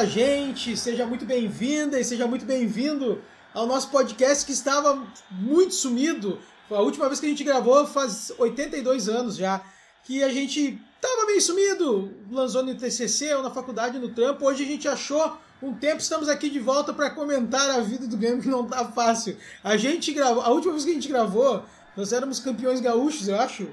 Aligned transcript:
fala 0.00 0.06
gente, 0.06 0.78
seja 0.78 1.04
muito 1.04 1.26
bem-vinda 1.26 2.00
e 2.00 2.04
seja 2.04 2.26
muito 2.26 2.46
bem-vindo 2.46 3.20
ao 3.52 3.66
nosso 3.66 3.90
podcast 3.90 4.46
que 4.46 4.52
estava 4.52 5.06
muito 5.30 5.74
sumido. 5.74 6.38
A 6.70 6.80
última 6.80 7.06
vez 7.06 7.20
que 7.20 7.26
a 7.26 7.28
gente 7.28 7.44
gravou 7.44 7.86
faz 7.86 8.32
82 8.38 9.10
anos 9.10 9.36
já, 9.36 9.62
que 10.04 10.22
a 10.22 10.30
gente 10.30 10.80
tava 11.02 11.26
meio 11.26 11.42
sumido, 11.42 12.14
lançou 12.30 12.62
no 12.62 12.74
TCC 12.74 13.34
ou 13.34 13.42
na 13.42 13.50
faculdade, 13.50 13.98
no 13.98 14.08
trampo. 14.08 14.46
Hoje 14.46 14.64
a 14.64 14.66
gente 14.66 14.88
achou 14.88 15.36
um 15.62 15.74
tempo, 15.74 16.00
estamos 16.00 16.30
aqui 16.30 16.48
de 16.48 16.60
volta 16.60 16.94
para 16.94 17.10
comentar 17.10 17.68
a 17.68 17.80
vida 17.80 18.06
do 18.06 18.16
Grêmio 18.16 18.40
que 18.40 18.48
não 18.48 18.66
tá 18.66 18.86
fácil. 18.86 19.36
A 19.62 19.76
gente 19.76 20.12
gravou, 20.12 20.42
a 20.42 20.48
última 20.48 20.72
vez 20.72 20.84
que 20.86 20.92
a 20.92 20.94
gente 20.94 21.08
gravou, 21.08 21.62
nós 21.94 22.10
éramos 22.10 22.40
campeões 22.40 22.80
gaúchos, 22.80 23.28
eu 23.28 23.38
acho. 23.38 23.68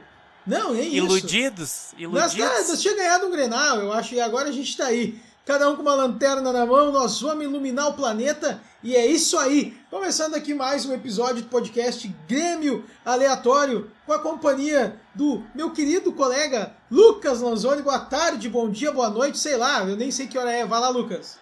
Não, 0.46 0.74
nem 0.74 0.94
iludidos, 0.94 1.70
isso. 1.70 1.96
Iludidos, 1.98 2.36
Nós, 2.38 2.70
nós 2.70 2.82
tinha 2.82 2.96
ganhado 2.96 3.28
um 3.28 3.32
Grenal, 3.32 3.78
eu 3.80 3.94
acho, 3.94 4.14
e 4.14 4.20
agora 4.20 4.50
a 4.50 4.52
gente 4.52 4.76
tá 4.76 4.88
aí. 4.88 5.22
Cada 5.48 5.70
um 5.70 5.78
com 5.78 5.82
uma 5.82 5.96
lanterna 5.96 6.52
na 6.52 6.66
mão, 6.66 6.92
nós 6.92 7.22
vamos 7.22 7.46
iluminar 7.46 7.88
o 7.88 7.94
planeta 7.94 8.62
e 8.84 8.98
é 8.98 9.06
isso 9.06 9.40
aí. 9.40 9.80
Começando 9.90 10.36
aqui 10.36 10.54
mais 10.54 10.86
um 10.86 10.94
episódio 10.94 11.44
do 11.44 11.48
podcast 11.48 12.06
Grêmio 12.28 12.84
Aleatório 13.06 13.90
com 14.06 14.12
a 14.12 14.20
companhia 14.20 15.00
do 15.16 15.42
meu 15.56 15.72
querido 15.72 16.12
colega 16.12 16.76
Lucas 16.92 17.40
Lanzoni. 17.40 17.82
Boa 17.82 17.98
tarde, 17.98 18.50
bom 18.50 18.70
dia, 18.70 18.92
boa 18.92 19.10
noite, 19.10 19.38
sei 19.38 19.56
lá, 19.56 19.86
eu 19.86 19.96
nem 19.96 20.12
sei 20.12 20.28
que 20.28 20.38
hora 20.38 20.52
é. 20.52 20.66
Vai 20.66 20.82
lá, 20.82 20.90
Lucas. 20.90 21.40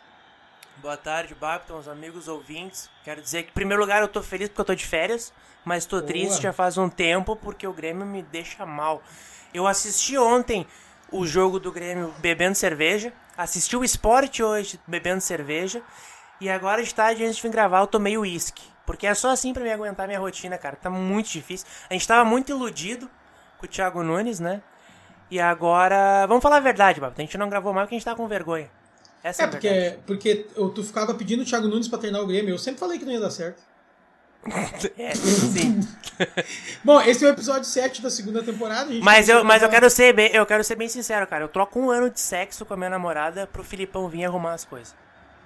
Boa 0.84 0.98
tarde, 0.98 1.34
Babton, 1.34 1.80
os 1.80 1.88
amigos 1.88 2.28
ouvintes. 2.28 2.92
Quero 3.04 3.24
dizer 3.24 3.42
que, 3.42 3.50
em 3.50 3.54
primeiro 3.54 3.82
lugar, 3.82 4.04
eu 4.04 4.08
tô 4.08 4.22
feliz 4.22 4.50
porque 4.50 4.62
eu 4.62 4.66
tô 4.66 4.76
de 4.76 4.86
férias, 4.86 5.34
mas 5.64 5.88
tô 5.88 5.96
Boa. 5.96 6.08
triste 6.08 6.44
já 6.44 6.54
faz 6.54 6.78
um 6.78 6.90
tempo 6.90 7.36
porque 7.36 7.66
o 7.66 7.74
Grêmio 7.74 8.06
me 8.06 8.22
deixa 8.22 8.68
mal. 8.68 9.02
Eu 9.52 9.66
assisti 9.66 10.16
ontem 10.16 10.68
o 11.12 11.26
jogo 11.26 11.60
do 11.60 11.72
Grêmio 11.72 12.14
bebendo 12.20 12.56
cerveja, 12.56 13.12
assisti 13.38 13.76
o 13.76 13.84
esporte 13.84 14.44
hoje 14.44 14.80
bebendo 14.88 15.22
cerveja, 15.22 15.82
e 16.40 16.50
agora 16.50 16.84
de 16.84 16.94
tarde, 16.94 17.24
antes 17.24 17.38
de 17.38 17.42
vir 17.42 17.52
gravar, 17.52 17.80
eu 17.80 17.88
tomei 17.88 18.18
uísque. 18.18 18.64
Porque 18.86 19.08
é 19.08 19.14
só 19.14 19.30
assim 19.30 19.54
para 19.54 19.64
me 19.64 19.72
aguentar 19.72 20.08
minha 20.08 20.20
rotina, 20.20 20.58
cara. 20.58 20.76
Tá 20.76 20.90
muito 20.90 21.30
difícil. 21.30 21.66
A 21.90 21.94
gente 21.94 22.08
tava 22.08 22.24
muito 22.24 22.52
iludido 22.52 23.10
com 23.58 23.66
o 23.66 23.70
Thiago 23.70 24.04
Nunes, 24.04 24.40
né? 24.40 24.62
E 25.32 25.40
agora. 25.40 26.26
Vamos 26.28 26.44
falar 26.44 26.58
a 26.58 26.60
verdade, 26.60 27.00
Babton. 27.00 27.22
A 27.22 27.26
gente 27.26 27.38
não 27.38 27.50
gravou 27.50 27.74
mais 27.74 27.86
porque 27.86 27.96
a 27.96 27.98
gente 27.98 28.06
tá 28.06 28.16
com 28.16 28.28
vergonha. 28.28 28.70
Essa 29.24 29.42
é, 29.42 29.46
é 29.46 29.48
porque, 29.48 30.00
porque 30.06 30.36
tu 30.76 30.84
ficava 30.84 31.16
pedindo 31.16 31.42
o 31.42 31.46
Thiago 31.46 31.68
Nunes 31.68 31.88
pra 31.88 31.98
treinar 31.98 32.22
o 32.22 32.28
Grêmio. 32.28 32.54
Eu 32.54 32.60
sempre 32.60 32.80
falei 32.80 33.00
que 33.00 33.06
não 33.06 33.12
ia 33.12 33.20
dar 33.20 33.32
certo. 33.32 33.64
É, 34.98 35.16
sim. 35.16 35.80
Bom, 36.84 37.02
esse 37.02 37.26
é 37.26 37.28
o 37.28 37.32
episódio 37.32 37.66
7 37.66 38.02
da 38.02 38.10
segunda 38.10 38.44
temporada. 38.44 38.92
mas 39.02 39.28
eu, 39.28 39.44
mas 39.44 39.64
eu 39.64 39.70
quero 39.70 39.90
ser 39.90 40.14
bem, 40.14 40.30
eu 40.34 40.46
quero 40.46 40.64
ser 40.64 40.76
bem 40.76 40.88
sincero, 40.88 41.26
cara. 41.28 41.44
Eu 41.44 41.48
troco 41.48 41.80
um 41.80 41.90
ano 41.90 42.10
de 42.10 42.20
sexo 42.20 42.66
com 42.66 42.74
a 42.74 42.78
minha 42.78 42.90
namorada 42.90 43.48
pro 43.48 43.64
Filipão 43.64 44.08
vir 44.08 44.26
arrumar 44.26 44.54
as 44.54 44.64
coisas. 44.64 44.96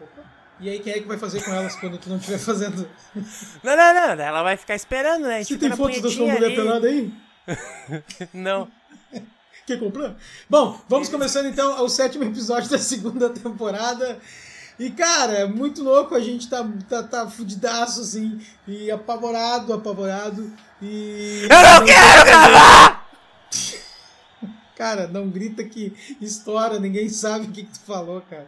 Opa. 0.01 0.21
E 0.59 0.69
aí, 0.69 0.79
quem 0.79 0.91
é 0.91 0.99
que 0.99 1.07
vai 1.07 1.17
fazer 1.17 1.41
com 1.41 1.51
elas 1.53 1.75
quando 1.77 1.97
tu 1.97 2.09
não 2.09 2.17
estiver 2.17 2.37
fazendo? 2.37 2.89
Não, 3.63 3.75
não, 3.77 4.15
não. 4.15 4.23
Ela 4.23 4.43
vai 4.43 4.57
ficar 4.57 4.75
esperando, 4.75 5.25
né? 5.25 5.43
Você 5.43 5.57
tem 5.57 5.71
fotos 5.71 6.01
da 6.01 6.09
sua 6.09 6.27
mulher 6.27 6.53
pelada 6.55 6.87
aí? 6.87 7.13
não. 8.33 8.69
Quer 9.65 9.79
comprar? 9.79 10.15
Bom, 10.49 10.79
vamos 10.89 11.09
começando 11.09 11.45
então 11.45 11.83
o 11.83 11.89
sétimo 11.89 12.23
episódio 12.23 12.69
da 12.69 12.77
segunda 12.77 13.29
temporada. 13.29 14.19
E, 14.79 14.89
cara, 14.91 15.33
é 15.33 15.45
muito 15.45 15.83
louco, 15.83 16.15
a 16.15 16.21
gente 16.21 16.49
tá, 16.49 16.65
tá, 16.87 17.03
tá 17.03 17.29
fudidaço, 17.29 17.99
assim, 17.99 18.39
e 18.65 18.89
apavorado, 18.89 19.73
apavorado, 19.73 20.49
e... 20.81 21.41
Eu 21.43 21.79
não 21.79 21.85
quero 21.85 22.25
gravar! 22.25 23.09
Cara, 24.77 25.09
não 25.09 25.27
grita 25.29 25.61
que 25.65 25.93
estoura, 26.21 26.79
ninguém 26.79 27.09
sabe 27.09 27.47
o 27.47 27.51
que, 27.51 27.63
que 27.65 27.71
tu 27.73 27.81
falou, 27.81 28.21
cara. 28.21 28.47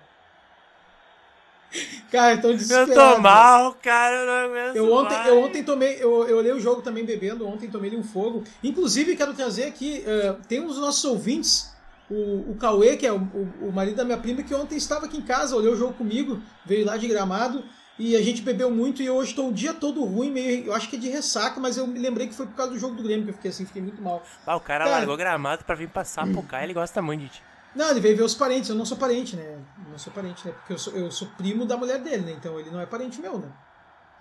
Cara, 2.09 2.35
eu 2.35 2.41
tô 2.41 2.53
desesperado. 2.53 2.91
Eu 2.91 3.15
tô 3.15 3.19
mal, 3.19 3.73
cara, 3.81 4.15
eu 4.15 4.25
não 4.25 4.33
aguento 4.33 4.75
eu 4.77 4.93
ontem, 4.93 5.13
mais. 5.13 5.27
eu 5.27 5.41
ontem 5.41 5.63
tomei, 5.63 5.95
eu, 5.95 6.27
eu 6.29 6.37
olhei 6.37 6.53
o 6.53 6.59
jogo 6.59 6.81
também 6.81 7.03
bebendo, 7.03 7.45
ontem 7.45 7.69
tomei 7.69 7.93
um 7.97 8.03
fogo. 8.03 8.45
Inclusive, 8.63 9.17
quero 9.17 9.33
trazer 9.33 9.65
aqui, 9.65 10.05
uh, 10.05 10.41
tem 10.47 10.61
um 10.61 10.67
dos 10.67 10.77
nossos 10.77 11.03
ouvintes, 11.03 11.69
o, 12.11 12.51
o 12.51 12.55
Cauê, 12.59 12.97
que 12.97 13.07
é 13.07 13.11
o, 13.11 13.19
o, 13.19 13.69
o, 13.69 13.71
marido 13.71 13.95
da 13.95 14.03
minha 14.03 14.17
prima, 14.17 14.43
que 14.43 14.53
ontem 14.53 14.75
estava 14.75 15.05
aqui 15.05 15.17
em 15.17 15.21
casa, 15.21 15.55
olhou 15.55 15.73
o 15.73 15.77
jogo 15.77 15.93
comigo, 15.93 16.41
veio 16.65 16.85
lá 16.85 16.97
de 16.97 17.07
gramado, 17.07 17.63
e 17.97 18.15
a 18.15 18.21
gente 18.21 18.41
bebeu 18.41 18.69
muito, 18.69 19.01
e 19.01 19.09
hoje 19.09 19.29
estou 19.29 19.49
o 19.49 19.53
dia 19.53 19.73
todo 19.73 20.03
ruim, 20.03 20.29
meio, 20.29 20.65
eu 20.65 20.73
acho 20.73 20.89
que 20.89 20.97
é 20.97 20.99
de 20.99 21.09
ressaca, 21.09 21.59
mas 21.59 21.77
eu 21.77 21.87
me 21.87 21.99
lembrei 21.99 22.27
que 22.27 22.33
foi 22.33 22.45
por 22.45 22.55
causa 22.55 22.73
do 22.73 22.79
jogo 22.79 22.95
do 22.95 23.03
Grêmio, 23.03 23.23
que 23.23 23.29
eu 23.29 23.35
fiquei 23.35 23.51
assim, 23.51 23.65
fiquei 23.65 23.81
muito 23.81 24.01
mal. 24.01 24.21
Ah, 24.45 24.57
o 24.57 24.59
cara, 24.59 24.83
cara 24.83 24.97
largou 24.97 25.15
gramado 25.15 25.63
pra 25.63 25.73
vir 25.73 25.89
passar 25.89 26.27
pro 26.27 26.43
cá, 26.43 26.63
ele 26.63 26.73
gosta 26.73 27.01
muito 27.01 27.21
de 27.21 27.29
ti. 27.29 27.43
Não, 27.73 27.89
ele 27.89 28.01
veio 28.01 28.17
ver 28.17 28.23
os 28.23 28.35
parentes. 28.35 28.69
Eu 28.69 28.75
não 28.75 28.83
sou 28.83 28.97
parente, 28.97 29.37
né? 29.37 29.57
Eu 29.85 29.91
não 29.91 29.97
sou 29.97 30.11
parente, 30.11 30.45
né? 30.45 30.51
Porque 30.51 30.73
eu 30.73 30.77
sou, 30.77 30.93
eu 30.93 31.09
sou 31.09 31.29
primo 31.37 31.65
da 31.65 31.77
mulher 31.77 31.99
dele, 31.99 32.25
né? 32.25 32.33
Então 32.33 32.59
ele 32.59 32.69
não 32.69 32.81
é 32.81 32.85
parente 32.85 33.21
meu, 33.21 33.39
né? 33.39 33.47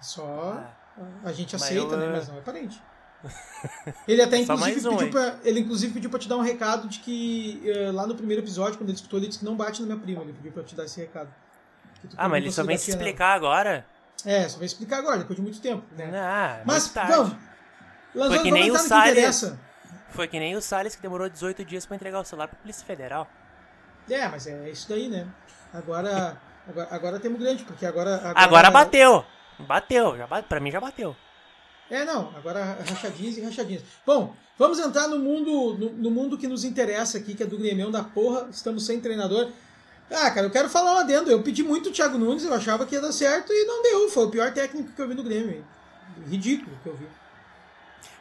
Só 0.01 0.55
ah, 0.97 1.03
a 1.25 1.33
gente 1.33 1.57
aceita, 1.57 1.95
eu... 1.95 1.99
né? 1.99 2.13
Mas 2.13 2.29
não 2.29 2.39
é 2.39 2.41
parente. 2.41 2.81
Ele 4.09 4.23
até 4.23 4.39
inclusive 4.39 4.89
um, 4.89 4.97
pediu 4.97 5.11
pra, 5.11 5.37
ele 5.45 5.61
inclusive 5.61 5.93
pediu 5.93 6.11
pra 6.11 6.19
te 6.19 6.29
dar 6.29 6.37
um 6.37 6.41
recado 6.41 6.89
de 6.89 7.01
que 7.01 7.63
uh, 7.65 7.93
lá 7.93 8.07
no 8.07 8.15
primeiro 8.15 8.43
episódio, 8.43 8.79
quando 8.79 8.89
ele 8.89 8.97
escutou, 8.97 9.19
ele 9.19 9.29
disse 9.29 9.41
que 9.41 9.45
não 9.45 9.57
bate 9.57 9.81
na 9.83 9.87
minha 9.87 9.99
prima. 9.99 10.23
Ele 10.23 10.33
pediu 10.33 10.53
pra 10.53 10.63
te 10.63 10.75
dar 10.75 10.85
esse 10.85 11.01
recado. 11.01 11.29
Ah, 12.17 12.29
mas 12.29 12.43
ele 12.43 12.53
só 12.53 12.65
vem 12.65 12.79
se 12.79 12.91
explicar 12.91 13.35
agora? 13.35 13.85
É, 14.25 14.49
só 14.49 14.59
vem 14.59 14.67
explicar 14.67 14.99
agora, 14.99 15.19
depois 15.19 15.37
de 15.37 15.43
muito 15.43 15.61
tempo. 15.61 15.85
Né? 15.97 16.11
Ah, 16.15 16.63
mas 16.65 16.89
tarde. 16.89 17.13
vamos. 17.13 17.37
Foi 18.13 18.39
que 18.41 18.51
nem 18.51 18.71
o 18.71 18.79
Salles. 18.79 19.53
Foi 20.11 20.29
que 20.29 20.39
nem 20.39 20.57
o 20.57 20.63
Salles 20.63 20.97
que 20.97 21.03
demorou 21.03 21.29
18 21.29 21.65
dias 21.65 21.87
pra 21.87 21.97
entregar 21.97 22.21
o 22.21 22.25
celular 22.25 22.49
pra 22.49 22.59
Polícia 22.59 22.85
Federal. 22.85 23.29
É, 24.09 24.27
mas 24.29 24.47
é 24.47 24.71
isso 24.71 24.89
daí, 24.89 25.09
né? 25.09 25.27
Agora, 25.73 26.41
agora, 26.67 26.89
agora 26.91 27.21
temos 27.21 27.39
grande, 27.39 27.63
porque 27.65 27.87
agora. 27.87 28.17
Agora, 28.17 28.41
agora 28.41 28.71
bateu! 28.71 29.25
Bateu, 29.59 30.17
já 30.17 30.27
pra 30.27 30.59
mim 30.59 30.71
já 30.71 30.81
bateu. 30.81 31.15
É, 31.91 32.05
não, 32.05 32.31
agora 32.37 32.79
rachadinhas 32.89 33.37
e 33.37 33.41
rachadinhas. 33.41 33.83
Bom, 34.07 34.35
vamos 34.57 34.79
entrar 34.79 35.09
no 35.09 35.19
mundo, 35.19 35.75
no, 35.75 35.91
no, 35.91 36.11
mundo 36.11 36.39
que 36.39 36.47
nos 36.47 36.65
interessa 36.65 37.19
aqui, 37.19 37.35
que 37.35 37.43
é 37.43 37.47
do 37.47 37.59
Grêmio 37.59 37.91
da 37.91 38.05
porra. 38.05 38.49
Estamos 38.51 38.87
sem 38.87 39.01
treinador. 39.01 39.51
Ah, 40.09 40.31
cara, 40.31 40.47
eu 40.47 40.51
quero 40.51 40.69
falar 40.69 40.95
um 40.95 40.99
adendo. 40.99 41.31
Eu 41.31 41.43
pedi 41.43 41.65
muito 41.65 41.89
o 41.89 41.93
Thiago 41.93 42.17
Nunes, 42.17 42.45
eu 42.45 42.55
achava 42.55 42.87
que 42.87 42.95
ia 42.95 43.01
dar 43.01 43.13
certo 43.13 43.53
e 43.53 43.65
não 43.65 43.83
deu. 43.83 44.09
Foi 44.09 44.27
o 44.27 44.31
pior 44.31 44.53
técnico 44.53 44.93
que 44.93 45.03
eu 45.03 45.09
vi 45.09 45.15
no 45.15 45.25
Grêmio. 45.25 45.65
Ridículo 46.29 46.77
que 46.83 46.89
eu 46.89 46.97
vi. 46.97 47.07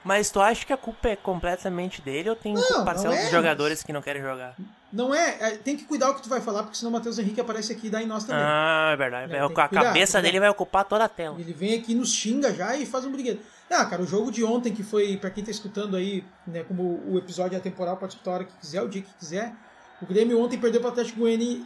Mas 0.03 0.29
tu 0.29 0.39
acha 0.39 0.65
que 0.65 0.71
a 0.71 0.77
culpa 0.77 1.09
é 1.09 1.15
completamente 1.15 2.01
dele 2.01 2.29
ou 2.29 2.35
tem 2.35 2.53
não, 2.53 2.85
parcela 2.85 3.15
é, 3.15 3.21
dos 3.21 3.31
jogadores 3.31 3.83
que 3.83 3.91
não 3.91 4.01
querem 4.01 4.21
jogar? 4.21 4.55
Não 4.91 5.13
é, 5.13 5.37
é, 5.41 5.49
tem 5.57 5.75
que 5.75 5.83
cuidar 5.83 6.09
o 6.09 6.15
que 6.15 6.23
tu 6.23 6.29
vai 6.29 6.39
falar, 6.39 6.63
porque 6.63 6.77
senão 6.77 6.89
o 6.89 6.93
Matheus 6.93 7.19
Henrique 7.19 7.39
aparece 7.41 7.73
aqui 7.73 7.87
e 7.87 7.89
dá 7.89 8.01
em 8.01 8.07
nós 8.07 8.23
também. 8.23 8.41
Ah, 8.41 8.91
é 8.93 8.95
verdade. 8.95 9.33
É, 9.33 9.39
a 9.39 9.47
cuidar, 9.47 9.69
cabeça 9.69 10.21
dele 10.21 10.39
vai 10.39 10.49
ocupar 10.49 10.85
toda 10.85 11.03
a 11.03 11.09
tela. 11.09 11.35
Ele 11.37 11.53
vem 11.53 11.77
aqui, 11.77 11.93
nos 11.93 12.13
xinga 12.13 12.53
já 12.53 12.75
e 12.75 12.85
faz 12.85 13.05
um 13.05 13.11
briguedo. 13.11 13.41
Ah, 13.69 13.85
cara, 13.85 14.01
o 14.01 14.07
jogo 14.07 14.31
de 14.31 14.43
ontem, 14.43 14.73
que 14.73 14.83
foi, 14.83 15.17
para 15.17 15.29
quem 15.29 15.43
tá 15.43 15.51
escutando 15.51 15.95
aí, 15.95 16.23
né, 16.47 16.63
como 16.63 17.03
o 17.05 17.17
episódio 17.17 17.55
é 17.55 17.59
temporal, 17.59 17.97
pode 17.97 18.13
escutar 18.13 18.31
a 18.31 18.33
hora 18.35 18.43
que 18.45 18.57
quiser, 18.59 18.81
o 18.81 18.87
dia 18.87 19.01
que 19.01 19.13
quiser. 19.19 19.53
O 20.01 20.05
Grêmio 20.05 20.41
ontem 20.41 20.57
perdeu 20.57 20.79
para 20.79 20.89
o 20.89 20.91
Atlético 20.93 21.19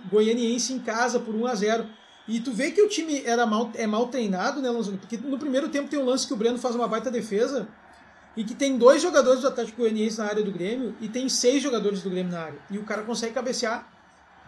Goianiense 0.10 0.74
em 0.74 0.80
casa 0.80 1.20
por 1.20 1.36
1 1.36 1.48
a 1.48 1.56
0 1.56 1.86
E 2.28 2.40
tu 2.40 2.52
vê 2.52 2.72
que 2.72 2.82
o 2.82 2.90
time 2.90 3.24
era 3.24 3.46
mal, 3.46 3.72
é 3.76 3.86
mal 3.86 4.08
treinado, 4.08 4.60
né, 4.60 4.70
Lanzoni? 4.72 4.98
Porque 4.98 5.18
no 5.18 5.38
primeiro 5.38 5.70
tempo 5.70 5.88
tem 5.88 6.00
um 6.00 6.06
lance 6.06 6.28
que 6.28 6.34
o 6.34 6.38
Breno 6.38 6.58
faz 6.58 6.76
uma 6.76 6.88
baita 6.88 7.12
defesa 7.12 7.68
e 8.36 8.44
que 8.44 8.56
tem 8.56 8.78
dois 8.78 9.02
jogadores 9.02 9.42
do 9.42 9.48
Atlético 9.48 9.82
Goianiense 9.82 10.18
na 10.18 10.26
área 10.26 10.44
do 10.44 10.52
Grêmio 10.52 10.96
e 11.00 11.08
tem 11.08 11.30
seis 11.30 11.62
jogadores 11.62 12.02
do 12.02 12.10
Grêmio 12.10 12.32
na 12.32 12.42
área. 12.42 12.60
E 12.70 12.78
o 12.78 12.84
cara 12.84 13.04
consegue 13.04 13.34
cabecear, 13.34 13.88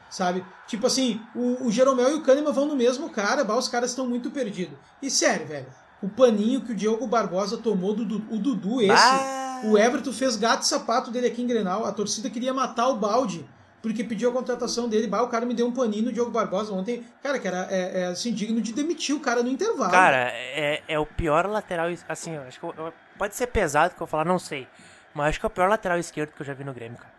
sabe? 0.10 0.44
Tipo 0.68 0.88
assim, 0.88 1.22
o, 1.36 1.68
o 1.68 1.72
Jeromel 1.72 2.12
e 2.12 2.14
o 2.16 2.22
Kahneman 2.22 2.52
vão 2.52 2.66
no 2.66 2.76
mesmo 2.76 3.10
cara, 3.10 3.44
bah, 3.44 3.58
os 3.58 3.68
caras 3.68 3.92
estão 3.92 4.08
muito 4.08 4.32
perdidos. 4.32 4.78
E 5.02 5.10
sério, 5.10 5.46
velho, 5.46 5.68
o 6.02 6.10
paninho 6.10 6.62
que 6.62 6.72
o 6.72 6.76
Diogo 6.76 7.08
Barbosa 7.08 7.58
tomou 7.58 7.94
do, 7.94 8.06
do 8.06 8.16
o 8.34 8.40
Dudu, 8.40 8.82
esse, 8.82 8.92
ah. 8.94 9.62
o 9.66 9.78
Everton 9.78 10.12
fez 10.12 10.36
gato 10.36 10.64
e 10.64 10.68
sapato 10.68 11.12
dele 11.12 11.28
aqui 11.28 11.42
em 11.42 11.48
Grenal, 11.48 11.86
a 11.86 11.92
torcida 11.92 12.30
queria 12.30 12.54
matar 12.54 12.88
o 12.88 12.98
balde 12.98 13.46
porque 13.86 14.04
pediu 14.04 14.31
a 14.31 14.34
contratação 14.34 14.90
dele. 14.90 15.06
Bah, 15.06 15.22
o 15.22 15.28
cara 15.28 15.46
me 15.46 15.54
deu 15.54 15.68
um 15.68 15.72
paninho 15.72 16.06
no 16.06 16.12
Diogo 16.12 16.31
Barbosa 16.31 16.74
ontem. 16.74 17.06
Cara, 17.22 17.38
que 17.38 17.48
era 17.48 17.68
é, 17.70 18.02
é, 18.02 18.06
assim, 18.08 18.34
digno 18.34 18.60
de 18.60 18.74
demitir 18.74 19.16
o 19.16 19.20
cara 19.20 19.44
no 19.44 19.50
intervalo. 19.50 19.92
Cara, 19.92 20.31
é, 20.34 20.81
é 20.88 20.98
o 20.98 21.06
pior 21.06 21.46
lateral. 21.46 21.88
Assim, 22.10 22.34
eu 22.34 22.42
acho 22.42 22.60
que 22.60 22.66
eu, 22.66 22.92
pode 23.18 23.36
ser 23.36 23.48
pesado 23.48 23.96
que 23.96 24.02
eu 24.02 24.08
falar, 24.08 24.26
não 24.26 24.40
sei. 24.40 24.68
Mas 25.14 25.30
acho 25.30 25.40
que 25.40 25.46
é 25.46 25.48
o 25.48 25.52
pior 25.52 25.70
lateral 25.70 25.98
esquerdo 25.98 26.32
que 26.34 26.42
eu 26.42 26.46
já 26.46 26.54
vi 26.54 26.64
no 26.64 26.74
Grêmio, 26.74 26.98
cara. 26.98 27.14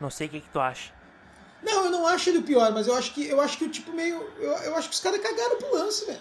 Não 0.00 0.10
sei 0.10 0.26
o 0.26 0.30
que, 0.30 0.40
que 0.40 0.48
tu 0.48 0.60
acha. 0.60 0.92
Não, 1.62 1.86
eu 1.86 1.90
não 1.90 2.06
acho 2.06 2.30
ele 2.30 2.38
o 2.38 2.42
pior, 2.42 2.72
mas 2.72 2.86
eu 2.86 2.94
acho 2.94 3.14
que 3.14 3.26
eu 3.26 3.40
acho 3.40 3.56
que 3.56 3.64
o 3.64 3.70
tipo 3.70 3.92
meio. 3.92 4.16
Eu, 4.38 4.52
eu 4.52 4.76
acho 4.76 4.88
que 4.88 4.94
os 4.94 5.00
caras 5.00 5.20
cagaram 5.20 5.56
pro 5.56 5.74
lance, 5.74 6.04
velho. 6.06 6.20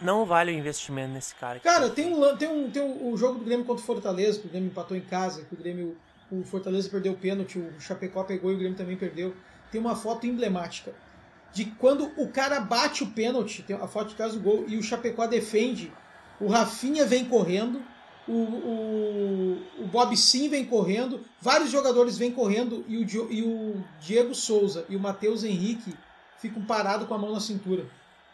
Não 0.00 0.24
vale 0.24 0.52
o 0.52 0.54
investimento 0.54 1.12
nesse 1.12 1.34
cara. 1.34 1.58
Cara, 1.60 1.90
tem 1.90 2.12
um, 2.12 2.36
tem 2.36 2.48
um, 2.48 2.70
tem 2.70 2.82
um, 2.82 3.08
um 3.08 3.16
jogo 3.16 3.38
do 3.38 3.44
Grêmio 3.44 3.64
contra 3.64 3.82
o 3.82 3.86
Fortaleza, 3.86 4.38
que 4.38 4.46
o 4.46 4.50
Grêmio 4.50 4.68
empatou 4.68 4.96
em 4.96 5.00
casa, 5.00 5.42
que 5.44 5.54
o 5.54 5.56
Grêmio 5.56 5.96
o 6.30 6.44
Fortaleza 6.44 6.88
perdeu 6.90 7.12
o 7.12 7.16
pênalti, 7.16 7.58
o 7.58 7.80
Chapecó 7.80 8.22
pegou 8.22 8.50
e 8.52 8.54
o 8.54 8.58
Grêmio 8.58 8.76
também 8.76 8.96
perdeu. 8.96 9.34
Tem 9.70 9.80
uma 9.80 9.96
foto 9.96 10.26
emblemática 10.26 10.92
de 11.52 11.64
quando 11.64 12.12
o 12.16 12.28
cara 12.28 12.60
bate 12.60 13.02
o 13.02 13.10
pênalti, 13.10 13.62
tem 13.62 13.74
a 13.74 13.88
foto 13.88 14.10
de 14.10 14.14
casa 14.14 14.34
do 14.34 14.40
gol, 14.40 14.64
e 14.68 14.76
o 14.76 14.82
Chapecó 14.82 15.26
defende, 15.26 15.92
o 16.40 16.46
Rafinha 16.46 17.06
vem 17.06 17.24
correndo, 17.24 17.82
o, 18.28 18.32
o, 18.32 19.82
o 19.82 19.86
Bob 19.86 20.16
Sim 20.16 20.48
vem 20.48 20.64
correndo, 20.64 21.24
vários 21.40 21.70
jogadores 21.70 22.18
vêm 22.18 22.30
correndo, 22.30 22.84
e 22.86 22.98
o, 22.98 23.32
e 23.32 23.42
o 23.42 23.82
Diego 24.00 24.34
Souza 24.34 24.84
e 24.88 24.94
o 24.94 25.00
Matheus 25.00 25.42
Henrique 25.44 25.96
ficam 26.38 26.62
parados 26.62 27.08
com 27.08 27.14
a 27.14 27.18
mão 27.18 27.32
na 27.32 27.40
cintura. 27.40 27.86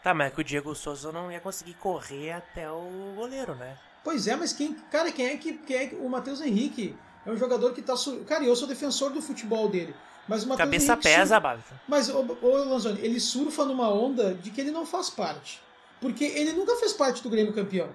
Tá, 0.03 0.13
mas 0.13 0.27
é 0.27 0.29
que 0.35 0.41
o 0.41 0.43
Diego 0.43 0.75
Souza 0.75 1.11
não 1.11 1.31
ia 1.31 1.39
conseguir 1.39 1.73
correr 1.75 2.31
até 2.31 2.69
o 2.69 3.13
goleiro, 3.15 3.55
né? 3.55 3.77
Pois 4.03 4.27
é, 4.27 4.35
mas 4.35 4.53
quem, 4.53 4.73
cara, 4.91 5.11
quem 5.11 5.25
é 5.25 5.37
que, 5.37 5.53
quem 5.53 5.77
é 5.77 5.87
que 5.87 5.95
o 5.95 6.07
Matheus 6.07 6.41
Henrique 6.41 6.95
é 7.25 7.31
um 7.31 7.37
jogador 7.37 7.73
que 7.73 7.81
tá, 7.81 7.95
cara, 8.27 8.43
eu 8.43 8.55
sou 8.55 8.67
defensor 8.67 9.11
do 9.11 9.21
futebol 9.21 9.67
dele, 9.67 9.95
mas 10.27 10.43
o 10.43 10.47
Matheus 10.47 10.67
Cabeça 10.67 10.91
Henrique 10.93 11.09
pesa, 11.09 11.39
Babi. 11.39 11.63
Mas 11.87 12.09
o, 12.09 12.19
o 12.19 12.47
Lanzoni, 12.69 12.99
ele 13.01 13.19
surfa 13.19 13.65
numa 13.65 13.89
onda 13.89 14.35
de 14.35 14.51
que 14.51 14.61
ele 14.61 14.69
não 14.69 14.85
faz 14.85 15.09
parte, 15.09 15.59
porque 15.99 16.23
ele 16.23 16.53
nunca 16.53 16.75
fez 16.75 16.93
parte 16.93 17.23
do 17.23 17.29
Grêmio 17.29 17.53
campeão. 17.53 17.89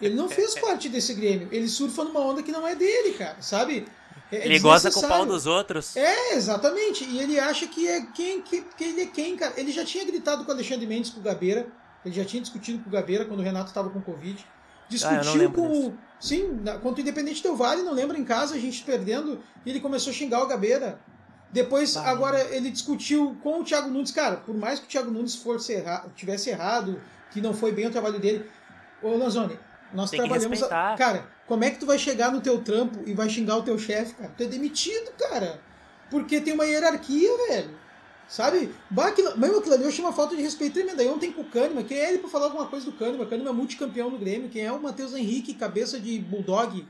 Ele 0.00 0.14
não 0.14 0.28
fez 0.28 0.54
parte 0.54 0.88
desse 0.88 1.14
Grêmio. 1.14 1.48
Ele 1.50 1.68
surfa 1.68 2.04
numa 2.04 2.20
onda 2.20 2.42
que 2.42 2.52
não 2.52 2.66
é 2.66 2.74
dele, 2.74 3.14
cara, 3.14 3.36
sabe? 3.40 3.86
É, 4.30 4.44
ele 4.44 4.58
gosta 4.58 4.90
com 4.90 5.00
o 5.00 5.08
pau 5.08 5.24
dos 5.24 5.46
outros. 5.46 5.96
É, 5.96 6.34
exatamente. 6.34 7.04
E 7.04 7.18
ele 7.18 7.38
acha 7.38 7.66
que 7.66 7.86
é 7.86 8.04
quem 8.06 8.42
que, 8.42 8.62
que 8.62 8.84
ele 8.84 9.02
é 9.02 9.06
quem, 9.06 9.36
cara. 9.36 9.54
Ele 9.56 9.70
já 9.70 9.84
tinha 9.84 10.04
gritado 10.04 10.44
com 10.44 10.50
o 10.50 10.54
Alexandre 10.54 10.86
Mendes 10.86 11.10
com 11.10 11.20
o 11.20 11.22
Gabeira. 11.22 11.66
Ele 12.04 12.14
já 12.14 12.24
tinha 12.24 12.42
discutido 12.42 12.82
com 12.82 12.88
o 12.88 12.92
Gabeira 12.92 13.24
quando 13.24 13.40
o 13.40 13.42
Renato 13.42 13.68
estava 13.68 13.88
com 13.88 14.00
Covid. 14.00 14.44
Discutiu 14.88 15.48
ah, 15.48 15.52
com 15.52 15.88
o. 15.88 15.98
Sim, 16.20 16.62
contra 16.82 16.98
o 16.98 17.00
Independente 17.00 17.42
Del 17.42 17.56
Vale, 17.56 17.82
não 17.82 17.92
lembra 17.92 18.16
em 18.16 18.24
casa, 18.24 18.54
a 18.54 18.58
gente 18.58 18.82
perdendo, 18.84 19.40
e 19.64 19.70
ele 19.70 19.80
começou 19.80 20.10
a 20.10 20.14
xingar 20.14 20.42
o 20.42 20.46
Gabeira. 20.46 20.98
Depois, 21.52 21.94
bah, 21.94 22.08
agora, 22.08 22.40
ele 22.54 22.70
discutiu 22.70 23.36
com 23.42 23.60
o 23.60 23.64
Thiago 23.64 23.88
Nunes. 23.88 24.10
Cara, 24.12 24.36
por 24.36 24.56
mais 24.56 24.78
que 24.78 24.86
o 24.86 24.88
Thiago 24.88 25.10
Nunes 25.10 25.34
fosse 25.34 25.74
erra 25.74 26.06
tivesse 26.14 26.50
errado, 26.50 27.00
que 27.32 27.40
não 27.40 27.52
foi 27.52 27.72
bem 27.72 27.86
o 27.86 27.90
trabalho 27.90 28.18
dele. 28.18 28.48
Ô, 29.02 29.16
Lanzoni, 29.16 29.58
nós 29.96 30.10
Tem 30.10 30.20
trabalhamos. 30.20 30.62
A... 30.64 30.94
Cara, 30.96 31.26
como 31.46 31.64
é 31.64 31.70
que 31.70 31.78
tu 31.78 31.86
vai 31.86 31.98
chegar 31.98 32.30
no 32.30 32.42
teu 32.42 32.62
trampo 32.62 33.00
e 33.06 33.14
vai 33.14 33.28
xingar 33.30 33.56
o 33.56 33.62
teu 33.62 33.78
chefe, 33.78 34.14
cara? 34.14 34.30
Tu 34.36 34.42
é 34.42 34.46
demitido, 34.46 35.10
cara. 35.18 35.58
Porque 36.10 36.40
tem 36.40 36.52
uma 36.52 36.66
hierarquia, 36.66 37.30
velho. 37.48 37.70
Sabe? 38.28 38.74
Bah, 38.90 39.08
aquilo, 39.08 39.38
mesmo 39.38 39.58
aquilo 39.58 39.74
ali 39.74 39.84
eu 39.84 39.88
achei 39.88 40.04
uma 40.04 40.12
falta 40.12 40.36
de 40.36 40.42
respeito 40.42 40.74
tremenda. 40.74 41.00
Aí 41.00 41.08
ontem 41.08 41.32
com 41.32 41.40
o 41.40 41.44
Kahneman, 41.44 41.84
quem 41.84 41.98
é 41.98 42.10
ele 42.10 42.18
pra 42.18 42.28
falar 42.28 42.46
alguma 42.46 42.66
coisa 42.66 42.84
do 42.84 42.92
Kahneman? 42.92 43.22
O 43.22 43.26
Kahneman 43.26 43.50
é 43.50 43.54
multicampeão 43.54 44.10
no 44.10 44.18
Grêmio. 44.18 44.50
Quem 44.50 44.66
é 44.66 44.70
o 44.70 44.80
Matheus 44.80 45.14
Henrique, 45.14 45.54
cabeça 45.54 45.98
de 45.98 46.18
Bulldog? 46.18 46.86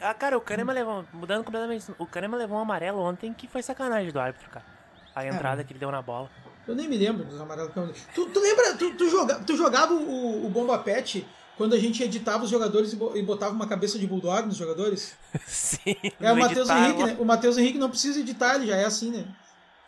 Ah, 0.00 0.12
cara, 0.12 0.36
o 0.36 0.40
Kahneman 0.40 0.74
levou. 0.74 1.04
Mudando 1.14 1.44
completamente. 1.44 1.86
O 1.98 2.06
Kahneman 2.06 2.36
levou 2.36 2.58
um 2.58 2.60
amarelo 2.60 3.00
ontem 3.00 3.32
que 3.32 3.48
foi 3.48 3.62
sacanagem 3.62 4.12
do 4.12 4.20
árbitro, 4.20 4.50
cara. 4.50 4.66
A 5.14 5.24
entrada 5.24 5.62
é. 5.62 5.64
que 5.64 5.72
ele 5.72 5.78
deu 5.78 5.90
na 5.90 6.02
bola. 6.02 6.28
Eu 6.66 6.74
nem 6.74 6.88
me 6.88 6.96
lembro 6.96 7.24
dos 7.24 7.40
amarelos 7.40 7.72
que 7.72 7.78
eu... 7.78 7.92
Tu, 8.14 8.26
tu 8.26 8.40
lembra? 8.40 8.74
Tu, 8.74 8.94
tu, 8.94 9.10
joga, 9.10 9.34
tu 9.40 9.56
jogava 9.56 9.92
o, 9.92 10.46
o 10.46 10.48
Bomba 10.48 10.78
Pet 10.78 11.26
quando 11.56 11.74
a 11.74 11.78
gente 11.78 12.02
editava 12.02 12.44
os 12.44 12.50
jogadores 12.50 12.92
e 12.92 13.22
botava 13.22 13.52
uma 13.52 13.66
cabeça 13.66 13.98
de 13.98 14.06
bulldog 14.06 14.46
nos 14.46 14.56
jogadores? 14.56 15.16
Sim. 15.46 15.96
É 16.20 16.32
o 16.32 16.36
Matheus 16.36 16.68
Henrique, 16.68 17.04
né? 17.04 17.16
O 17.18 17.24
Matheus 17.24 17.58
Henrique 17.58 17.78
não 17.78 17.90
precisa 17.90 18.20
editar, 18.20 18.56
ele 18.56 18.66
já 18.66 18.76
é 18.76 18.84
assim, 18.84 19.10
né? 19.10 19.24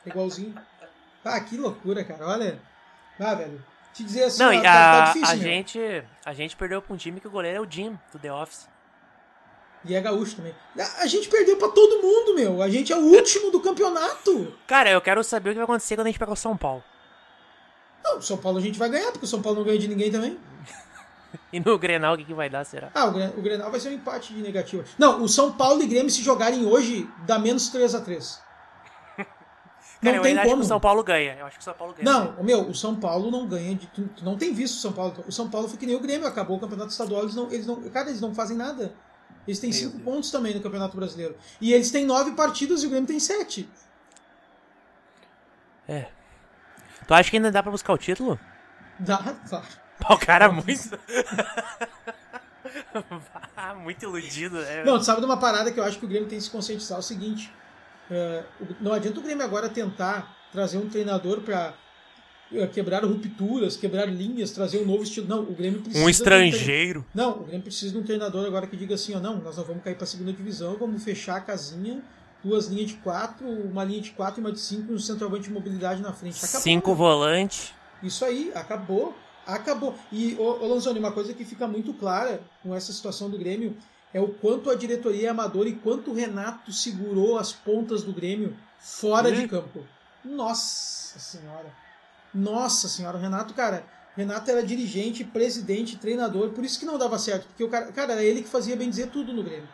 É 0.05 0.11
igualzinho. 0.11 0.55
Ah, 1.25 1.40
que 1.40 1.56
loucura, 1.56 2.05
cara. 2.05 2.26
Olha. 2.26 2.61
Ah, 3.19 3.34
velho. 3.34 3.64
Te 3.93 4.05
dizer 4.05 4.25
assim, 4.25 4.43
não, 4.43 4.50
ó, 4.50 4.62
tá, 4.62 4.62
tá, 4.62 5.02
a, 5.02 5.06
difícil, 5.06 5.34
a 5.34 5.37
gente, 5.37 6.05
a 6.25 6.34
gente 6.34 6.55
perdeu 6.55 6.82
pra 6.82 6.93
um 6.94 6.99
time 6.99 7.19
que 7.19 7.26
o 7.26 7.31
goleiro 7.31 7.56
é 7.56 7.61
o 7.61 7.70
Jim, 7.70 7.99
do 8.12 8.19
The 8.19 8.31
Office. 8.31 8.69
E 9.88 9.94
é 9.94 10.00
gaúcho 10.00 10.36
também. 10.36 10.54
A 10.98 11.06
gente 11.06 11.28
perdeu 11.28 11.56
pra 11.56 11.68
todo 11.68 12.02
mundo, 12.02 12.34
meu. 12.34 12.60
A 12.60 12.68
gente 12.68 12.92
é 12.92 12.96
o 12.96 13.00
último 13.00 13.50
do 13.50 13.60
campeonato. 13.60 14.52
Cara, 14.66 14.90
eu 14.90 15.00
quero 15.00 15.22
saber 15.22 15.50
o 15.50 15.52
que 15.52 15.58
vai 15.58 15.64
acontecer 15.64 15.94
quando 15.94 16.06
a 16.06 16.10
gente 16.10 16.18
pegar 16.18 16.32
o 16.32 16.36
São 16.36 16.56
Paulo. 16.56 16.82
Não, 18.04 18.18
o 18.18 18.22
São 18.22 18.36
Paulo 18.36 18.58
a 18.58 18.60
gente 18.60 18.78
vai 18.78 18.88
ganhar, 18.88 19.10
porque 19.10 19.24
o 19.24 19.28
São 19.28 19.42
Paulo 19.42 19.58
não 19.58 19.66
ganha 19.66 19.78
de 19.78 19.88
ninguém 19.88 20.10
também. 20.10 20.38
e 21.52 21.60
no 21.60 21.78
Grenal, 21.78 22.14
o 22.14 22.18
que, 22.18 22.24
que 22.24 22.34
vai 22.34 22.48
dar, 22.48 22.64
será? 22.64 22.90
Ah, 22.94 23.06
o, 23.06 23.42
Grenal 23.42 23.70
vai 23.70 23.80
ser 23.80 23.88
um 23.88 23.92
empate 23.92 24.32
de 24.32 24.40
negativo. 24.40 24.84
Não, 24.98 25.22
o 25.22 25.28
São 25.28 25.52
Paulo 25.52 25.82
e 25.82 25.86
Grêmio 25.86 26.10
se 26.10 26.22
jogarem 26.22 26.64
hoje, 26.66 27.08
dá 27.26 27.38
menos 27.38 27.68
3 27.68 27.94
a 27.94 28.00
3 28.00 28.40
Cara, 29.16 29.26
não 30.02 30.14
eu 30.16 30.22
tem 30.22 30.36
como. 30.36 30.46
acho 30.46 30.54
que 30.56 30.60
o 30.60 30.64
São 30.64 30.80
Paulo 30.80 31.02
ganha. 31.02 31.36
Eu 31.38 31.46
acho 31.46 31.56
que 31.56 31.62
o 31.62 31.64
São 31.64 31.74
Paulo 31.74 31.94
ganha. 31.94 32.04
Não, 32.04 32.44
meu, 32.44 32.68
o 32.68 32.74
São 32.74 32.94
Paulo 32.94 33.30
não 33.30 33.46
ganha. 33.46 33.74
De, 33.74 33.86
tu, 33.88 34.02
tu, 34.16 34.24
não 34.24 34.36
tem 34.36 34.52
visto 34.52 34.74
o 34.74 34.80
São 34.80 34.92
Paulo. 34.92 35.24
O 35.26 35.32
São 35.32 35.48
Paulo 35.48 35.68
foi 35.68 35.78
que 35.78 35.86
nem 35.86 35.96
o 35.96 36.00
Grêmio, 36.00 36.26
acabou 36.26 36.56
o 36.56 36.60
campeonato 36.60 36.90
estadual, 36.90 37.22
eles 37.22 37.34
não, 37.34 37.50
eles 37.50 37.66
não. 37.66 37.82
Cara, 37.90 38.08
eles 38.08 38.20
não 38.20 38.34
fazem 38.34 38.56
nada. 38.56 38.92
Eles 39.46 39.60
têm 39.60 39.70
5 39.70 40.00
pontos 40.00 40.31
também 40.31 40.54
no 40.54 40.60
Campeonato 40.60 40.96
Brasileiro. 40.96 41.37
E 41.60 41.72
eles 41.72 41.90
têm 41.90 42.04
9 42.04 42.32
partidas 42.32 42.82
e 42.82 42.87
o 42.87 42.90
Grêmio 42.90 43.06
tem 43.06 43.20
7. 43.20 43.69
É. 45.88 46.06
Tu 47.06 47.14
acha 47.14 47.31
que 47.31 47.37
ainda 47.37 47.52
dá 47.52 47.62
pra 47.62 47.70
buscar 47.70 47.93
o 47.93 47.98
título? 47.98 48.38
Dá, 48.98 49.19
claro. 49.48 49.66
O 50.10 50.19
cara 50.19 50.50
muito. 50.50 50.72
muito 53.82 54.02
iludido. 54.02 54.60
É. 54.60 54.84
Não, 54.84 54.98
tu 54.98 55.04
sabe 55.04 55.20
de 55.20 55.26
uma 55.26 55.38
parada 55.38 55.70
que 55.70 55.78
eu 55.78 55.84
acho 55.84 55.99
que 55.99 56.04
o 56.04 56.08
Grêmio 56.08 56.28
tem 56.28 56.38
que 56.38 56.44
se 56.44 56.50
conscientizar: 56.50 56.96
é 56.96 57.00
o 57.00 57.02
seguinte. 57.02 57.52
Uh, 58.10 58.44
não 58.81 58.92
adianta 58.92 59.20
o 59.20 59.22
Grêmio 59.22 59.44
agora 59.44 59.69
tentar 59.69 60.37
trazer 60.52 60.78
um 60.78 60.88
treinador 60.88 61.40
para 61.40 61.75
uh, 62.52 62.69
quebrar 62.69 63.04
rupturas, 63.04 63.76
quebrar 63.76 64.06
linhas, 64.06 64.50
trazer 64.50 64.78
um 64.78 64.87
novo 64.87 65.02
estilo. 65.02 65.26
Não, 65.26 65.40
o 65.40 65.52
Grêmio 65.52 65.81
precisa. 65.81 66.04
Um 66.04 66.08
estrangeiro. 66.08 67.00
Um 67.00 67.19
não, 67.19 67.31
o 67.40 67.44
Grêmio 67.44 67.62
precisa 67.62 67.93
de 67.93 67.98
um 67.98 68.02
treinador 68.02 68.46
agora 68.46 68.66
que 68.66 68.76
diga 68.76 68.94
assim: 68.94 69.14
ó, 69.14 69.20
não, 69.20 69.38
nós 69.40 69.56
não 69.56 69.64
vamos 69.64 69.82
cair 69.82 69.94
para 69.94 70.04
a 70.04 70.06
segunda 70.06 70.32
divisão, 70.32 70.76
vamos 70.76 71.02
fechar 71.02 71.37
a 71.37 71.40
casinha, 71.40 72.02
duas 72.43 72.66
linhas 72.66 72.88
de 72.88 72.94
quatro, 72.94 73.48
uma 73.48 73.84
linha 73.84 74.00
de 74.00 74.10
quatro 74.10 74.40
e 74.40 74.43
uma 74.43 74.52
de 74.52 74.60
cinco, 74.60 74.93
um 74.93 74.98
centroavante 74.98 75.44
de 75.44 75.50
mobilidade 75.50 76.00
na 76.02 76.12
frente. 76.12 76.38
Acabou, 76.44 76.60
Cinco 76.60 76.90
né? 76.90 76.96
volantes. 76.96 77.75
Isso 78.02 78.25
aí, 78.25 78.52
acabou. 78.54 79.16
Acabou. 79.47 79.94
E, 80.11 80.35
ô, 80.38 80.64
ô 80.64 80.66
Lanzoni, 80.66 80.99
uma 80.99 81.12
coisa 81.12 81.32
que 81.32 81.44
fica 81.44 81.68
muito 81.68 81.94
clara 81.94 82.40
com 82.62 82.75
essa 82.75 82.92
situação 82.92 83.30
do 83.30 83.38
Grêmio 83.38 83.76
é 84.12 84.20
o 84.20 84.28
quanto 84.28 84.70
a 84.70 84.75
diretoria 84.75 85.26
é 85.26 85.30
amadora 85.30 85.68
e 85.68 85.75
quanto 85.75 86.11
o 86.11 86.14
Renato 86.14 86.73
segurou 86.73 87.38
as 87.38 87.52
pontas 87.52 88.02
do 88.02 88.12
Grêmio 88.12 88.56
fora 88.78 89.30
de 89.30 89.47
campo. 89.47 89.85
Nossa 90.25 91.18
Senhora. 91.18 91.86
Nossa 92.37 92.88
Senhora. 92.88 93.16
O 93.16 93.21
Renato, 93.21 93.55
cara, 93.55 93.85
Renato 94.16 94.50
era 94.50 94.62
dirigente, 94.62 95.25
presidente, 95.25 95.97
treinador, 95.99 96.50
por 96.50 96.64
isso 96.64 96.78
que 96.78 96.87
não 96.87 96.99
dava 96.99 97.19
certo. 97.19 97.47
Porque 97.49 97.64
o 97.64 97.69
cara, 97.69 97.93
cara 97.93 98.12
era 98.12 98.23
ele 98.23 98.43
que 98.43 98.49
fazia 98.49 98.76
bem 98.76 98.88
dizer 98.88 99.09
tudo 99.09 99.33
no 99.33 99.43
Grêmio. 99.43 99.69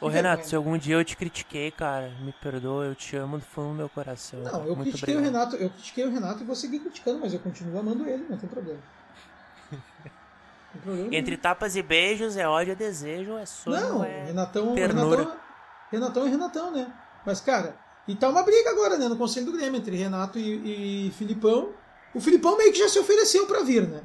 Ô 0.00 0.08
Renato, 0.08 0.46
se 0.46 0.54
algum 0.54 0.76
dia 0.76 0.96
eu 0.96 1.04
te 1.04 1.16
critiquei, 1.16 1.70
cara, 1.70 2.10
me 2.20 2.32
perdoa, 2.32 2.84
eu 2.84 2.94
te 2.94 3.16
amo 3.16 3.38
do 3.38 3.44
fundo 3.44 3.68
do 3.68 3.74
meu 3.74 3.88
coração. 3.88 4.40
Não, 4.40 4.66
eu 4.66 4.76
Muito 4.76 4.90
critiquei 4.90 5.16
obrigado. 5.16 5.34
o 5.34 5.38
Renato, 5.38 5.56
eu 5.56 5.70
critiquei 5.70 6.04
o 6.04 6.10
Renato 6.10 6.42
e 6.42 6.46
vou 6.46 6.54
seguir 6.54 6.80
criticando, 6.80 7.20
mas 7.20 7.32
eu 7.32 7.40
continuo 7.40 7.78
amando 7.78 8.06
ele, 8.06 8.26
não 8.28 8.36
tem 8.36 8.48
problema. 8.48 8.80
Entre 11.12 11.36
tapas 11.36 11.76
e 11.76 11.82
beijos 11.82 12.36
é 12.36 12.46
ódio, 12.48 12.72
é 12.72 12.74
desejo, 12.74 13.38
é 13.38 13.46
sonho, 13.46 13.80
Não, 13.80 14.04
é 14.04 14.24
Renatão, 14.24 14.74
Renatão, 14.74 15.36
Renatão 15.90 16.26
e 16.26 16.30
Renatão, 16.30 16.70
né? 16.72 16.92
Mas, 17.24 17.40
cara, 17.40 17.76
e 18.06 18.14
tá 18.14 18.28
uma 18.28 18.42
briga 18.42 18.70
agora, 18.70 18.98
né, 18.98 19.08
no 19.08 19.16
Conselho 19.16 19.46
do 19.46 19.52
Grêmio, 19.52 19.78
entre 19.78 19.96
Renato 19.96 20.38
e, 20.38 21.06
e 21.06 21.10
Filipão. 21.12 21.72
O 22.14 22.20
Filipão 22.20 22.56
meio 22.56 22.72
que 22.72 22.78
já 22.78 22.88
se 22.88 22.98
ofereceu 22.98 23.46
para 23.46 23.62
vir, 23.62 23.88
né? 23.88 24.00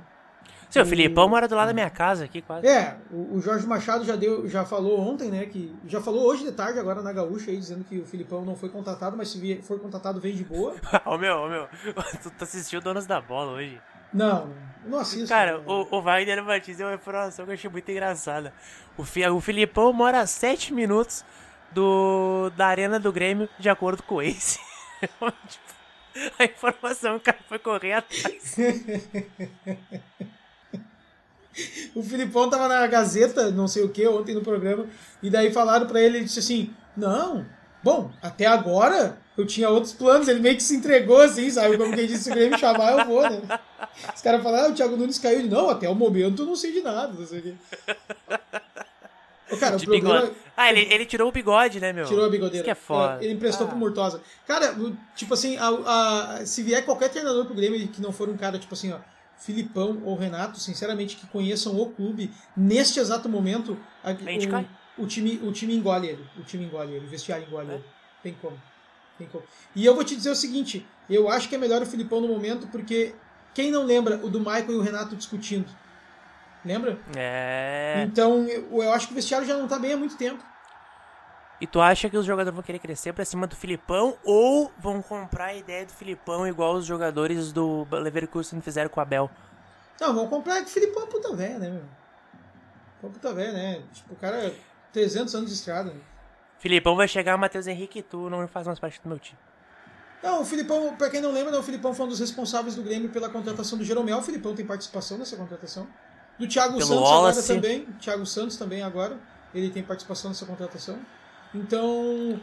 Sim, 0.69 0.81
o 0.81 0.85
Filipão 0.85 1.27
mora 1.27 1.47
do 1.47 1.55
lado 1.55 1.69
da 1.69 1.73
minha 1.73 1.89
casa 1.89 2.25
aqui, 2.25 2.43
quase. 2.43 2.67
É, 2.67 2.95
o, 3.11 3.41
Jorge 3.41 3.65
Machado 3.65 4.05
já, 4.05 4.15
deu, 4.15 4.47
já 4.47 4.63
falou 4.63 4.99
ontem, 4.99 5.31
né, 5.31 5.45
que... 5.47 5.75
Já 5.87 5.99
falou 5.99 6.27
hoje 6.27 6.43
de 6.43 6.51
tarde, 6.51 6.77
agora 6.77 7.01
na 7.01 7.11
Gaúcha, 7.11 7.49
aí, 7.49 7.57
dizendo 7.57 7.83
que 7.83 7.97
o 7.97 8.05
Filipão 8.05 8.45
não 8.45 8.55
foi 8.55 8.69
contratado, 8.69 9.17
mas 9.17 9.29
se 9.29 9.61
for 9.63 9.79
contratado, 9.79 10.19
vem 10.19 10.35
de 10.35 10.43
boa. 10.43 10.75
Ô, 11.05 11.17
meu, 11.17 11.37
ô, 11.37 11.49
meu, 11.49 11.67
tu, 12.21 12.31
assistiu 12.43 12.81
Donos 12.81 13.07
da 13.07 13.19
Bola 13.19 13.53
hoje? 13.53 13.81
Não, 14.13 14.51
não 14.85 14.99
assisto. 14.99 15.27
Cara, 15.27 15.59
o, 15.59 15.87
o 15.89 16.01
Wagner 16.03 16.43
Martins 16.43 16.79
é 16.79 16.85
uma 16.85 16.95
informação 16.95 17.45
que 17.45 17.51
eu 17.51 17.55
achei 17.55 17.69
muito 17.69 17.89
engraçada. 17.89 18.53
O, 18.95 19.01
o 19.01 19.41
Filipão 19.41 19.91
mora 19.91 20.19
a 20.19 20.27
7 20.27 20.71
minutos 20.71 21.25
do, 21.71 22.51
da 22.55 22.67
arena 22.67 22.99
do 22.99 23.11
Grêmio, 23.11 23.49
de 23.57 23.69
acordo 23.69 24.03
com 24.03 24.15
o 24.15 24.21
Ace. 24.21 24.59
Tipo, 25.47 25.78
a 26.39 26.45
informação, 26.45 27.15
o 27.15 27.19
cara 27.19 27.37
foi 27.47 27.59
correr 27.59 27.93
atrás. 27.93 28.57
o 31.95 32.03
Filipão 32.03 32.49
tava 32.49 32.67
na 32.67 32.85
Gazeta, 32.87 33.51
não 33.51 33.67
sei 33.67 33.83
o 33.83 33.89
que, 33.89 34.07
ontem 34.07 34.35
no 34.35 34.41
programa, 34.41 34.85
e 35.21 35.29
daí 35.29 35.51
falaram 35.51 35.87
para 35.87 36.01
ele, 36.01 36.17
ele 36.17 36.25
disse 36.25 36.39
assim, 36.39 36.73
não, 36.95 37.45
bom, 37.83 38.11
até 38.21 38.45
agora 38.45 39.17
eu 39.37 39.45
tinha 39.45 39.69
outros 39.69 39.93
planos, 39.93 40.27
ele 40.27 40.41
meio 40.41 40.55
que 40.55 40.63
se 40.63 40.75
entregou 40.75 41.21
assim, 41.21 41.49
sabe? 41.49 41.77
Como 41.77 41.95
quem 41.95 42.05
disse, 42.05 42.25
se 42.25 42.29
o 42.29 42.33
Grêmio 42.33 42.59
chamar, 42.59 42.99
eu 42.99 43.05
vou, 43.05 43.21
né? 43.21 43.41
Os 44.13 44.21
caras 44.21 44.43
falaram, 44.43 44.67
ah, 44.67 44.69
o 44.69 44.73
Thiago 44.73 44.97
Nunes 44.97 45.17
caiu. 45.17 45.39
Ele, 45.39 45.49
não, 45.49 45.69
até 45.69 45.89
o 45.89 45.95
momento 45.95 46.41
eu 46.41 46.45
não 46.45 46.55
sei 46.55 46.73
de 46.73 46.81
nada, 46.81 47.13
não 47.13 47.25
sei 47.25 47.39
o 47.39 47.43
quê. 47.43 47.53
cara, 49.57 49.77
de 49.77 49.85
o 49.85 49.87
programa... 49.87 50.21
Bigode. 50.21 50.35
Ah, 50.59 50.69
ele, 50.69 50.93
ele 50.93 51.05
tirou 51.05 51.29
o 51.29 51.31
bigode, 51.31 51.79
né, 51.79 51.93
meu? 51.93 52.03
Tirou 52.03 52.25
a 52.25 52.29
bigodeira. 52.29 52.57
Isso 52.57 52.63
que 52.65 52.69
é 52.69 52.75
foda. 52.75 53.23
Ele 53.23 53.33
emprestou 53.33 53.65
ah. 53.65 53.69
pro 53.69 53.79
Murtosa. 53.79 54.21
Cara, 54.45 54.75
tipo 55.15 55.33
assim, 55.33 55.55
a, 55.55 55.69
a, 55.69 56.45
se 56.45 56.61
vier 56.61 56.83
qualquer 56.83 57.07
treinador 57.07 57.45
pro 57.45 57.55
Grêmio 57.55 57.87
que 57.87 58.01
não 58.01 58.11
for 58.11 58.27
um 58.27 58.35
cara, 58.35 58.59
tipo 58.59 58.73
assim, 58.73 58.91
ó, 58.91 58.97
Filipão 59.37 60.01
ou 60.03 60.17
Renato, 60.17 60.59
sinceramente, 60.59 61.15
que 61.15 61.25
conheçam 61.27 61.79
o 61.79 61.89
clube, 61.91 62.29
neste 62.57 62.99
exato 62.99 63.29
momento, 63.29 63.79
a, 64.03 64.11
o, 64.11 65.03
o, 65.03 65.07
time, 65.07 65.39
o 65.41 65.51
time 65.53 65.73
engole 65.73 66.09
ele. 66.09 66.27
O 66.37 66.43
time 66.43 66.65
engole 66.65 66.93
ele, 66.93 67.05
o 67.05 67.09
vestiário 67.09 67.47
engole 67.47 67.71
é. 67.71 67.73
ele. 67.75 67.83
Tem 68.21 68.33
como. 68.33 68.59
E 69.73 69.85
eu 69.85 69.95
vou 69.95 70.03
te 70.03 70.13
dizer 70.13 70.29
o 70.29 70.35
seguinte: 70.35 70.85
eu 71.09 71.29
acho 71.29 71.47
que 71.47 71.55
é 71.55 71.57
melhor 71.57 71.81
o 71.81 71.85
Filipão 71.85 72.19
no 72.19 72.27
momento, 72.27 72.67
porque 72.67 73.15
quem 73.53 73.71
não 73.71 73.85
lembra 73.85 74.19
o 74.23 74.29
do 74.29 74.39
Michael 74.39 74.71
e 74.71 74.75
o 74.75 74.81
Renato 74.81 75.15
discutindo? 75.15 75.67
Lembra? 76.63 76.97
É. 77.15 78.03
Então 78.05 78.45
eu, 78.45 78.83
eu 78.83 78.93
acho 78.93 79.07
que 79.07 79.13
o 79.13 79.15
vestiário 79.15 79.47
já 79.47 79.57
não 79.57 79.67
tá 79.67 79.79
bem 79.79 79.93
há 79.93 79.97
muito 79.97 80.17
tempo. 80.17 80.43
E 81.61 81.67
tu 81.67 81.81
acha 81.81 82.09
que 82.09 82.17
os 82.17 82.25
jogadores 82.25 82.55
vão 82.55 82.63
querer 82.63 82.79
crescer 82.79 83.11
pra 83.11 83.25
cima 83.25 83.45
do 83.45 83.55
Filipão 83.55 84.17
ou 84.23 84.71
vão 84.77 85.01
comprar 85.01 85.45
a 85.45 85.55
ideia 85.55 85.85
do 85.85 85.91
Filipão 85.91 86.47
igual 86.47 86.75
os 86.75 86.85
jogadores 86.85 87.51
do 87.51 87.85
Leverkusen 87.91 88.61
fizeram 88.61 88.89
com 88.89 88.99
o 88.99 89.03
Abel? 89.03 89.29
Não, 89.99 90.13
vão 90.13 90.27
comprar 90.27 90.61
que 90.61 90.69
o 90.69 90.73
Filipão 90.73 91.03
é 91.03 91.07
puta 91.07 91.35
velha, 91.35 91.59
né, 91.59 91.69
meu? 91.69 91.83
É 93.03 93.13
puta 93.13 93.33
velha, 93.33 93.51
né? 93.51 93.83
Tipo, 93.91 94.13
o 94.13 94.15
cara 94.15 94.53
300 94.93 95.35
anos 95.35 95.49
de 95.49 95.55
estrada. 95.55 95.93
Né? 95.93 95.99
Filipão 96.59 96.95
vai 96.95 97.07
chegar, 97.07 97.37
Matheus 97.37 97.67
Henrique, 97.67 97.99
e 97.99 98.03
tu 98.03 98.29
não 98.29 98.47
faz 98.47 98.65
mais 98.65 98.79
parte 98.79 99.01
do 99.01 99.09
meu 99.09 99.19
time. 99.19 99.39
Não, 100.23 100.41
o 100.41 100.45
Filipão, 100.45 100.95
pra 100.97 101.09
quem 101.09 101.21
não 101.21 101.31
lembra, 101.31 101.51
não, 101.51 101.59
o 101.59 101.63
Filipão 101.63 101.93
foi 101.93 102.05
um 102.05 102.09
dos 102.09 102.19
responsáveis 102.19 102.75
do 102.75 102.83
Grêmio 102.83 103.09
pela 103.09 103.29
contratação 103.29 103.77
do 103.77 103.83
Jeromel. 103.83 104.17
O 104.17 104.21
Filipão 104.21 104.53
tem 104.53 104.65
participação 104.65 105.17
nessa 105.17 105.37
contratação. 105.37 105.87
Do 106.39 106.47
Thiago 106.47 106.77
Pelo 106.77 106.87
Santos 106.87 107.03
Wallace. 107.03 107.39
agora 107.39 107.61
também. 107.61 107.85
Thiago 107.99 108.25
Santos 108.25 108.57
também 108.57 108.81
agora. 108.81 109.17
Ele 109.53 109.69
tem 109.69 109.83
participação 109.83 110.29
nessa 110.29 110.45
contratação. 110.45 110.97
Então, 111.53 112.39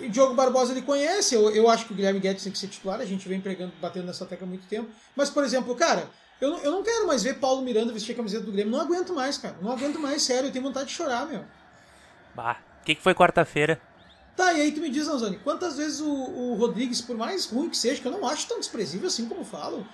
o 0.00 0.08
Diogo 0.08 0.34
Barbosa 0.34 0.72
ele 0.72 0.82
conhece. 0.82 1.34
Eu, 1.34 1.50
eu 1.50 1.68
acho 1.68 1.86
que 1.86 1.92
o 1.92 1.96
Guilherme 1.96 2.20
Guedes 2.20 2.44
tem 2.44 2.52
que 2.52 2.58
ser 2.58 2.68
titular. 2.68 3.00
A 3.00 3.04
gente 3.04 3.28
vem 3.28 3.40
pregando, 3.40 3.72
batendo 3.80 4.06
nessa 4.06 4.24
tecla 4.24 4.46
há 4.46 4.48
muito 4.48 4.66
tempo. 4.66 4.88
Mas, 5.16 5.28
por 5.30 5.42
exemplo, 5.42 5.74
cara, 5.74 6.08
eu, 6.40 6.56
eu 6.58 6.70
não 6.70 6.82
quero 6.82 7.06
mais 7.06 7.22
ver 7.22 7.38
Paulo 7.38 7.62
Miranda 7.62 7.92
vestir 7.92 8.12
a 8.12 8.16
camiseta 8.16 8.44
do 8.44 8.52
Grêmio. 8.52 8.70
Não 8.70 8.80
aguento 8.80 9.12
mais, 9.12 9.36
cara. 9.36 9.56
Não 9.60 9.72
aguento 9.72 9.98
mais, 9.98 10.22
sério. 10.22 10.48
Eu 10.48 10.52
tenho 10.52 10.64
vontade 10.64 10.88
de 10.88 10.94
chorar, 10.94 11.26
meu. 11.26 11.44
Bah, 12.34 12.58
o 12.80 12.84
que, 12.84 12.94
que 12.94 13.02
foi 13.02 13.14
quarta-feira? 13.14 13.80
Tá, 14.36 14.54
e 14.54 14.62
aí 14.62 14.72
tu 14.72 14.80
me 14.80 14.88
diz, 14.88 15.06
Anzoni, 15.06 15.38
quantas 15.38 15.76
vezes 15.76 16.00
o, 16.00 16.10
o, 16.10 16.54
Rodrigues, 16.54 17.02
por 17.02 17.14
mais 17.16 17.46
ruim 17.46 17.68
que 17.68 17.76
seja, 17.76 18.00
que 18.00 18.08
eu 18.08 18.12
não 18.12 18.26
acho 18.26 18.46
tão 18.46 18.58
desprezível 18.58 19.06
assim 19.06 19.28
como 19.28 19.44
falam, 19.44 19.86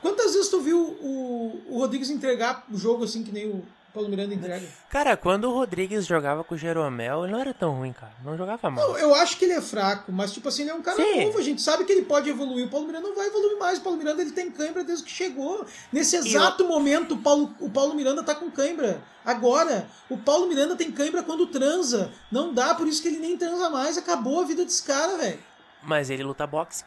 quantas 0.00 0.34
vezes 0.34 0.48
tu 0.48 0.60
viu 0.60 0.78
o, 0.78 1.62
o 1.68 1.78
Rodrigues 1.78 2.10
entregar 2.10 2.64
o 2.70 2.76
jogo 2.76 3.04
assim 3.04 3.22
que 3.22 3.32
nem 3.32 3.48
o, 3.48 3.64
Paulo 3.92 4.08
Miranda 4.08 4.34
entrega. 4.34 4.66
Cara, 4.90 5.16
quando 5.16 5.44
o 5.44 5.52
Rodrigues 5.52 6.06
jogava 6.06 6.44
com 6.44 6.54
o 6.54 6.58
Jeromel, 6.58 7.24
ele 7.24 7.32
não 7.32 7.40
era 7.40 7.52
tão 7.52 7.72
ruim, 7.72 7.92
cara. 7.92 8.12
Não 8.22 8.36
jogava 8.36 8.70
mal. 8.70 8.86
Não, 8.86 8.98
eu 8.98 9.14
acho 9.14 9.36
que 9.36 9.44
ele 9.44 9.54
é 9.54 9.60
fraco, 9.60 10.12
mas 10.12 10.32
tipo 10.32 10.48
assim, 10.48 10.62
ele 10.62 10.70
é 10.70 10.74
um 10.74 10.82
cara 10.82 11.02
Sim. 11.02 11.24
novo. 11.24 11.38
A 11.38 11.42
gente 11.42 11.60
sabe 11.62 11.84
que 11.84 11.92
ele 11.92 12.02
pode 12.02 12.28
evoluir. 12.28 12.66
O 12.66 12.70
Paulo 12.70 12.86
Miranda 12.86 13.08
não 13.08 13.16
vai 13.16 13.26
evoluir 13.26 13.58
mais. 13.58 13.78
O 13.78 13.82
Paulo 13.82 13.98
Miranda 13.98 14.22
ele 14.22 14.30
tem 14.30 14.50
cãibra 14.50 14.84
desde 14.84 15.04
que 15.04 15.10
chegou. 15.10 15.66
Nesse 15.92 16.16
exato 16.16 16.62
eu... 16.62 16.68
momento, 16.68 17.14
o 17.14 17.18
Paulo, 17.18 17.54
o 17.58 17.70
Paulo 17.70 17.94
Miranda 17.94 18.22
tá 18.22 18.34
com 18.34 18.50
cãibra. 18.50 19.02
Agora, 19.24 19.88
o 20.08 20.16
Paulo 20.16 20.46
Miranda 20.46 20.76
tem 20.76 20.92
cãibra 20.92 21.22
quando 21.22 21.46
transa. 21.46 22.12
Não 22.30 22.54
dá, 22.54 22.74
por 22.74 22.86
isso 22.86 23.02
que 23.02 23.08
ele 23.08 23.18
nem 23.18 23.36
transa 23.36 23.68
mais. 23.70 23.98
Acabou 23.98 24.40
a 24.40 24.44
vida 24.44 24.64
desse 24.64 24.82
cara, 24.82 25.16
velho. 25.16 25.40
Mas 25.82 26.10
ele 26.10 26.22
luta 26.22 26.46
boxe. 26.46 26.84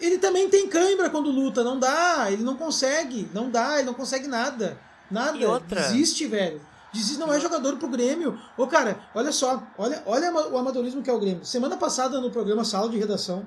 Ele 0.00 0.18
também 0.18 0.48
tem 0.48 0.68
cãibra 0.68 1.10
quando 1.10 1.30
luta. 1.30 1.62
Não 1.62 1.78
dá. 1.78 2.26
Ele 2.30 2.42
não 2.42 2.56
consegue. 2.56 3.28
Não 3.34 3.50
dá. 3.50 3.76
Ele 3.76 3.86
não 3.86 3.94
consegue 3.94 4.26
nada. 4.26 4.78
Nada. 5.10 5.36
E 5.36 5.44
outra? 5.44 5.80
Desiste, 5.80 6.26
velho. 6.26 6.60
Desiste, 6.92 7.18
não 7.18 7.32
é 7.32 7.38
jogador 7.38 7.76
pro 7.76 7.88
Grêmio. 7.88 8.38
Ô, 8.56 8.66
cara, 8.66 8.98
olha 9.14 9.30
só. 9.30 9.62
Olha, 9.78 10.02
olha 10.06 10.32
o 10.32 10.58
amadorismo 10.58 11.02
que 11.02 11.10
é 11.10 11.12
o 11.12 11.20
Grêmio. 11.20 11.44
Semana 11.44 11.76
passada, 11.76 12.20
no 12.20 12.30
programa 12.30 12.64
Sala 12.64 12.88
de 12.88 12.98
Redação, 12.98 13.46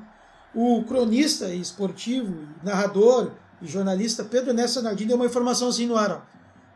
o 0.53 0.83
cronista 0.83 1.47
e 1.47 1.59
esportivo, 1.59 2.47
narrador 2.63 3.31
e 3.61 3.67
jornalista 3.67 4.23
Pedro 4.23 4.53
Nessa 4.53 4.81
Nardini 4.81 5.09
deu 5.09 5.17
uma 5.17 5.25
informação 5.25 5.69
assim 5.69 5.87
no 5.87 5.97
ar. 5.97 6.11
Ó. 6.11 6.21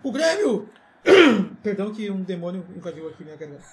O 0.08 0.12
Grêmio... 0.12 0.70
Perdão 1.64 1.94
que 1.94 2.10
um 2.10 2.22
demônio 2.22 2.66
invadiu 2.76 3.08
aqui 3.08 3.24
minha 3.24 3.36
garganta. 3.38 3.64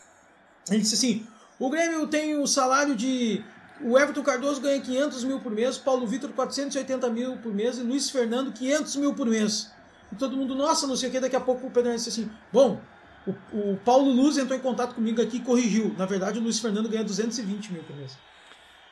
Ele 0.71 0.81
disse 0.81 0.95
assim, 0.95 1.27
o 1.59 1.69
Grêmio 1.69 2.07
tem 2.07 2.37
o 2.37 2.47
salário 2.47 2.95
de... 2.95 3.43
O 3.81 3.99
Everton 3.99 4.23
Cardoso 4.23 4.61
ganha 4.61 4.81
500 4.81 5.25
mil 5.25 5.41
por 5.41 5.51
mês, 5.51 5.77
Paulo 5.77 6.07
Vitor 6.07 6.31
480 6.31 7.11
mil 7.11 7.37
por 7.39 7.53
mês 7.53 7.77
e 7.79 7.83
Luiz 7.83 8.09
Fernando 8.09 8.53
500 8.53 8.97
mil 8.97 9.15
por 9.15 9.27
mês. 9.27 9.71
E 10.13 10.17
todo 10.17 10.37
mundo, 10.37 10.55
nossa, 10.55 10.87
não 10.87 10.97
sei 10.97 11.09
o 11.09 11.13
que, 11.13 11.19
daqui 11.19 11.35
a 11.35 11.41
pouco 11.41 11.67
o 11.67 11.71
Pedro 11.71 11.93
disse 11.93 12.09
assim, 12.09 12.31
bom, 12.53 12.81
o, 13.27 13.31
o, 13.73 13.77
Paulo 13.85 14.11
Luz 14.11 14.39
entrou 14.39 14.57
em 14.57 14.63
contato 14.63 14.95
comigo 14.95 15.21
aqui 15.21 15.39
e 15.39 15.41
corrigiu. 15.41 15.95
Na 15.99 16.07
verdade, 16.07 16.39
o 16.39 16.43
Luiz 16.43 16.61
Fernando 16.61 16.89
ganha 16.89 17.03
220 17.03 17.73
mil 17.73 17.83
por 17.83 17.97
mês. 17.97 18.17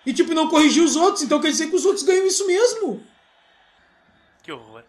E 0.05 0.13
tipo, 0.13 0.35
não 0.35 0.49
corrigiu 0.49 0.85
os 0.85 0.97
outros, 0.97 1.23
então 1.23 1.41
quer 1.41 1.51
dizer 1.51 1.69
que 1.69 1.77
os 1.77 1.85
outros 1.85 2.05
ganham 2.05 2.27
isso 2.27 2.47
mesmo. 2.47 3.05
Que 4.43 4.51
horror. 4.51 4.83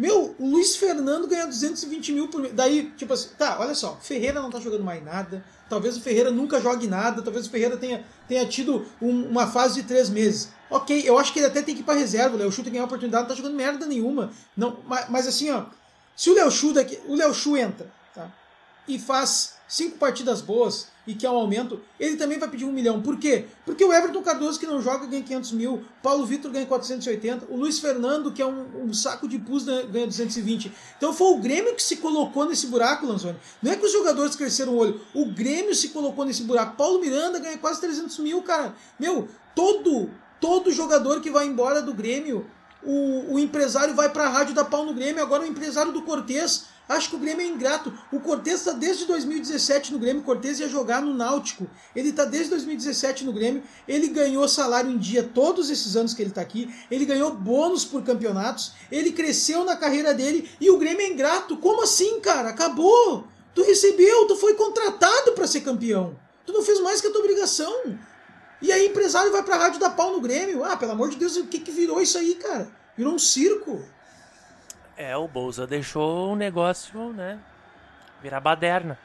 Meu, 0.00 0.34
o 0.38 0.46
Luiz 0.46 0.76
Fernando 0.76 1.28
ganha 1.28 1.46
220 1.46 2.12
mil 2.12 2.28
por 2.28 2.40
mês. 2.40 2.54
Daí, 2.54 2.90
tipo 2.96 3.12
assim, 3.12 3.28
tá, 3.36 3.58
olha 3.60 3.74
só, 3.74 3.98
Ferreira 4.00 4.40
não 4.40 4.48
tá 4.48 4.58
jogando 4.58 4.82
mais 4.82 5.04
nada. 5.04 5.44
Talvez 5.68 5.94
o 5.98 6.00
Ferreira 6.00 6.30
nunca 6.30 6.58
jogue 6.58 6.86
nada. 6.86 7.20
Talvez 7.20 7.46
o 7.46 7.50
Ferreira 7.50 7.76
tenha, 7.76 8.02
tenha 8.26 8.46
tido 8.46 8.86
um, 8.98 9.26
uma 9.26 9.46
fase 9.46 9.82
de 9.82 9.86
três 9.86 10.08
meses. 10.08 10.48
Ok, 10.70 11.02
eu 11.04 11.18
acho 11.18 11.34
que 11.34 11.38
ele 11.38 11.48
até 11.48 11.60
tem 11.60 11.74
que 11.74 11.82
ir 11.82 11.84
pra 11.84 11.92
reserva. 11.92 12.34
O 12.34 12.38
Léo 12.38 12.50
Chu 12.50 12.62
tem 12.62 12.72
ganhar 12.72 12.86
oportunidade, 12.86 13.24
não 13.24 13.28
tá 13.28 13.34
jogando 13.34 13.54
merda 13.54 13.84
nenhuma. 13.84 14.30
Não, 14.56 14.78
mas, 14.86 15.10
mas 15.10 15.26
assim, 15.26 15.50
ó, 15.50 15.66
se 16.16 16.30
o 16.30 16.34
Léo 16.34 16.50
Chu 16.50 16.72
daqui, 16.72 16.98
o 17.06 17.14
Léo 17.14 17.34
Chu 17.34 17.54
entra 17.58 17.92
tá? 18.14 18.32
e 18.88 18.98
faz 18.98 19.59
cinco 19.70 19.98
partidas 19.98 20.42
boas 20.42 20.88
e 21.06 21.14
que 21.14 21.24
é 21.24 21.30
um 21.30 21.36
aumento, 21.36 21.80
ele 21.98 22.16
também 22.16 22.38
vai 22.38 22.48
pedir 22.48 22.64
um 22.64 22.72
milhão. 22.72 23.00
Por 23.00 23.16
quê? 23.18 23.46
Porque 23.64 23.84
o 23.84 23.92
Everton 23.92 24.20
Cardoso, 24.20 24.58
que 24.58 24.66
não 24.66 24.82
joga, 24.82 25.06
ganha 25.06 25.22
500 25.22 25.52
mil, 25.52 25.84
Paulo 26.02 26.26
Vitor 26.26 26.50
ganha 26.50 26.66
480, 26.66 27.46
o 27.48 27.56
Luiz 27.56 27.78
Fernando, 27.78 28.32
que 28.32 28.42
é 28.42 28.46
um, 28.46 28.86
um 28.86 28.92
saco 28.92 29.28
de 29.28 29.38
pus, 29.38 29.64
ganha 29.64 30.06
220. 30.06 30.72
Então 30.96 31.12
foi 31.12 31.28
o 31.28 31.38
Grêmio 31.38 31.74
que 31.74 31.82
se 31.82 31.96
colocou 31.96 32.44
nesse 32.44 32.66
buraco, 32.66 33.06
Lanzoni. 33.06 33.38
Não 33.62 33.70
é 33.70 33.76
que 33.76 33.86
os 33.86 33.92
jogadores 33.92 34.34
cresceram 34.34 34.72
o 34.72 34.76
olho, 34.76 35.00
o 35.14 35.26
Grêmio 35.26 35.74
se 35.74 35.90
colocou 35.90 36.24
nesse 36.24 36.42
buraco. 36.42 36.76
Paulo 36.76 37.00
Miranda 37.00 37.38
ganha 37.38 37.56
quase 37.56 37.80
300 37.80 38.18
mil, 38.18 38.42
cara. 38.42 38.74
Meu, 38.98 39.28
todo, 39.54 40.10
todo 40.40 40.72
jogador 40.72 41.20
que 41.20 41.30
vai 41.30 41.46
embora 41.46 41.80
do 41.80 41.94
Grêmio 41.94 42.44
o, 42.82 43.34
o 43.34 43.38
empresário 43.38 43.94
vai 43.94 44.08
para 44.08 44.24
a 44.24 44.28
rádio 44.28 44.54
dar 44.54 44.64
pau 44.64 44.84
no 44.84 44.94
Grêmio, 44.94 45.22
agora 45.22 45.42
o 45.42 45.46
empresário 45.46 45.92
do 45.92 46.02
Cortez 46.02 46.66
acho 46.90 47.10
que 47.10 47.16
o 47.16 47.18
Grêmio 47.18 47.42
é 47.44 47.48
ingrato. 47.48 47.92
O 48.12 48.20
Cortez 48.20 48.60
está 48.60 48.72
desde 48.72 49.06
2017 49.06 49.92
no 49.92 49.98
Grêmio, 49.98 50.22
o 50.22 50.24
Cortez 50.24 50.60
ia 50.60 50.68
jogar 50.68 51.00
no 51.00 51.14
Náutico. 51.14 51.66
Ele 51.94 52.10
está 52.10 52.24
desde 52.24 52.50
2017 52.50 53.24
no 53.24 53.32
Grêmio, 53.32 53.62
ele 53.86 54.08
ganhou 54.08 54.46
salário 54.48 54.90
em 54.90 54.98
dia 54.98 55.22
todos 55.22 55.70
esses 55.70 55.96
anos 55.96 56.12
que 56.12 56.22
ele 56.22 56.30
está 56.30 56.40
aqui, 56.40 56.72
ele 56.90 57.04
ganhou 57.04 57.32
bônus 57.32 57.84
por 57.84 58.02
campeonatos, 58.02 58.72
ele 58.90 59.12
cresceu 59.12 59.64
na 59.64 59.76
carreira 59.76 60.12
dele 60.12 60.50
e 60.60 60.70
o 60.70 60.78
Grêmio 60.78 61.02
é 61.02 61.08
ingrato. 61.08 61.56
Como 61.56 61.82
assim, 61.82 62.20
cara? 62.20 62.50
Acabou! 62.50 63.24
Tu 63.54 63.62
recebeu, 63.62 64.26
tu 64.26 64.36
foi 64.36 64.54
contratado 64.54 65.32
para 65.32 65.46
ser 65.46 65.60
campeão. 65.60 66.16
Tu 66.46 66.52
não 66.52 66.62
fez 66.62 66.80
mais 66.80 67.00
que 67.00 67.06
a 67.06 67.10
tua 67.10 67.20
obrigação. 67.20 67.96
E 68.62 68.70
aí 68.72 68.86
empresário 68.86 69.32
vai 69.32 69.42
pra 69.42 69.56
rádio 69.56 69.80
dar 69.80 69.90
pau 69.90 70.12
no 70.12 70.20
Grêmio. 70.20 70.64
Ah, 70.64 70.76
pelo 70.76 70.92
amor 70.92 71.08
de 71.08 71.16
Deus, 71.16 71.36
o 71.36 71.46
que, 71.46 71.60
que 71.60 71.70
virou 71.70 72.00
isso 72.00 72.18
aí, 72.18 72.34
cara? 72.34 72.70
Virou 72.96 73.14
um 73.14 73.18
circo. 73.18 73.82
É, 75.00 75.16
o 75.16 75.26
Bolsa 75.26 75.66
deixou 75.66 76.30
o 76.30 76.36
negócio, 76.36 77.10
né? 77.14 77.40
Virar 78.22 78.38
baderna. 78.38 78.98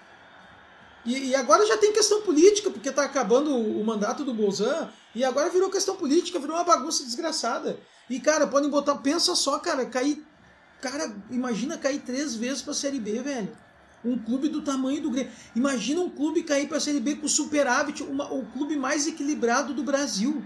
E, 1.05 1.29
e, 1.29 1.35
agora 1.35 1.65
já 1.65 1.77
tem 1.77 1.93
questão 1.93 2.21
política, 2.21 2.69
porque 2.69 2.91
tá 2.91 3.05
acabando 3.05 3.55
o, 3.55 3.81
mandato 3.81 4.25
do 4.25 4.33
Bolzan, 4.33 4.89
e 5.15 5.23
agora 5.23 5.49
virou 5.49 5.69
questão 5.69 5.95
política, 5.95 6.37
virou 6.37 6.57
uma 6.57 6.65
bagunça 6.65 7.01
desgraçada. 7.05 7.79
E, 8.09 8.19
cara, 8.19 8.45
podem 8.45 8.69
botar. 8.69 8.95
Pensa 8.95 9.35
só, 9.35 9.57
cara, 9.57 9.85
cair. 9.85 10.21
Cara, 10.81 11.15
imagina 11.31 11.77
cair 11.77 11.99
três 11.99 12.35
vezes 12.35 12.61
pra 12.61 12.73
Série 12.73 12.99
B, 12.99 13.21
velho. 13.21 13.57
Um 14.03 14.19
clube 14.19 14.49
do 14.49 14.61
tamanho 14.61 15.01
do 15.01 15.09
Grêmio. 15.09 15.31
Imagina 15.55 16.01
um 16.01 16.09
clube 16.09 16.43
cair 16.43 16.67
para 16.67 16.75
a 16.75 16.81
Série 16.81 16.99
B 16.99 17.15
com 17.15 17.27
superávit, 17.29 18.03
uma, 18.03 18.33
o 18.33 18.45
clube 18.47 18.75
mais 18.75 19.07
equilibrado 19.07 19.73
do 19.73 19.81
Brasil. 19.81 20.43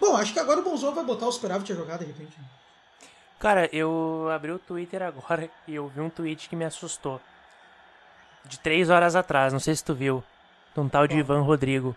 Bom, 0.00 0.16
acho 0.16 0.32
que 0.32 0.38
agora 0.38 0.60
o 0.60 0.62
Bonzão 0.62 0.94
vai 0.94 1.04
botar 1.04 1.26
o 1.26 1.32
superávit 1.32 1.72
a 1.72 1.74
jogar 1.74 1.98
de 1.98 2.04
repente. 2.04 2.36
Cara, 3.44 3.68
eu 3.74 4.30
abri 4.34 4.50
o 4.52 4.58
Twitter 4.58 5.02
agora 5.02 5.50
e 5.68 5.74
eu 5.74 5.86
vi 5.86 6.00
um 6.00 6.08
tweet 6.08 6.48
que 6.48 6.56
me 6.56 6.64
assustou. 6.64 7.20
De 8.46 8.58
três 8.58 8.88
horas 8.88 9.14
atrás, 9.14 9.52
não 9.52 9.60
sei 9.60 9.76
se 9.76 9.84
tu 9.84 9.94
viu. 9.94 10.24
De 10.72 10.80
um 10.80 10.88
tal 10.88 11.06
de 11.06 11.18
Ivan 11.18 11.42
Rodrigo. 11.42 11.94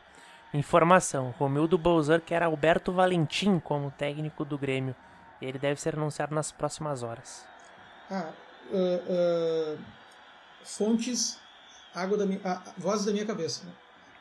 Informação: 0.54 1.34
Romildo 1.39 1.77
Bolzan 1.77 2.20
quer 2.20 2.44
Alberto 2.44 2.92
Valentim 2.92 3.60
como 3.60 3.92
técnico 3.92 4.44
do 4.44 4.58
Grêmio. 4.58 4.94
Ele 5.42 5.58
deve 5.58 5.80
ser 5.80 5.96
anunciado 5.96 6.36
nas 6.36 6.51
próximas 6.51 7.01
horas. 7.01 7.46
Ah, 8.12 8.30
uh, 8.70 9.75
uh, 9.75 9.80
fontes, 10.66 11.39
água 11.96 12.18
da 12.18 12.25
minha, 12.25 12.42
ah, 12.44 12.62
vozes 12.77 13.06
da 13.06 13.13
minha 13.13 13.25
cabeça. 13.25 13.63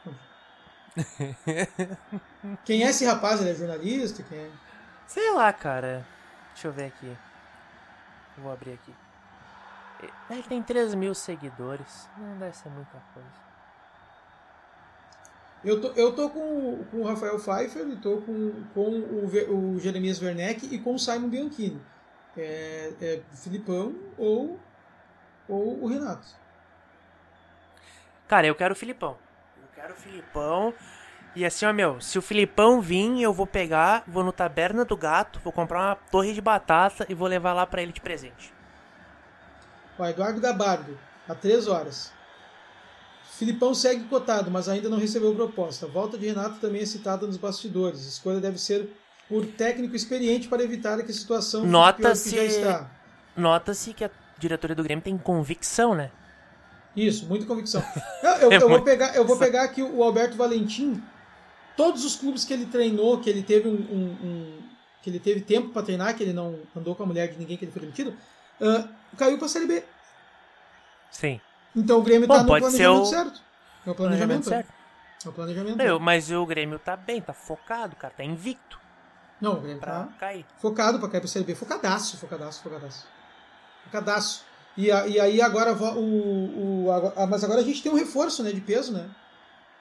Né? 0.06 1.66
Quem 2.64 2.84
é 2.84 2.90
esse 2.90 3.04
rapaz? 3.04 3.40
Ele 3.40 3.50
é 3.50 3.54
jornalista? 3.54 4.22
Quem 4.22 4.38
é? 4.38 4.50
Sei 5.08 5.32
lá, 5.32 5.52
cara. 5.52 6.06
Deixa 6.56 6.68
eu 6.68 6.72
ver 6.72 6.86
aqui. 6.86 7.14
Vou 8.38 8.50
abrir 8.50 8.72
aqui. 8.72 8.94
Ele 10.30 10.42
tem 10.44 10.62
3 10.62 10.94
mil 10.94 11.14
seguidores. 11.14 12.08
Não 12.16 12.38
deve 12.38 12.56
ser 12.56 12.70
muita 12.70 12.98
coisa. 13.12 13.46
Eu 15.62 15.78
tô, 15.82 15.88
eu 15.88 16.14
tô 16.14 16.30
com, 16.30 16.82
com 16.90 16.96
o 16.96 17.04
Rafael 17.04 17.38
Pfeiffer 17.38 17.86
e 17.86 17.96
tô 17.96 18.22
com, 18.22 18.64
com 18.72 18.88
o, 18.88 19.74
o 19.74 19.78
Jeremias 19.78 20.22
Werneck 20.22 20.74
e 20.74 20.78
com 20.78 20.94
o 20.94 20.98
Simon 20.98 21.28
Bianchini. 21.28 21.82
É, 22.34 22.94
é 23.02 23.22
Filipão 23.34 23.94
ou 24.16 24.58
ou 25.46 25.84
o 25.84 25.86
Renato? 25.86 26.26
Cara, 28.26 28.46
eu 28.46 28.54
quero 28.54 28.72
o 28.72 28.76
Filipão. 28.76 29.18
Eu 29.60 29.68
quero 29.74 29.92
o 29.92 29.96
Filipão. 29.96 30.72
E 31.36 31.44
assim, 31.44 31.66
ó, 31.66 31.72
meu, 31.72 32.00
se 32.00 32.18
o 32.18 32.22
Filipão 32.22 32.80
vir, 32.80 33.20
eu 33.20 33.30
vou 33.30 33.46
pegar, 33.46 34.02
vou 34.06 34.24
no 34.24 34.32
Taberna 34.32 34.86
do 34.86 34.96
Gato, 34.96 35.38
vou 35.44 35.52
comprar 35.52 35.80
uma 35.80 35.94
torre 35.94 36.32
de 36.32 36.40
batata 36.40 37.04
e 37.10 37.14
vou 37.14 37.28
levar 37.28 37.52
lá 37.52 37.66
para 37.66 37.82
ele 37.82 37.92
de 37.92 38.00
presente. 38.00 38.54
Ó, 39.98 40.06
Eduardo 40.06 40.40
Gabardo, 40.40 40.98
há 41.28 41.34
três 41.34 41.68
horas. 41.68 42.10
Filipão 43.32 43.74
segue 43.74 44.04
cotado, 44.04 44.50
mas 44.50 44.66
ainda 44.66 44.88
não 44.88 44.98
recebeu 44.98 45.34
proposta. 45.34 45.86
Volta 45.86 46.16
de 46.16 46.26
Renato 46.26 46.58
também 46.58 46.80
é 46.80 46.86
citada 46.86 47.26
nos 47.26 47.36
bastidores. 47.36 48.06
Escolha 48.06 48.40
deve 48.40 48.56
ser 48.56 48.88
por 49.28 49.44
técnico 49.44 49.94
experiente 49.94 50.48
para 50.48 50.62
evitar 50.62 50.96
que 51.02 51.10
a 51.10 51.14
situação 51.14 51.66
Nota-se 51.66 52.30
que 52.30 52.36
já 52.36 52.44
está. 52.44 52.90
Nota-se 53.36 53.92
que 53.92 54.06
a 54.06 54.10
diretoria 54.38 54.74
do 54.74 54.82
Grêmio 54.82 55.04
tem 55.04 55.18
convicção, 55.18 55.94
né? 55.94 56.10
Isso, 56.96 57.26
muita 57.26 57.44
convicção. 57.44 57.82
Eu, 58.22 58.30
eu, 58.30 58.52
é 58.52 58.56
eu 58.56 58.68
vou, 58.70 58.82
pegar, 58.82 59.14
eu 59.14 59.26
vou 59.26 59.38
pegar 59.38 59.64
aqui 59.64 59.82
o 59.82 60.02
Alberto 60.02 60.34
Valentim. 60.34 61.02
Todos 61.76 62.04
os 62.04 62.16
clubes 62.16 62.44
que 62.44 62.52
ele 62.52 62.66
treinou, 62.66 63.20
que 63.20 63.28
ele 63.28 63.42
teve 63.42 63.68
um, 63.68 63.74
um, 63.74 64.16
um 64.24 64.58
que 65.02 65.10
ele 65.10 65.20
teve 65.20 65.40
tempo 65.40 65.68
para 65.68 65.82
treinar, 65.82 66.16
que 66.16 66.22
ele 66.22 66.32
não 66.32 66.58
andou 66.74 66.94
com 66.94 67.02
a 67.02 67.06
mulher 67.06 67.28
de 67.28 67.38
ninguém 67.38 67.56
que 67.56 67.64
ele 67.64 67.72
foi 67.72 67.80
demitido, 67.80 68.16
uh, 68.60 68.88
caiu 69.16 69.36
para 69.36 69.46
a 69.46 69.48
Série 69.48 69.66
B. 69.66 69.84
Sim. 71.10 71.40
Então 71.74 71.98
o 71.98 72.02
Grêmio 72.02 72.24
está 72.24 72.42
no 72.42 72.46
planejamento 72.46 73.02
o... 73.02 73.06
certo. 73.06 73.42
É 73.86 73.90
o 73.90 73.94
planejamento, 73.94 74.44
planejamento 74.44 74.44
certo. 74.44 74.72
É 75.24 75.28
o 75.28 75.32
planejamento. 75.32 75.80
Eu, 75.80 76.00
mas 76.00 76.30
o 76.30 76.44
Grêmio 76.46 76.78
tá 76.78 76.96
bem, 76.96 77.20
tá 77.20 77.32
focado, 77.32 77.94
cara, 77.96 78.14
tá 78.16 78.24
invicto. 78.24 78.80
Não, 79.40 79.58
o 79.58 79.60
Grêmio 79.60 79.80
pra 79.80 80.04
tá 80.04 80.08
cair. 80.18 80.46
focado 80.58 80.98
para 80.98 81.08
cair 81.08 81.20
pra 81.20 81.28
Série 81.28 81.44
B. 81.44 81.54
Focadaço, 81.54 82.16
focadaço, 82.16 82.62
focadaço. 82.62 83.06
Focadaço. 83.84 84.44
E, 84.76 84.86
e 84.86 85.20
aí 85.20 85.40
agora 85.40 85.72
o, 85.72 86.86
o, 86.86 87.12
a, 87.16 87.26
mas 87.26 87.44
agora 87.44 87.60
a 87.60 87.64
gente 87.64 87.82
tem 87.82 87.92
um 87.92 87.96
reforço 87.96 88.42
né, 88.42 88.52
de 88.52 88.60
peso, 88.60 88.92
né? 88.92 89.08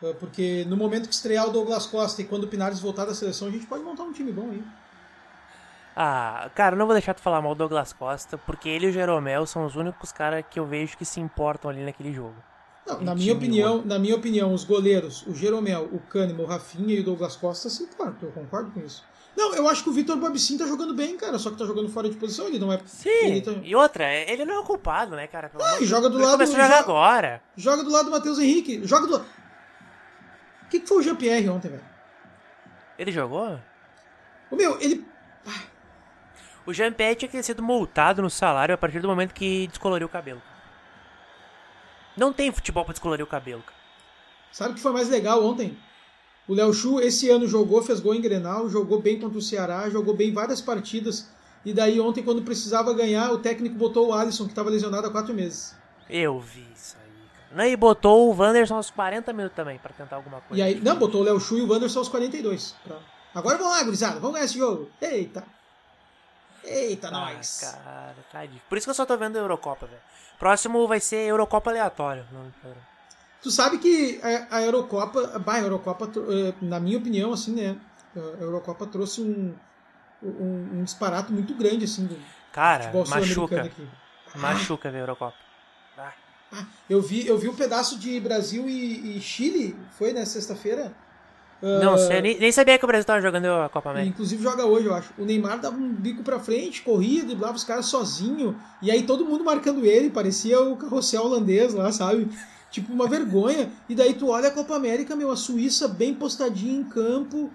É, 0.04 0.14
porque 0.14 0.66
no 0.68 0.75
momento 0.75 1.08
que 1.08 1.16
estrear 1.16 1.48
o 1.48 1.52
Douglas 1.52 1.86
Costa 1.86 2.22
e 2.22 2.25
quando 2.25 2.44
o 2.44 2.48
Pinares 2.48 2.80
voltar 2.80 3.06
da 3.06 3.16
seleção, 3.16 3.48
a 3.48 3.52
gente 3.52 3.66
pode 3.66 3.84
montar 3.84 4.04
um 4.04 4.12
time 4.12 4.32
bom 4.32 4.52
aí. 4.52 4.64
Ah, 5.96 6.50
cara, 6.54 6.75
não 6.75 6.86
vou 6.86 6.94
deixar 6.94 7.14
tu 7.14 7.22
falar 7.22 7.42
mal 7.42 7.56
do 7.56 7.60
Douglas 7.60 7.94
Costa, 7.94 8.38
porque 8.38 8.68
ele 8.68 8.88
e 8.88 8.90
o 8.90 8.92
Jeromel 8.92 9.46
são 9.46 9.66
os 9.66 9.75
únicos 9.75 10.12
caras 10.12 10.44
que 10.50 10.60
eu 10.60 10.66
vejo 10.66 10.98
que 10.98 11.06
se 11.06 11.22
importam 11.22 11.72
ali 11.72 11.86
naquele 11.86 12.14
jogo. 12.14 12.36
Não, 12.86 13.02
na 13.02 13.16
minha 13.16 13.34
opinião, 13.34 13.82
na 13.84 13.98
minha 13.98 14.16
opinião, 14.16 14.54
os 14.54 14.64
goleiros, 14.64 15.25
o 15.25 15.34
Jeromel, 15.34 15.90
o 15.92 16.00
Kahneman, 16.00 16.44
o 16.44 16.46
Rafinha 16.46 16.96
e 16.96 17.00
o 17.00 17.04
Douglas 17.04 17.36
Costa 17.36 17.70
se 17.70 17.84
importam, 17.84 18.30
eu 18.30 18.32
concordo 18.32 18.72
com 18.72 18.82
isso. 18.82 19.04
Não, 19.36 19.56
eu 19.56 19.68
acho 19.68 19.84
que 19.84 19.90
o 19.90 19.94
Vitor 19.94 20.18
Babicin 20.18 20.58
tá 20.58 20.68
jogando 20.68 20.94
bem, 20.94 21.18
cara, 21.18 21.40
só 21.40 21.50
que 21.50 21.58
tá 21.58 21.66
jogando 21.66 21.90
fora 21.90 22.10
de 22.10 22.16
posição, 22.16 22.48
ele 22.48 22.60
não 22.60 22.72
é... 22.72 22.80
Sim, 22.86 23.42
tá... 23.42 23.52
e 23.64 23.75
outra, 23.75 24.14
ele 24.14 24.46
não 24.46 24.56
é 24.56 24.60
o 24.60 24.64
culpado, 24.64 25.16
né, 25.16 25.28
cara? 25.28 25.52
Ah, 25.60 25.82
e 25.82 25.86
joga 25.86 26.10
do 26.10 26.18
lado... 26.18 26.34
Começou 26.34 26.60
a 26.60 26.64
jogar 26.64 26.80
agora. 26.80 27.42
Joga 27.58 27.84
do 27.84 27.90
lado 27.90 28.06
do 28.06 28.12
Matheus 28.12 28.38
Henrique, 28.38 28.86
joga 28.86 29.08
do... 29.08 29.25
O 30.75 30.77
que, 30.77 30.79
que 30.82 30.88
foi 30.88 30.98
o 30.98 31.01
Jean-Pierre 31.01 31.48
ontem, 31.48 31.70
velho? 31.70 31.84
Ele 33.00 33.12
jogou? 33.12 33.58
O 34.51 34.55
meu, 34.58 34.79
ele... 34.82 35.05
O 36.65 36.74
Jean-Pierre 36.74 37.15
tinha 37.15 37.29
que 37.29 37.38
ter 37.38 37.44
sido 37.44 37.63
multado 37.63 38.22
no 38.22 38.29
salário 38.29 38.75
a 38.75 38.77
partir 38.77 39.00
do 39.00 39.08
momento 39.08 39.34
que 39.34 39.67
descoloriu 39.67 40.08
o 40.08 40.10
cabelo. 40.10 40.41
Não 42.17 42.34
tem 42.34 42.52
futebol 42.52 42.84
pra 42.84 42.91
descolorir 42.91 43.23
o 43.23 43.28
cabelo, 43.28 43.62
cara. 43.62 43.78
Sabe 44.52 44.71
o 44.71 44.76
que 44.76 44.82
foi 44.82 44.91
mais 44.91 45.08
legal 45.08 45.45
ontem? 45.45 45.78
O 46.47 46.54
Léo 46.54 46.73
Chu 46.73 47.00
esse 47.00 47.30
ano 47.30 47.47
jogou, 47.47 47.82
fez 47.82 48.00
gol 48.02 48.13
em 48.13 48.21
Grenal, 48.21 48.69
jogou 48.69 49.02
bem 49.02 49.19
contra 49.19 49.38
o 49.38 49.41
Ceará, 49.41 49.89
jogou 49.89 50.13
bem 50.13 50.34
várias 50.34 50.60
partidas. 50.60 51.30
E 51.63 51.73
daí 51.73 52.00
ontem, 52.02 52.23
quando 52.23 52.41
precisava 52.41 52.93
ganhar, 52.93 53.32
o 53.32 53.39
técnico 53.39 53.76
botou 53.76 54.10
o 54.10 54.13
Alisson, 54.13 54.43
que 54.43 54.52
estava 54.52 54.69
lesionado 54.69 55.08
há 55.08 55.12
quatro 55.12 55.34
meses. 55.34 55.76
Eu 56.10 56.39
vi 56.39 56.67
isso 56.76 56.97
aí, 57.02 57.05
cara. 57.49 57.67
E 57.67 57.75
botou 57.75 58.29
o 58.29 58.36
Wanderson 58.38 58.75
aos 58.75 58.89
40 58.89 59.34
minutos 59.34 59.55
também, 59.55 59.77
para 59.77 59.93
tentar 59.93 60.15
alguma 60.15 60.41
coisa. 60.41 60.62
E 60.62 60.65
aí, 60.65 60.79
não, 60.81 60.97
botou 60.97 61.21
o 61.21 61.23
Léo 61.23 61.39
Chu 61.39 61.58
e 61.58 61.62
o 61.62 61.71
Wanderson 61.71 61.99
aos 61.99 62.10
42. 62.10 62.75
Pra... 62.84 62.97
Agora 63.34 63.58
vamos 63.58 63.73
lá, 63.73 63.84
gurizada, 63.84 64.19
vamos 64.19 64.34
ganhar 64.34 64.45
esse 64.45 64.58
jogo. 64.58 64.89
Eita. 65.01 65.43
Eita, 66.63 67.10
ah, 67.10 67.12
nós. 67.12 67.60
Cara, 67.62 68.15
tá 68.31 68.43
Por 68.67 68.77
isso 68.77 68.88
que 68.88 68.91
eu 68.91 68.95
só 68.95 69.05
tô 69.05 69.17
vendo 69.17 69.38
a 69.38 69.39
Eurocopa, 69.39 69.86
velho. 69.86 70.01
Próximo 70.39 70.88
vai 70.88 70.99
ser 70.99 71.27
Eurocopa 71.27 71.69
aleatório. 71.69 72.25
Tu 73.41 73.51
sabe 73.51 73.77
que 73.77 74.19
a, 74.23 74.58
a 74.58 74.62
Eurocopa, 74.63 75.39
bah, 75.39 75.55
a 75.55 75.62
Eurocopa, 75.62 76.10
eh, 76.31 76.53
na 76.62 76.79
minha 76.79 76.97
opinião, 76.97 77.31
assim, 77.31 77.53
né? 77.53 77.77
A 78.15 78.41
Eurocopa 78.41 78.88
trouxe 78.88 79.21
um, 79.21 79.53
um, 80.23 80.79
um 80.79 80.84
disparato 80.84 81.31
muito 81.31 81.53
grande, 81.53 81.86
assim, 81.86 82.08
do 82.08 82.17
Cara, 82.51 82.91
machuca. 83.08 83.63
Aqui. 83.63 83.88
Machuca 84.36 84.89
ver 84.89 84.97
a 84.97 85.01
Eurocopa. 85.01 85.44
Ah. 86.56 86.62
Ah, 86.62 86.65
eu, 86.89 87.02
vi, 87.02 87.28
eu 87.28 87.38
vi 87.38 87.50
um 87.50 87.56
pedaço 87.56 87.98
de 87.98 88.20
Brasil 88.20 88.70
e, 88.70 89.18
e 89.18 89.22
Chile, 89.22 89.76
foi 89.98 90.13
na 90.13 90.26
sexta-feira. 90.26 90.94
Não 91.62 91.98
sei, 91.98 92.22
nem, 92.22 92.38
nem, 92.38 92.52
sabia 92.52 92.78
que 92.78 92.84
o 92.84 92.88
Brasil 92.88 93.02
estava 93.02 93.22
jogando 93.22 93.46
a 93.48 93.70
Copa 93.70 93.89
América. 93.89 94.12
Inclusive 94.12 94.44
joga 94.44 94.65
hoje, 94.65 94.86
eu 94.86 94.94
acho. 94.94 95.13
O 95.18 95.26
Neymar 95.26 95.60
dava 95.60 95.76
um 95.76 95.94
bico 95.94 96.22
pra 96.22 96.39
frente, 96.39 96.82
corria, 96.84 97.24
driblava 97.24 97.56
os 97.56 97.63
caras 97.63 97.88
sozinho. 97.88 98.56
E 98.82 98.91
aí 98.91 99.04
todo 99.04 99.26
mundo 99.26 99.44
marcando 99.44 99.84
ele, 99.84 100.10
parecia 100.10 100.62
o 100.62 100.76
carrossel 100.76 101.24
holandês 101.24 101.74
lá, 101.74 101.91
sabe? 101.91 102.28
Tipo, 102.70 102.94
uma 102.94 103.08
vergonha. 103.08 103.72
E 103.89 103.96
daí 103.96 104.13
tu 104.13 104.28
olha 104.28 104.50
a 104.50 104.52
Copa 104.52 104.76
América, 104.76 105.15
meu, 105.15 105.32
a 105.32 105.36
Suíça 105.36 105.88
bem 105.88 106.13
postadinha 106.13 106.78
em 106.78 106.84
campo, 106.84 107.50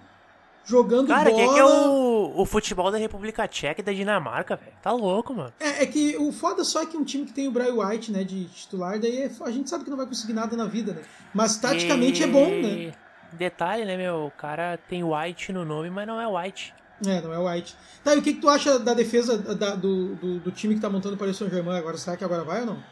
jogando 0.64 1.09
Cara, 1.09 1.31
bola. 1.31 1.42
Cara, 1.42 1.55
que 1.55 1.61
é 1.61 1.64
o, 1.64 2.33
o 2.37 2.46
futebol 2.46 2.90
da 2.90 2.99
República 2.99 3.46
Tcheca 3.46 3.81
e 3.81 3.85
da 3.85 3.92
Dinamarca, 3.92 4.57
velho? 4.57 4.73
Tá 4.83 4.92
louco, 4.92 5.35
mano. 5.35 5.53
É, 5.59 5.83
é, 5.83 5.87
que 5.87 6.16
o 6.16 6.33
foda 6.33 6.64
só 6.64 6.83
é 6.83 6.87
que 6.87 6.96
um 6.96 7.05
time 7.05 7.27
que 7.27 7.33
tem 7.33 7.49
o 7.49 7.51
Brian 7.51 7.75
White, 7.75 8.12
né, 8.12 8.25
de 8.25 8.44
titular, 8.46 8.99
daí 8.99 9.23
é, 9.23 9.31
a 9.40 9.51
gente 9.51 9.68
sabe 9.68 9.85
que 9.85 9.90
não 9.90 9.96
vai 9.96 10.07
conseguir 10.07 10.33
nada 10.33 10.57
na 10.57 10.66
vida, 10.66 10.92
né? 10.92 11.03
Mas 11.35 11.57
taticamente 11.57 12.20
e... 12.20 12.25
é 12.25 12.27
bom, 12.27 12.49
né? 12.49 12.92
Detalhe, 13.33 13.85
né, 13.85 13.96
meu? 13.96 14.27
O 14.27 14.31
cara 14.31 14.77
tem 14.77 15.05
White 15.05 15.53
no 15.53 15.64
nome, 15.64 15.88
mas 15.90 16.07
não 16.07 16.20
é 16.20 16.27
White. 16.27 16.75
É, 17.07 17.20
não 17.20 17.33
é 17.33 17.38
White. 17.38 17.75
Tá, 18.05 18.14
e 18.14 18.18
o 18.18 18.23
que, 18.23 18.35
que 18.35 18.40
tu 18.40 18.49
acha 18.49 18.79
da 18.79 18.92
defesa 18.92 19.38
da, 19.38 19.75
do, 19.75 20.14
do, 20.16 20.40
do, 20.40 20.51
time 20.51 20.75
que 20.75 20.81
tá 20.81 20.90
montando 20.90 21.14
o 21.14 21.18
Paris 21.18 21.37
Saint-Germain 21.37 21.79
agora? 21.79 21.96
Será 21.96 22.16
que 22.16 22.25
agora 22.25 22.44
vai 22.44 22.61
ou 22.61 22.66
não? 22.66 22.83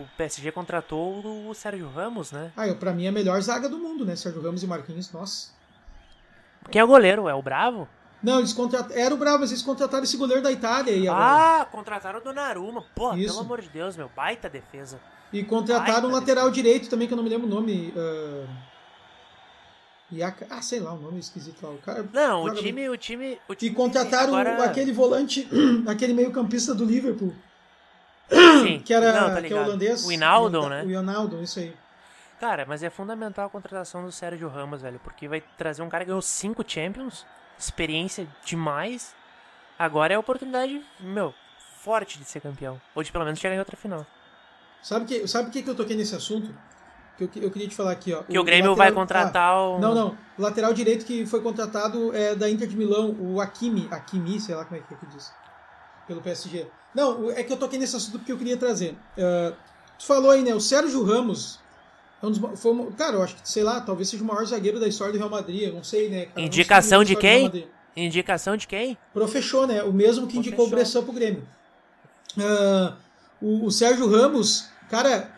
O 0.00 0.08
PSG 0.16 0.50
contratou 0.50 1.48
o 1.48 1.54
Sérgio 1.54 1.88
Ramos, 1.88 2.32
né? 2.32 2.52
Ah, 2.56 2.72
pra 2.74 2.94
mim 2.94 3.04
é 3.04 3.08
a 3.08 3.12
melhor 3.12 3.40
zaga 3.42 3.68
do 3.68 3.78
mundo, 3.78 4.04
né? 4.04 4.16
Sérgio 4.16 4.40
Ramos 4.40 4.62
e 4.62 4.66
Marquinhos, 4.66 5.12
nossa. 5.12 5.50
Quem 6.70 6.80
é 6.80 6.84
o 6.84 6.86
goleiro? 6.86 7.28
É 7.28 7.34
o 7.34 7.42
Bravo? 7.42 7.86
Não, 8.22 8.38
eles 8.38 8.52
contrataram. 8.52 8.98
Era 8.98 9.14
o 9.14 9.18
Bravo, 9.18 9.40
mas 9.40 9.50
eles 9.50 9.62
contrataram 9.62 10.04
esse 10.04 10.16
goleiro 10.16 10.42
da 10.42 10.50
Itália 10.50 10.94
aí 10.94 11.06
agora. 11.06 11.60
Ah, 11.60 11.64
contrataram 11.66 12.18
o 12.18 12.22
Donnarumma. 12.22 12.84
Pô, 12.94 13.14
Isso. 13.14 13.34
pelo 13.34 13.40
amor 13.40 13.60
de 13.60 13.68
Deus, 13.68 13.96
meu. 13.96 14.10
Baita 14.14 14.48
defesa. 14.48 14.98
E 15.32 15.44
contrataram 15.44 16.08
um 16.08 16.12
lateral 16.12 16.50
direito 16.50 16.88
também, 16.88 17.06
que 17.06 17.12
eu 17.12 17.16
não 17.16 17.24
me 17.24 17.30
lembro 17.30 17.46
o 17.46 17.50
nome. 17.50 17.92
Uh... 17.94 18.46
Ah, 20.50 20.60
sei 20.60 20.80
lá, 20.80 20.92
o 20.92 20.96
um 20.96 21.02
nome 21.02 21.20
esquisito 21.20 21.62
lá. 21.62 21.70
O 21.70 21.78
cara 21.78 22.04
não, 22.12 22.44
o 22.44 22.54
time, 22.54 22.88
o 22.88 22.96
time, 22.96 23.38
o 23.48 23.54
time. 23.54 23.70
E 23.70 23.74
contrataram 23.74 24.34
agora... 24.34 24.64
aquele 24.64 24.92
volante, 24.92 25.48
aquele 25.86 26.12
meio-campista 26.12 26.74
do 26.74 26.84
Liverpool. 26.84 27.32
Sim. 28.62 28.80
que 28.80 28.94
era 28.94 29.12
não, 29.12 29.34
tá 29.34 29.42
que 29.42 29.52
é 29.52 29.60
holandês. 29.60 30.06
O 30.06 30.12
Inaldo, 30.12 30.68
né? 30.68 30.82
O 30.84 30.90
Inaldo, 30.90 31.42
isso 31.42 31.58
aí. 31.58 31.74
Cara, 32.40 32.64
mas 32.66 32.82
é 32.82 32.88
fundamental 32.88 33.46
a 33.46 33.50
contratação 33.50 34.04
do 34.04 34.10
Sérgio 34.10 34.48
Ramos, 34.48 34.80
velho, 34.80 34.98
porque 35.04 35.28
vai 35.28 35.42
trazer 35.58 35.82
um 35.82 35.90
cara 35.90 36.04
que 36.04 36.08
ganhou 36.08 36.22
cinco 36.22 36.64
Champions, 36.66 37.26
experiência 37.58 38.26
demais. 38.44 39.14
Agora 39.78 40.14
é 40.14 40.16
a 40.16 40.20
oportunidade, 40.20 40.82
meu, 40.98 41.34
forte 41.82 42.18
de 42.18 42.24
ser 42.24 42.40
campeão. 42.40 42.80
Ou 42.94 43.02
de 43.02 43.12
pelo 43.12 43.24
menos 43.24 43.38
chegar 43.38 43.54
em 43.54 43.58
outra 43.58 43.76
final. 43.76 44.06
Sabe 44.82 45.04
que, 45.04 45.28
sabe 45.28 45.50
que, 45.50 45.62
que 45.62 45.68
eu 45.68 45.74
toquei 45.74 45.96
nesse 45.96 46.14
assunto? 46.14 46.54
Que 47.18 47.24
eu, 47.24 47.30
eu 47.42 47.50
queria 47.50 47.68
te 47.68 47.74
falar 47.74 47.92
aqui, 47.92 48.14
ó. 48.14 48.22
Que 48.22 48.38
o, 48.38 48.40
o 48.40 48.44
Grêmio 48.44 48.70
lateral, 48.70 48.76
vai 48.76 48.92
contratar 48.92 49.52
ah, 49.52 49.68
o. 49.68 49.78
Não, 49.78 49.94
não. 49.94 50.16
O 50.38 50.42
lateral 50.42 50.72
direito 50.72 51.04
que 51.04 51.26
foi 51.26 51.42
contratado 51.42 52.14
é 52.16 52.34
da 52.34 52.48
Inter 52.48 52.66
de 52.66 52.76
Milão, 52.76 53.14
o 53.20 53.38
Akimi. 53.38 53.86
Akimi, 53.90 54.40
sei 54.40 54.54
lá 54.54 54.64
como 54.64 54.80
é 54.80 54.82
que, 54.82 54.94
é 54.94 54.96
que 54.96 55.06
diz. 55.06 55.30
Pelo 56.10 56.20
PSG. 56.20 56.66
Não, 56.92 57.30
é 57.30 57.44
que 57.44 57.52
eu 57.52 57.56
toquei 57.56 57.78
nesse 57.78 57.94
assunto 57.94 58.18
porque 58.18 58.32
eu 58.32 58.36
queria 58.36 58.56
trazer. 58.56 58.96
Uh, 59.16 59.54
tu 59.96 60.04
falou 60.04 60.32
aí, 60.32 60.42
né? 60.42 60.52
O 60.52 60.60
Sérgio 60.60 61.04
Ramos. 61.04 61.60
É 62.20 62.26
um 62.26 62.32
dos, 62.32 62.60
foi, 62.60 62.90
cara, 62.98 63.14
eu 63.14 63.22
acho 63.22 63.36
que, 63.36 63.48
sei 63.48 63.62
lá, 63.62 63.80
talvez 63.80 64.08
seja 64.08 64.24
o 64.24 64.26
maior 64.26 64.44
zagueiro 64.44 64.80
da 64.80 64.88
história 64.88 65.12
do 65.12 65.18
Real 65.18 65.30
Madrid. 65.30 65.68
Eu 65.68 65.74
não 65.74 65.84
sei, 65.84 66.08
né? 66.08 66.26
Cara, 66.26 66.40
Indicação 66.40 67.04
de 67.04 67.14
quem? 67.14 67.64
Indicação 67.96 68.56
de 68.56 68.66
quem? 68.66 68.98
Profechou, 69.14 69.68
né? 69.68 69.84
O 69.84 69.92
mesmo 69.92 70.26
que 70.26 70.36
indicou 70.36 70.66
o 70.66 70.68
Bressan 70.68 71.04
pro 71.04 71.12
Grêmio. 71.12 71.46
Uh, 72.36 72.96
o, 73.40 73.66
o 73.66 73.70
Sérgio 73.70 74.10
Ramos, 74.10 74.68
cara, 74.88 75.30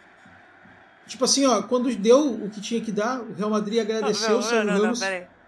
tipo 1.06 1.22
assim, 1.26 1.44
ó, 1.44 1.60
quando 1.64 1.94
deu 1.94 2.32
o 2.32 2.48
que 2.48 2.62
tinha 2.62 2.80
que 2.80 2.90
dar, 2.90 3.20
o 3.20 3.34
Real 3.34 3.50
Madrid 3.50 3.78
agradeceu 3.78 4.30
não, 4.30 4.36
não, 4.36 4.40
o 4.40 4.42
Sérgio 4.42 4.72
não, 4.72 4.80
Ramos. 4.80 5.00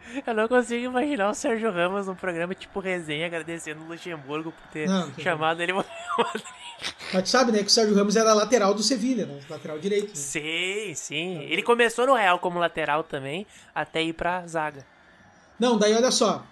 Eu 0.27 0.35
não 0.35 0.49
consigo 0.49 0.85
imaginar 0.85 1.31
o 1.31 1.35
Sérgio 1.35 1.71
Ramos 1.71 2.07
num 2.07 2.15
programa 2.15 2.55
tipo 2.55 2.81
resenha 2.81 3.27
agradecendo 3.27 3.83
o 3.83 3.89
Luxemburgo 3.89 4.53
por 4.53 4.67
ter 4.69 4.89
chamado 5.19 5.63
ele 5.63 5.73
Real 5.73 5.87
Madrid. 6.19 6.45
Mas 7.13 7.23
tu 7.23 7.29
sabe, 7.29 7.53
né, 7.53 7.59
que 7.59 7.67
o 7.67 7.71
Sérgio 7.71 7.95
Ramos 7.95 8.17
era 8.17 8.33
lateral 8.35 8.75
do 8.75 8.83
Sevilha, 8.83 9.27
né? 9.27 9.41
Lateral 9.49 9.79
direito. 9.79 10.09
Né? 10.09 10.15
Sim, 10.15 10.95
sim. 10.95 11.39
Ele 11.43 11.63
começou 11.63 12.07
no 12.07 12.15
Real 12.15 12.39
como 12.39 12.59
lateral 12.59 13.05
também, 13.05 13.47
até 13.75 14.03
ir 14.03 14.13
pra 14.13 14.47
zaga. 14.47 14.85
Não, 15.59 15.79
daí 15.79 15.95
olha 15.95 16.11
só. 16.11 16.45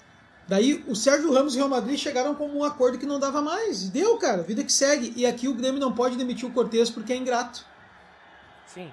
Daí 0.48 0.84
o 0.86 0.94
Sérgio 0.94 1.32
Ramos 1.32 1.54
e 1.54 1.56
o 1.56 1.60
Real 1.60 1.68
Madrid 1.68 1.98
chegaram 1.98 2.34
como 2.34 2.58
um 2.58 2.64
acordo 2.64 2.98
que 2.98 3.06
não 3.06 3.18
dava 3.18 3.40
mais. 3.40 3.88
Deu, 3.88 4.16
cara, 4.18 4.42
vida 4.42 4.62
que 4.64 4.72
segue. 4.72 5.12
E 5.16 5.24
aqui 5.24 5.48
o 5.48 5.54
Grêmio 5.54 5.80
não 5.80 5.92
pode 5.92 6.16
demitir 6.16 6.48
o 6.48 6.52
Cortez 6.52 6.90
porque 6.90 7.12
é 7.12 7.16
ingrato. 7.16 7.64
Sim. 8.66 8.90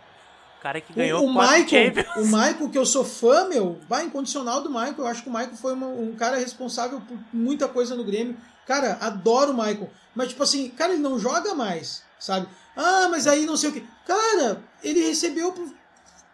O 0.59 0.61
cara 0.61 0.81
que 0.81 0.91
ganhou 0.91 1.23
o, 1.23 1.25
o 1.25 1.29
Michael, 1.29 1.93
O 2.17 2.25
Michael, 2.25 2.69
que 2.69 2.77
eu 2.77 2.85
sou 2.85 3.05
fã, 3.05 3.47
meu, 3.47 3.79
vai 3.87 4.03
incondicional 4.03 4.61
do 4.61 4.69
Michael. 4.69 4.95
Eu 4.97 5.07
acho 5.07 5.23
que 5.23 5.29
o 5.29 5.31
Michael 5.31 5.55
foi 5.55 5.71
uma, 5.71 5.87
um 5.87 6.13
cara 6.15 6.37
responsável 6.37 6.99
por 6.99 7.17
muita 7.31 7.69
coisa 7.69 7.95
no 7.95 8.03
Grêmio. 8.03 8.35
Cara, 8.67 8.97
adoro 8.99 9.51
o 9.51 9.55
Michael. 9.55 9.89
Mas, 10.13 10.27
tipo 10.29 10.43
assim, 10.43 10.69
cara, 10.71 10.91
ele 10.91 11.01
não 11.01 11.17
joga 11.17 11.55
mais. 11.55 12.03
sabe? 12.19 12.45
Ah, 12.75 13.07
mas 13.09 13.25
aí 13.25 13.45
não 13.45 13.55
sei 13.55 13.69
o 13.69 13.73
que. 13.73 13.87
Cara, 14.05 14.61
ele 14.83 15.01
recebeu. 15.01 15.53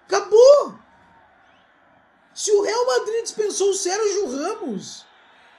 Acabou! 0.07 0.73
Se 2.33 2.51
o 2.51 2.63
Real 2.63 2.85
Madrid 2.85 3.21
dispensou 3.23 3.69
o 3.69 3.73
Sérgio 3.75 4.27
Ramos, 4.27 5.05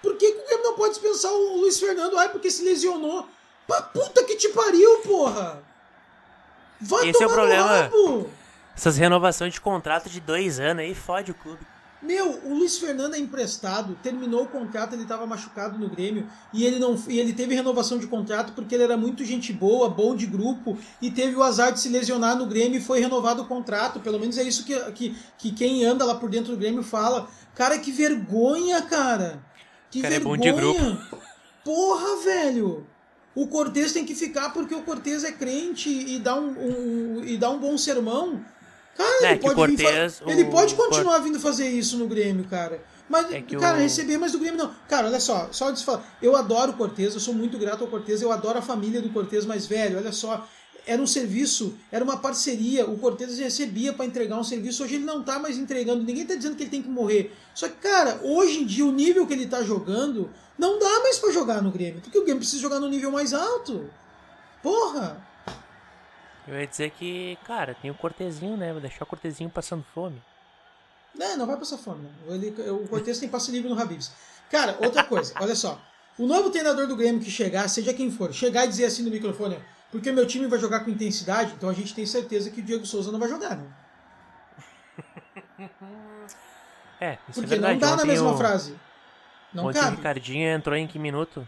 por 0.02 0.16
que, 0.16 0.32
que 0.32 0.40
o 0.40 0.46
Grêmio 0.46 0.64
não 0.64 0.74
pode 0.74 0.94
dispensar 0.94 1.32
o 1.32 1.56
Luiz 1.60 1.78
Fernando? 1.78 2.18
Ai, 2.18 2.30
porque 2.30 2.50
se 2.50 2.64
lesionou. 2.64 3.28
Pra 3.64 3.80
puta 3.80 4.24
que 4.24 4.36
te 4.36 4.48
pariu, 4.48 4.98
porra! 4.98 5.62
Vai 6.80 7.08
Esse 7.08 7.22
é 7.22 7.26
o 7.26 7.30
problema. 7.30 7.90
Essas 8.76 8.98
renovações 8.98 9.54
de 9.54 9.60
contrato 9.60 10.10
de 10.10 10.20
dois 10.20 10.60
anos 10.60 10.82
aí 10.82 10.94
fode 10.94 11.30
o 11.30 11.34
clube. 11.34 11.60
Meu, 12.02 12.40
o 12.44 12.54
Luiz 12.54 12.78
Fernando 12.78 13.14
é 13.14 13.18
emprestado, 13.18 13.98
terminou 14.02 14.42
o 14.42 14.46
contrato, 14.46 14.92
ele 14.92 15.02
estava 15.02 15.26
machucado 15.26 15.78
no 15.78 15.88
Grêmio 15.88 16.28
e 16.52 16.64
ele 16.64 16.78
não 16.78 16.94
e 17.08 17.18
ele 17.18 17.32
teve 17.32 17.54
renovação 17.54 17.98
de 17.98 18.06
contrato 18.06 18.52
porque 18.52 18.74
ele 18.74 18.84
era 18.84 18.98
muito 18.98 19.24
gente 19.24 19.50
boa, 19.50 19.88
bom 19.88 20.14
de 20.14 20.26
grupo 20.26 20.78
e 21.00 21.10
teve 21.10 21.34
o 21.34 21.42
azar 21.42 21.72
de 21.72 21.80
se 21.80 21.88
lesionar 21.88 22.36
no 22.36 22.46
Grêmio 22.46 22.78
e 22.78 22.82
foi 22.82 23.00
renovado 23.00 23.42
o 23.42 23.46
contrato. 23.46 23.98
Pelo 24.00 24.20
menos 24.20 24.36
é 24.36 24.42
isso 24.42 24.64
que, 24.64 24.78
que, 24.92 25.16
que 25.38 25.52
quem 25.52 25.84
anda 25.86 26.04
lá 26.04 26.14
por 26.14 26.28
dentro 26.28 26.52
do 26.52 26.58
Grêmio 26.58 26.82
fala. 26.82 27.28
Cara, 27.54 27.78
que 27.78 27.90
vergonha, 27.90 28.82
cara. 28.82 29.42
Que 29.90 30.02
cara 30.02 30.14
vergonha. 30.14 30.50
é 30.50 30.52
bom 30.52 30.58
de 30.58 30.78
grupo. 30.78 31.18
Porra, 31.64 32.22
velho. 32.22 32.86
O 33.34 33.48
Cortez 33.48 33.92
tem 33.92 34.04
que 34.04 34.14
ficar 34.14 34.50
porque 34.50 34.74
o 34.74 34.82
Cortez 34.82 35.24
é 35.24 35.32
crente 35.32 35.90
e 35.90 36.18
dá 36.18 36.34
um, 36.36 36.48
um 36.48 37.24
e 37.24 37.36
dá 37.36 37.50
um 37.50 37.58
bom 37.58 37.76
sermão. 37.76 38.44
Cara, 38.96 39.26
é, 39.26 39.32
ele, 39.32 39.40
pode 39.40 39.54
Cortez, 39.54 40.22
ele 40.26 40.44
pode 40.46 40.74
continuar 40.74 41.18
vindo 41.18 41.38
fazer 41.38 41.68
isso 41.68 41.98
no 41.98 42.06
Grêmio, 42.06 42.44
cara. 42.44 42.82
Mas, 43.08 43.30
é 43.30 43.40
cara, 43.42 43.78
o... 43.78 43.80
receber 43.80 44.18
mais 44.18 44.32
do 44.32 44.38
Grêmio 44.38 44.58
não. 44.58 44.74
Cara, 44.88 45.06
olha 45.06 45.20
só, 45.20 45.48
só 45.52 45.70
de 45.70 45.84
falar. 45.84 46.04
Eu 46.20 46.34
adoro 46.34 46.72
o 46.72 46.76
Cortez, 46.76 47.14
eu 47.14 47.20
sou 47.20 47.34
muito 47.34 47.58
grato 47.58 47.84
ao 47.84 47.90
Cortez, 47.90 48.22
eu 48.22 48.32
adoro 48.32 48.58
a 48.58 48.62
família 48.62 49.00
do 49.00 49.10
Cortez 49.10 49.44
mais 49.44 49.66
velho, 49.66 49.98
olha 49.98 50.12
só. 50.12 50.46
Era 50.88 51.02
um 51.02 51.06
serviço, 51.06 51.76
era 51.90 52.04
uma 52.04 52.16
parceria. 52.16 52.88
O 52.88 52.96
Cortez 52.96 53.38
recebia 53.38 53.92
para 53.92 54.06
entregar 54.06 54.38
um 54.38 54.44
serviço. 54.44 54.84
Hoje 54.84 54.94
ele 54.94 55.04
não 55.04 55.20
tá 55.20 55.36
mais 55.36 55.58
entregando. 55.58 56.04
Ninguém 56.04 56.24
tá 56.24 56.36
dizendo 56.36 56.54
que 56.54 56.62
ele 56.62 56.70
tem 56.70 56.80
que 56.80 56.88
morrer. 56.88 57.34
Só 57.52 57.66
que, 57.66 57.74
cara, 57.74 58.20
hoje 58.22 58.60
em 58.60 58.64
dia, 58.64 58.86
o 58.86 58.92
nível 58.92 59.26
que 59.26 59.32
ele 59.32 59.48
tá 59.48 59.64
jogando, 59.64 60.30
não 60.56 60.78
dá 60.78 61.00
mais 61.00 61.18
para 61.18 61.32
jogar 61.32 61.60
no 61.60 61.72
Grêmio. 61.72 62.00
Porque 62.00 62.16
o 62.16 62.22
Grêmio 62.22 62.38
precisa 62.38 62.62
jogar 62.62 62.78
no 62.78 62.88
nível 62.88 63.10
mais 63.10 63.34
alto. 63.34 63.90
Porra! 64.62 65.20
Eu 66.46 66.58
ia 66.60 66.66
dizer 66.66 66.90
que, 66.90 67.36
cara, 67.44 67.74
tem 67.74 67.90
o 67.90 67.94
cortezinho, 67.94 68.56
né? 68.56 68.72
Vou 68.72 68.80
deixar 68.80 69.04
o 69.04 69.06
cortezinho 69.06 69.50
passando 69.50 69.84
fome. 69.94 70.22
Não, 71.14 71.36
não 71.36 71.46
vai 71.46 71.56
passar 71.56 71.78
fome. 71.78 72.08
Ele, 72.28 72.54
o 72.70 72.86
Cortez 72.88 73.18
tem 73.18 73.28
passe 73.28 73.50
livre 73.50 73.68
no 73.68 73.80
Habibs. 73.80 74.12
Cara, 74.50 74.76
outra 74.80 75.02
coisa, 75.02 75.32
olha 75.40 75.54
só. 75.54 75.80
O 76.18 76.26
novo 76.26 76.50
treinador 76.50 76.86
do 76.86 76.96
Grêmio 76.96 77.20
que 77.20 77.30
chegar, 77.30 77.68
seja 77.68 77.92
quem 77.92 78.10
for, 78.10 78.32
chegar 78.32 78.64
e 78.64 78.68
dizer 78.68 78.86
assim 78.86 79.02
no 79.02 79.10
microfone, 79.10 79.58
porque 79.90 80.12
meu 80.12 80.26
time 80.26 80.46
vai 80.46 80.58
jogar 80.58 80.80
com 80.80 80.90
intensidade, 80.90 81.52
então 81.56 81.68
a 81.68 81.74
gente 81.74 81.94
tem 81.94 82.06
certeza 82.06 82.50
que 82.50 82.60
o 82.60 82.62
Diego 82.62 82.86
Souza 82.86 83.12
não 83.12 83.18
vai 83.18 83.28
jogar, 83.28 83.56
né? 83.56 83.66
É, 86.98 87.18
isso 87.28 87.40
é 87.40 87.42
Porque 87.42 87.54
é 87.56 87.58
não 87.58 87.78
dá 87.78 87.92
Ontem 87.92 87.96
na 87.98 88.04
mesma 88.06 88.32
o... 88.32 88.38
frase. 88.38 88.74
Não 89.52 89.66
Ontem 89.66 89.80
cabe. 89.80 89.92
o 89.92 89.96
Ricardinho 89.96 90.48
entrou 90.48 90.74
em 90.74 90.86
que 90.86 90.98
minuto? 90.98 91.46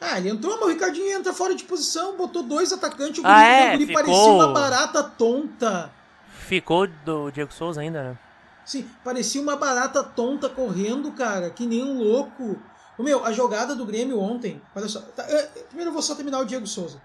Ah, 0.00 0.18
ele 0.18 0.30
entrou, 0.30 0.56
mas 0.60 0.68
o 0.68 0.72
Ricardinho 0.72 1.10
entra 1.10 1.32
fora 1.32 1.54
de 1.54 1.64
posição, 1.64 2.16
botou 2.16 2.42
dois 2.42 2.72
atacantes, 2.72 3.22
o 3.22 3.26
ah, 3.26 3.42
é, 3.42 3.78
ficou... 3.78 3.94
parecia 3.94 4.32
uma 4.32 4.52
barata 4.52 5.02
tonta. 5.02 5.92
Ficou 6.30 6.86
do 6.86 7.30
Diego 7.30 7.52
Souza 7.52 7.80
ainda, 7.80 8.02
né? 8.02 8.18
Sim, 8.64 8.88
parecia 9.02 9.40
uma 9.40 9.56
barata 9.56 10.04
tonta 10.04 10.48
correndo, 10.48 11.10
cara, 11.12 11.50
que 11.50 11.66
nem 11.66 11.82
um 11.82 11.98
louco. 11.98 12.60
O 12.96 13.02
meu, 13.02 13.24
a 13.24 13.32
jogada 13.32 13.74
do 13.74 13.86
Grêmio 13.86 14.20
ontem, 14.20 14.60
olha 14.74 14.88
só. 14.88 15.00
Tá, 15.00 15.24
é, 15.24 15.42
primeiro 15.68 15.88
eu 15.90 15.92
vou 15.92 16.02
só 16.02 16.14
terminar 16.14 16.38
o 16.40 16.44
Diego 16.44 16.66
Souza. 16.66 17.00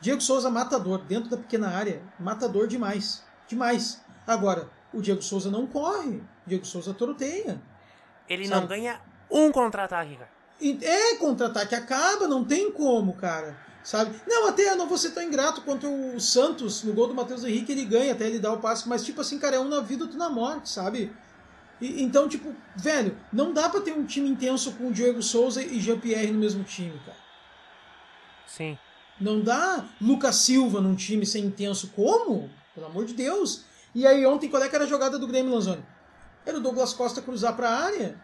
Diego 0.00 0.20
Souza 0.20 0.50
matador, 0.50 0.98
dentro 0.98 1.30
da 1.30 1.36
pequena 1.36 1.68
área, 1.68 2.02
matador 2.18 2.66
demais. 2.66 3.22
Demais. 3.46 4.02
Agora, 4.26 4.68
o 4.92 5.00
Diego 5.00 5.22
Souza 5.22 5.50
não 5.50 5.66
corre. 5.66 6.16
O 6.16 6.48
Diego 6.48 6.64
Souza 6.64 6.92
troteia. 6.92 7.60
Ele 8.28 8.46
sabe? 8.46 8.60
não 8.60 8.66
ganha 8.66 9.00
um 9.30 9.50
contra-ataque, 9.50 10.16
cara. 10.16 10.33
É, 10.60 11.16
contra-ataque 11.16 11.74
acaba, 11.74 12.28
não 12.28 12.44
tem 12.44 12.70
como, 12.70 13.14
cara. 13.14 13.56
Sabe? 13.82 14.18
Não, 14.26 14.48
até 14.48 14.70
eu 14.70 14.76
não 14.76 14.88
vou 14.88 14.96
ser 14.96 15.10
tão 15.10 15.22
ingrato 15.22 15.60
quanto 15.60 15.86
o 15.86 16.18
Santos, 16.18 16.82
no 16.82 16.94
gol 16.94 17.08
do 17.08 17.14
Matheus 17.14 17.44
Henrique, 17.44 17.70
ele 17.70 17.84
ganha, 17.84 18.12
até 18.12 18.26
ele 18.26 18.38
dá 18.38 18.50
o 18.50 18.58
passe, 18.58 18.88
mas 18.88 19.04
tipo 19.04 19.20
assim, 19.20 19.38
cara, 19.38 19.56
é 19.56 19.60
um 19.60 19.68
na 19.68 19.80
vida, 19.80 20.04
outro 20.04 20.18
na 20.18 20.30
morte, 20.30 20.70
sabe? 20.70 21.12
E, 21.78 22.02
então, 22.02 22.26
tipo, 22.26 22.54
velho, 22.76 23.14
não 23.30 23.52
dá 23.52 23.68
para 23.68 23.82
ter 23.82 23.92
um 23.92 24.06
time 24.06 24.30
intenso 24.30 24.72
com 24.72 24.88
o 24.88 24.92
Diego 24.92 25.22
Souza 25.22 25.62
e 25.62 25.78
Jean-Pierre 25.80 26.32
no 26.32 26.38
mesmo 26.38 26.64
time, 26.64 26.98
cara. 27.04 27.18
Sim. 28.46 28.78
Não 29.20 29.40
dá 29.40 29.84
Lucas 30.00 30.36
Silva 30.36 30.80
num 30.80 30.94
time 30.94 31.26
sem 31.26 31.44
intenso. 31.44 31.90
Como? 31.94 32.50
Pelo 32.74 32.86
amor 32.86 33.04
de 33.04 33.12
Deus. 33.12 33.64
E 33.94 34.06
aí 34.06 34.24
ontem, 34.24 34.48
qual 34.48 34.62
é 34.62 34.68
que 34.68 34.74
era 34.74 34.84
a 34.84 34.88
jogada 34.88 35.18
do 35.18 35.26
Grêmio, 35.26 35.52
Lanzoni? 35.52 35.84
Era 36.46 36.56
o 36.56 36.60
Douglas 36.60 36.94
Costa 36.94 37.20
cruzar 37.20 37.54
pra 37.54 37.70
área 37.70 38.18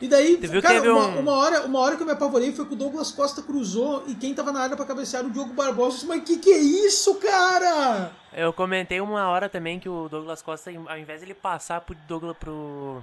e 0.00 0.06
daí, 0.06 0.38
cara, 0.62 0.92
uma, 0.92 1.06
um... 1.08 1.18
uma, 1.20 1.32
hora, 1.32 1.66
uma 1.66 1.80
hora 1.80 1.96
que 1.96 2.02
eu 2.02 2.06
me 2.06 2.12
apavorei 2.12 2.52
foi 2.52 2.64
que 2.66 2.74
o 2.74 2.76
Douglas 2.76 3.10
Costa 3.10 3.42
cruzou 3.42 4.04
e 4.06 4.14
quem 4.14 4.32
tava 4.32 4.52
na 4.52 4.60
área 4.60 4.76
para 4.76 4.86
cabecear 4.86 5.24
o 5.24 5.30
Diogo 5.30 5.52
Barbosa. 5.54 5.96
disse, 5.96 6.06
mas 6.06 6.22
que 6.22 6.38
que 6.38 6.50
é 6.50 6.58
isso, 6.58 7.16
cara? 7.16 8.12
Eu 8.32 8.52
comentei 8.52 9.00
uma 9.00 9.28
hora 9.28 9.48
também 9.48 9.80
que 9.80 9.88
o 9.88 10.08
Douglas 10.08 10.40
Costa, 10.40 10.70
ao 10.70 10.98
invés 10.98 11.20
de 11.20 11.26
ele 11.26 11.34
passar 11.34 11.80
pro 11.80 11.96
Douglas 12.06 12.36
pro 12.36 13.02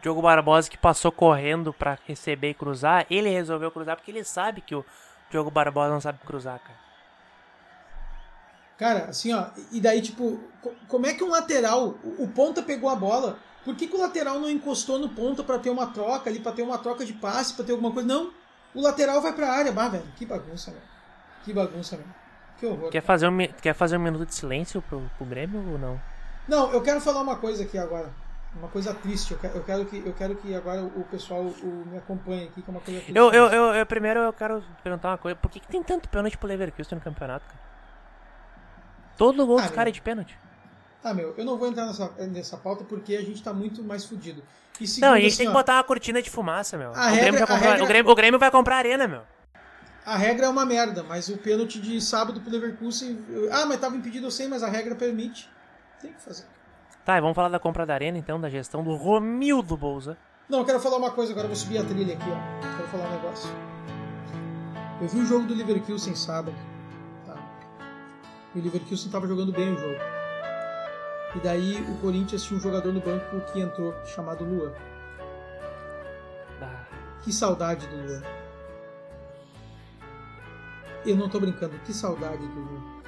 Diogo 0.00 0.22
Barbosa 0.22 0.70
que 0.70 0.78
passou 0.78 1.12
correndo 1.12 1.72
para 1.72 1.98
receber 2.06 2.50
e 2.50 2.54
cruzar, 2.54 3.06
ele 3.10 3.28
resolveu 3.28 3.70
cruzar 3.70 3.96
porque 3.96 4.10
ele 4.10 4.24
sabe 4.24 4.62
que 4.62 4.74
o 4.74 4.84
Diogo 5.30 5.50
Barbosa 5.50 5.92
não 5.92 6.00
sabe 6.00 6.18
cruzar, 6.24 6.58
cara. 6.60 6.82
Cara, 8.78 9.04
assim, 9.10 9.32
ó, 9.32 9.46
e 9.70 9.80
daí, 9.80 10.00
tipo, 10.00 10.40
como 10.88 11.06
é 11.06 11.14
que 11.14 11.22
um 11.22 11.30
lateral, 11.30 11.94
o 12.18 12.26
ponta 12.26 12.62
pegou 12.62 12.90
a 12.90 12.96
bola, 12.96 13.38
por 13.64 13.76
que, 13.76 13.86
que 13.86 13.94
o 13.94 14.00
lateral 14.00 14.40
não 14.40 14.50
encostou 14.50 14.98
no 14.98 15.08
ponta 15.08 15.42
para 15.42 15.58
ter 15.58 15.70
uma 15.70 15.86
troca 15.86 16.28
ali, 16.28 16.40
para 16.40 16.52
ter 16.52 16.62
uma 16.62 16.78
troca 16.78 17.04
de 17.04 17.12
passe, 17.12 17.54
para 17.54 17.64
ter 17.64 17.72
alguma 17.72 17.92
coisa? 17.92 18.08
Não. 18.08 18.30
O 18.74 18.80
lateral 18.80 19.20
vai 19.20 19.32
pra 19.32 19.52
área. 19.52 19.70
Bah, 19.70 19.88
velho, 19.88 20.04
que 20.16 20.26
bagunça, 20.26 20.70
velho. 20.70 20.82
Que 21.44 21.52
bagunça, 21.52 21.96
velho. 21.96 22.14
Que 22.58 22.66
horror. 22.66 22.90
Quer 22.90 23.02
fazer 23.02 23.28
um, 23.28 23.38
quer 23.60 23.74
fazer 23.74 23.96
um 23.96 24.00
minuto 24.00 24.28
de 24.28 24.34
silêncio 24.34 24.82
pro, 24.82 25.02
pro 25.16 25.26
Grêmio 25.26 25.72
ou 25.72 25.78
não? 25.78 26.00
Não, 26.48 26.72
eu 26.72 26.82
quero 26.82 27.00
falar 27.00 27.20
uma 27.20 27.36
coisa 27.36 27.62
aqui 27.62 27.78
agora. 27.78 28.10
Uma 28.56 28.68
coisa 28.68 28.92
triste. 28.92 29.32
Eu 29.32 29.38
quero, 29.38 29.56
eu 29.56 29.64
quero, 29.64 29.84
que, 29.86 29.96
eu 30.06 30.12
quero 30.12 30.34
que 30.36 30.54
agora 30.54 30.82
o 30.82 31.04
pessoal 31.04 31.42
o, 31.42 31.84
me 31.86 31.98
acompanhe 31.98 32.44
aqui, 32.44 32.62
que 32.62 32.70
é 32.70 32.72
uma 32.72 32.80
coisa 32.80 33.00
triste. 33.00 33.16
Eu, 33.16 33.32
eu, 33.32 33.46
eu, 33.46 33.74
eu, 33.74 33.86
primeiro 33.86 34.20
eu 34.20 34.32
quero 34.32 34.62
perguntar 34.82 35.10
uma 35.10 35.18
coisa. 35.18 35.36
Por 35.36 35.50
que, 35.50 35.60
que 35.60 35.68
tem 35.68 35.82
tanto 35.82 36.08
pênalti 36.08 36.36
pro 36.36 36.48
Leverkusen 36.48 36.98
no 36.98 37.04
campeonato, 37.04 37.46
cara? 37.46 37.60
Todo 39.16 39.46
gol 39.46 39.58
ah, 39.58 39.62
dos 39.62 39.70
caras 39.70 39.90
é 39.90 39.92
de 39.92 40.02
pênalti. 40.02 40.36
Ah, 41.04 41.12
meu, 41.12 41.34
eu 41.36 41.44
não 41.44 41.58
vou 41.58 41.68
entrar 41.68 41.86
nessa, 41.86 42.08
nessa 42.28 42.56
pauta 42.56 42.84
porque 42.84 43.16
a 43.16 43.22
gente 43.22 43.42
tá 43.42 43.52
muito 43.52 43.82
mais 43.82 44.04
fudido. 44.04 44.42
E 44.80 44.86
segundo, 44.86 45.10
não, 45.10 45.16
a 45.16 45.20
gente 45.20 45.28
assim, 45.28 45.38
tem 45.38 45.46
que 45.48 45.52
botar 45.52 45.76
uma 45.76 45.84
cortina 45.84 46.22
de 46.22 46.30
fumaça, 46.30 46.78
meu. 46.78 46.90
O, 46.90 46.94
regra, 46.94 47.20
Grêmio 47.20 47.40
comprar, 47.40 47.58
regra... 47.58 47.84
o, 47.84 47.86
Grêmio, 47.86 48.12
o 48.12 48.14
Grêmio 48.14 48.38
vai 48.38 48.50
comprar 48.50 48.76
arena, 48.76 49.08
meu. 49.08 49.22
A 50.04 50.16
regra 50.16 50.46
é 50.46 50.48
uma 50.48 50.66
merda, 50.66 51.02
mas 51.02 51.28
o 51.28 51.36
pênalti 51.38 51.80
de 51.80 52.00
sábado 52.00 52.40
pro 52.40 52.50
Leverkusen. 52.50 53.18
Ah, 53.50 53.66
mas 53.66 53.80
tava 53.80 53.96
impedido 53.96 54.26
eu 54.26 54.30
sei, 54.30 54.48
mas 54.48 54.62
a 54.62 54.68
regra 54.68 54.94
permite. 54.94 55.48
Tem 56.00 56.12
que 56.12 56.20
fazer. 56.20 56.44
Tá, 57.04 57.18
e 57.18 57.20
vamos 57.20 57.34
falar 57.34 57.48
da 57.48 57.58
compra 57.58 57.84
da 57.84 57.94
arena 57.94 58.18
então, 58.18 58.40
da 58.40 58.48
gestão 58.48 58.82
do 58.82 58.94
Romildo 58.94 59.76
Bolsa. 59.76 60.16
Não, 60.48 60.60
eu 60.60 60.64
quero 60.64 60.80
falar 60.80 60.96
uma 60.98 61.10
coisa 61.10 61.32
agora, 61.32 61.46
eu 61.46 61.50
vou 61.50 61.56
subir 61.56 61.78
a 61.78 61.84
trilha 61.84 62.14
aqui, 62.14 62.26
ó. 62.28 62.76
Quero 62.76 62.88
falar 62.88 63.08
um 63.08 63.12
negócio. 63.12 63.50
Eu 65.00 65.08
vi 65.08 65.18
o 65.20 65.26
jogo 65.26 65.46
do 65.46 65.54
Leverkusen 65.54 66.14
sábado. 66.14 66.56
Tá? 67.26 67.36
E 68.54 68.58
o 68.58 68.62
Leverkusen 68.62 69.10
tava 69.10 69.26
jogando 69.26 69.52
bem 69.52 69.74
o 69.74 69.78
jogo. 69.78 70.11
E 71.34 71.40
daí 71.40 71.80
o 71.88 71.94
Corinthians 71.98 72.42
tinha 72.42 72.58
um 72.58 72.62
jogador 72.62 72.92
no 72.92 73.00
banco 73.00 73.40
que 73.52 73.60
entrou, 73.60 73.94
chamado 74.04 74.44
Luan. 74.44 74.72
Ah. 76.60 76.84
Que 77.22 77.32
saudade 77.32 77.86
do 77.86 77.96
Luan. 77.96 78.22
Eu 81.04 81.16
não 81.16 81.28
tô 81.28 81.40
brincando, 81.40 81.78
que 81.84 81.92
saudade 81.92 82.46
do 82.46 82.60
Luan. 82.60 83.02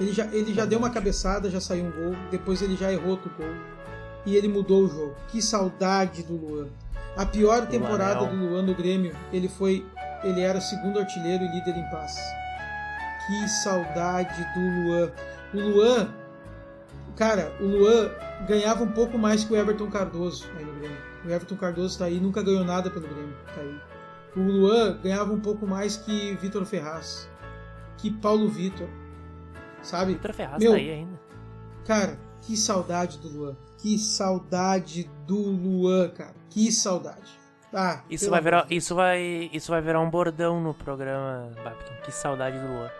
Ele 0.00 0.12
já, 0.12 0.26
ele 0.26 0.54
já 0.54 0.64
deu 0.64 0.78
uma 0.78 0.90
cabeçada, 0.90 1.50
já 1.50 1.60
saiu 1.60 1.86
um 1.86 1.90
gol, 1.90 2.16
depois 2.30 2.62
ele 2.62 2.76
já 2.76 2.92
errou 2.92 3.10
outro 3.10 3.30
gol. 3.36 3.54
E 4.26 4.36
ele 4.36 4.48
mudou 4.48 4.84
o 4.84 4.88
jogo. 4.88 5.14
Que 5.28 5.40
saudade 5.40 6.22
do 6.22 6.36
Luan. 6.36 6.68
A 7.16 7.24
pior 7.24 7.66
temporada 7.66 8.26
do 8.26 8.36
Luan 8.36 8.62
no 8.62 8.74
Grêmio, 8.74 9.16
ele 9.32 9.48
foi. 9.48 9.84
Ele 10.22 10.40
era 10.40 10.60
segundo 10.60 10.98
artilheiro 10.98 11.44
e 11.44 11.48
líder 11.48 11.76
em 11.76 11.90
passe. 11.90 12.20
Que 13.26 13.48
saudade 13.62 14.46
do 14.54 14.60
Luan. 14.60 15.12
O 15.54 15.60
Luan 15.60 16.14
Cara, 17.18 17.52
o 17.58 17.64
Luan 17.64 18.12
ganhava 18.46 18.84
um 18.84 18.92
pouco 18.92 19.18
mais 19.18 19.42
que 19.42 19.52
o 19.52 19.56
Everton 19.56 19.90
Cardoso 19.90 20.48
aí 20.56 20.64
no 20.64 20.72
Grêmio. 20.74 20.98
O 21.24 21.28
Everton 21.28 21.56
Cardoso 21.56 21.98
tá 21.98 22.04
aí, 22.04 22.20
nunca 22.20 22.40
ganhou 22.44 22.64
nada 22.64 22.88
pelo 22.88 23.08
Grêmio. 23.08 23.36
Tá 23.52 23.60
aí. 23.60 23.80
O 24.36 24.40
Luan 24.40 25.00
ganhava 25.02 25.32
um 25.32 25.40
pouco 25.40 25.66
mais 25.66 25.96
que 25.96 26.36
Vitor 26.36 26.64
Ferraz, 26.64 27.28
que 27.96 28.08
Paulo 28.08 28.48
Vitor. 28.48 28.88
Sabe? 29.82 30.12
Vitor 30.12 30.32
Ferraz 30.32 30.62
Meu, 30.62 30.70
tá 30.70 30.78
aí 30.78 30.90
ainda. 30.92 31.20
Cara, 31.84 32.20
que 32.42 32.56
saudade 32.56 33.18
do 33.18 33.28
Luan. 33.28 33.56
Que 33.78 33.98
saudade 33.98 35.10
do 35.26 35.38
Luan, 35.40 36.10
cara. 36.10 36.36
Que 36.48 36.70
saudade. 36.70 37.36
Ah, 37.74 38.02
isso 38.08 38.30
vai 38.30 38.40
virar, 38.40 38.66
isso 38.70 38.94
vai, 38.94 39.50
isso 39.52 39.72
vai 39.72 39.82
virar 39.82 40.00
um 40.00 40.08
bordão 40.08 40.60
no 40.60 40.72
programa, 40.72 41.50
Bapton. 41.64 41.94
Que 42.04 42.12
saudade 42.12 42.60
do 42.60 42.66
Luan. 42.68 42.90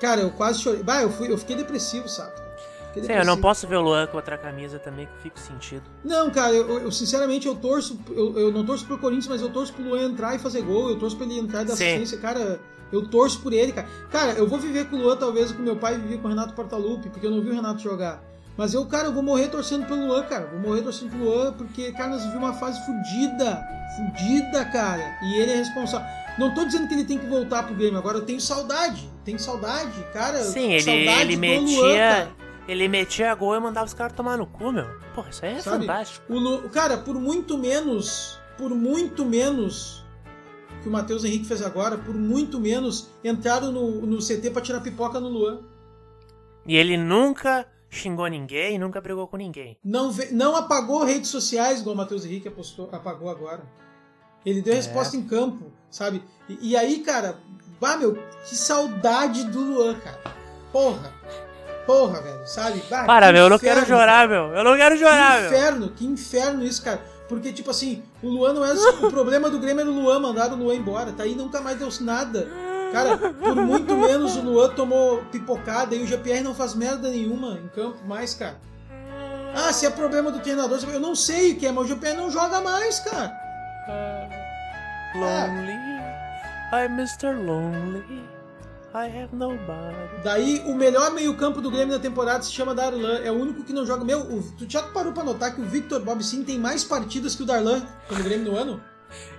Cara, 0.00 0.22
eu 0.22 0.30
quase 0.30 0.60
chorei. 0.60 0.82
Bah, 0.82 1.02
eu, 1.02 1.10
fui, 1.10 1.30
eu 1.30 1.36
fiquei 1.36 1.56
depressivo, 1.56 2.08
sabe? 2.08 2.49
Sim, 2.94 3.12
eu 3.12 3.24
não 3.24 3.36
posso 3.36 3.66
ver 3.66 3.76
o 3.76 3.82
Luan 3.82 4.06
com 4.06 4.16
outra 4.16 4.36
camisa 4.36 4.78
também, 4.78 5.06
que 5.06 5.12
eu 5.12 5.20
fico 5.22 5.38
sentido. 5.38 5.82
Não, 6.04 6.30
cara, 6.30 6.52
eu, 6.52 6.80
eu 6.80 6.92
sinceramente 6.92 7.46
eu 7.46 7.54
torço. 7.54 7.98
Eu, 8.10 8.38
eu, 8.38 8.52
não 8.52 8.64
torço 8.64 8.84
pro 8.86 8.98
Corinthians, 8.98 9.28
mas 9.28 9.42
eu 9.42 9.50
torço 9.50 9.72
pro 9.72 9.84
Luan 9.84 10.02
entrar 10.02 10.34
e 10.34 10.38
fazer 10.38 10.62
gol. 10.62 10.90
Eu 10.90 10.98
torço 10.98 11.16
pra 11.16 11.26
ele 11.26 11.38
entrar 11.38 11.62
e 11.62 11.64
dar 11.66 11.76
Sim. 11.76 11.84
assistência. 11.84 12.18
Cara, 12.18 12.60
eu 12.92 13.06
torço 13.08 13.40
por 13.40 13.52
ele, 13.52 13.72
cara. 13.72 13.88
Cara, 14.10 14.32
eu 14.32 14.46
vou 14.46 14.58
viver 14.58 14.88
com 14.88 14.96
o 14.96 14.98
Luan, 14.98 15.16
talvez, 15.16 15.52
com 15.52 15.62
meu 15.62 15.76
pai 15.76 15.98
vivia 15.98 16.18
com 16.18 16.26
o 16.26 16.30
Renato 16.30 16.54
Portaluppi, 16.54 17.08
porque 17.08 17.26
eu 17.26 17.30
não 17.30 17.40
vi 17.40 17.50
o 17.50 17.54
Renato 17.54 17.80
jogar. 17.80 18.22
Mas 18.56 18.74
eu, 18.74 18.84
cara, 18.84 19.08
eu 19.08 19.12
vou 19.12 19.22
morrer 19.22 19.48
torcendo 19.48 19.86
pelo 19.86 20.06
Luan, 20.06 20.22
cara. 20.24 20.46
Vou 20.46 20.60
morrer 20.60 20.82
torcendo 20.82 21.10
pelo 21.10 21.24
Luan, 21.24 21.52
porque, 21.52 21.92
cara, 21.92 22.10
nós 22.10 22.24
vivemos 22.24 22.48
uma 22.48 22.52
fase 22.54 22.84
fodida. 22.84 23.62
Fodida, 23.96 24.64
cara. 24.66 25.18
E 25.22 25.38
ele 25.38 25.52
é 25.52 25.56
responsável. 25.56 26.06
Não 26.38 26.52
tô 26.54 26.64
dizendo 26.64 26.88
que 26.88 26.94
ele 26.94 27.04
tem 27.04 27.18
que 27.18 27.26
voltar 27.26 27.62
pro 27.62 27.74
Grêmio, 27.74 27.98
agora 27.98 28.18
eu 28.18 28.24
tenho 28.24 28.40
saudade. 28.40 29.08
Tenho 29.24 29.38
saudade, 29.38 30.04
cara. 30.12 30.42
Sim, 30.42 30.72
ele, 30.72 30.82
saudade 30.82 31.22
ele 31.22 31.36
metia. 31.36 31.78
Luan, 31.78 32.28
ele 32.68 32.88
metia 32.88 33.34
gol 33.34 33.56
e 33.56 33.60
mandava 33.60 33.86
os 33.86 33.94
caras 33.94 34.12
tomar 34.12 34.36
no 34.36 34.46
cu, 34.46 34.72
meu. 34.72 34.86
Porra, 35.14 35.30
isso 35.30 35.44
aí 35.44 35.54
é 35.54 35.60
Sabe, 35.60 35.86
fantástico. 35.86 36.32
O. 36.32 36.68
Cara, 36.70 36.98
por 36.98 37.14
muito 37.14 37.58
menos. 37.58 38.38
Por 38.56 38.70
muito 38.74 39.24
menos 39.24 40.04
que 40.82 40.88
o 40.88 40.92
Matheus 40.92 41.24
Henrique 41.24 41.46
fez 41.46 41.62
agora, 41.62 41.96
por 41.96 42.14
muito 42.14 42.60
menos 42.60 43.10
entraram 43.24 43.70
no, 43.70 44.06
no 44.06 44.18
CT 44.18 44.50
pra 44.50 44.62
tirar 44.62 44.80
pipoca 44.80 45.20
no 45.20 45.28
Luan. 45.28 45.60
E 46.66 46.76
ele 46.76 46.96
nunca 46.96 47.66
xingou 47.88 48.26
ninguém, 48.28 48.78
nunca 48.78 49.00
brigou 49.00 49.26
com 49.26 49.36
ninguém. 49.36 49.78
Não, 49.84 50.12
não 50.30 50.56
apagou 50.56 51.04
redes 51.04 51.30
sociais, 51.30 51.80
igual 51.80 51.94
o 51.94 51.98
Matheus 51.98 52.24
Henrique 52.24 52.48
apostou, 52.48 52.88
apagou 52.92 53.28
agora. 53.28 53.62
Ele 54.44 54.62
deu 54.62 54.72
é. 54.72 54.76
resposta 54.76 55.16
em 55.16 55.22
campo, 55.22 55.70
sabe? 55.90 56.22
E, 56.48 56.70
e, 56.70 56.76
aí, 56.76 57.00
cara, 57.00 57.38
bah, 57.80 57.96
meu, 57.96 58.14
que 58.44 58.56
saudade 58.56 59.44
do 59.44 59.60
Luan, 59.60 59.94
cara. 59.98 60.20
Porra. 60.72 61.12
Porra, 61.90 62.20
velho, 62.20 62.46
sabe? 62.46 62.84
Bah, 62.88 63.04
Para, 63.04 63.32
meu, 63.32 63.32
inferno, 63.32 63.46
eu 63.46 63.50
não 63.50 63.58
quero 63.58 63.84
chorar, 63.84 64.06
cara. 64.06 64.28
meu. 64.28 64.56
Eu 64.56 64.62
não 64.62 64.76
quero 64.76 64.96
chorar, 64.96 65.40
que 65.40 65.46
inferno, 65.46 65.78
meu. 65.80 65.88
Que 65.88 66.06
inferno 66.06 66.64
isso, 66.64 66.82
cara. 66.84 67.00
Porque, 67.28 67.52
tipo 67.52 67.68
assim, 67.68 68.04
o 68.22 68.28
Luan 68.28 68.52
não 68.52 68.64
é. 68.64 68.72
o 68.72 69.10
problema 69.10 69.50
do 69.50 69.58
Grêmio 69.58 69.80
era 69.80 69.90
o 69.90 69.92
Luan, 69.92 70.20
mandaram 70.20 70.54
o 70.54 70.62
Luan 70.62 70.76
embora. 70.76 71.10
Tá 71.10 71.24
aí, 71.24 71.34
nunca 71.34 71.60
mais 71.60 71.80
deu 71.80 71.88
nada. 72.00 72.48
Cara, 72.92 73.16
por 73.18 73.56
muito 73.56 73.96
menos 73.96 74.36
o 74.36 74.40
Luan 74.40 74.70
tomou 74.70 75.18
pipocada 75.32 75.96
e 75.96 76.02
o 76.02 76.06
GPR 76.06 76.42
não 76.42 76.54
faz 76.54 76.76
merda 76.76 77.08
nenhuma 77.08 77.58
em 77.58 77.66
campo 77.68 78.06
mais, 78.06 78.34
cara. 78.34 78.56
Ah, 79.52 79.72
se 79.72 79.84
é 79.84 79.90
problema 79.90 80.30
do 80.30 80.38
treinador, 80.38 80.78
eu 80.92 81.00
não 81.00 81.16
sei 81.16 81.52
o 81.52 81.56
que 81.56 81.66
é, 81.66 81.72
mas 81.72 81.86
o 81.86 81.88
GPR 81.88 82.16
não 82.16 82.30
joga 82.30 82.60
mais, 82.60 83.00
cara. 83.00 83.32
Lonely, 85.16 85.72
é. 85.72 86.86
I'm 86.86 86.92
Mr. 86.92 87.34
Lonely. 87.34 88.39
I 88.92 89.06
have 89.06 89.28
nobody. 89.32 90.22
Daí, 90.24 90.62
o 90.66 90.74
melhor 90.74 91.12
meio-campo 91.12 91.60
do 91.60 91.70
Grêmio 91.70 91.94
na 91.94 92.00
temporada 92.00 92.42
se 92.42 92.52
chama 92.52 92.74
Darlan. 92.74 93.20
É 93.20 93.30
o 93.30 93.34
único 93.34 93.62
que 93.62 93.72
não 93.72 93.86
joga. 93.86 94.04
Meu, 94.04 94.20
o, 94.20 94.42
tu 94.58 94.68
já 94.68 94.82
parou 94.82 95.12
pra 95.12 95.22
notar 95.22 95.54
que 95.54 95.60
o 95.60 95.64
Victor 95.64 96.00
Bob 96.00 96.22
Sim 96.24 96.42
tem 96.42 96.58
mais 96.58 96.82
partidas 96.82 97.36
que 97.36 97.42
o 97.44 97.46
Darlan 97.46 97.86
no 98.10 98.22
Grêmio 98.22 98.50
no 98.50 98.58
ano? 98.58 98.82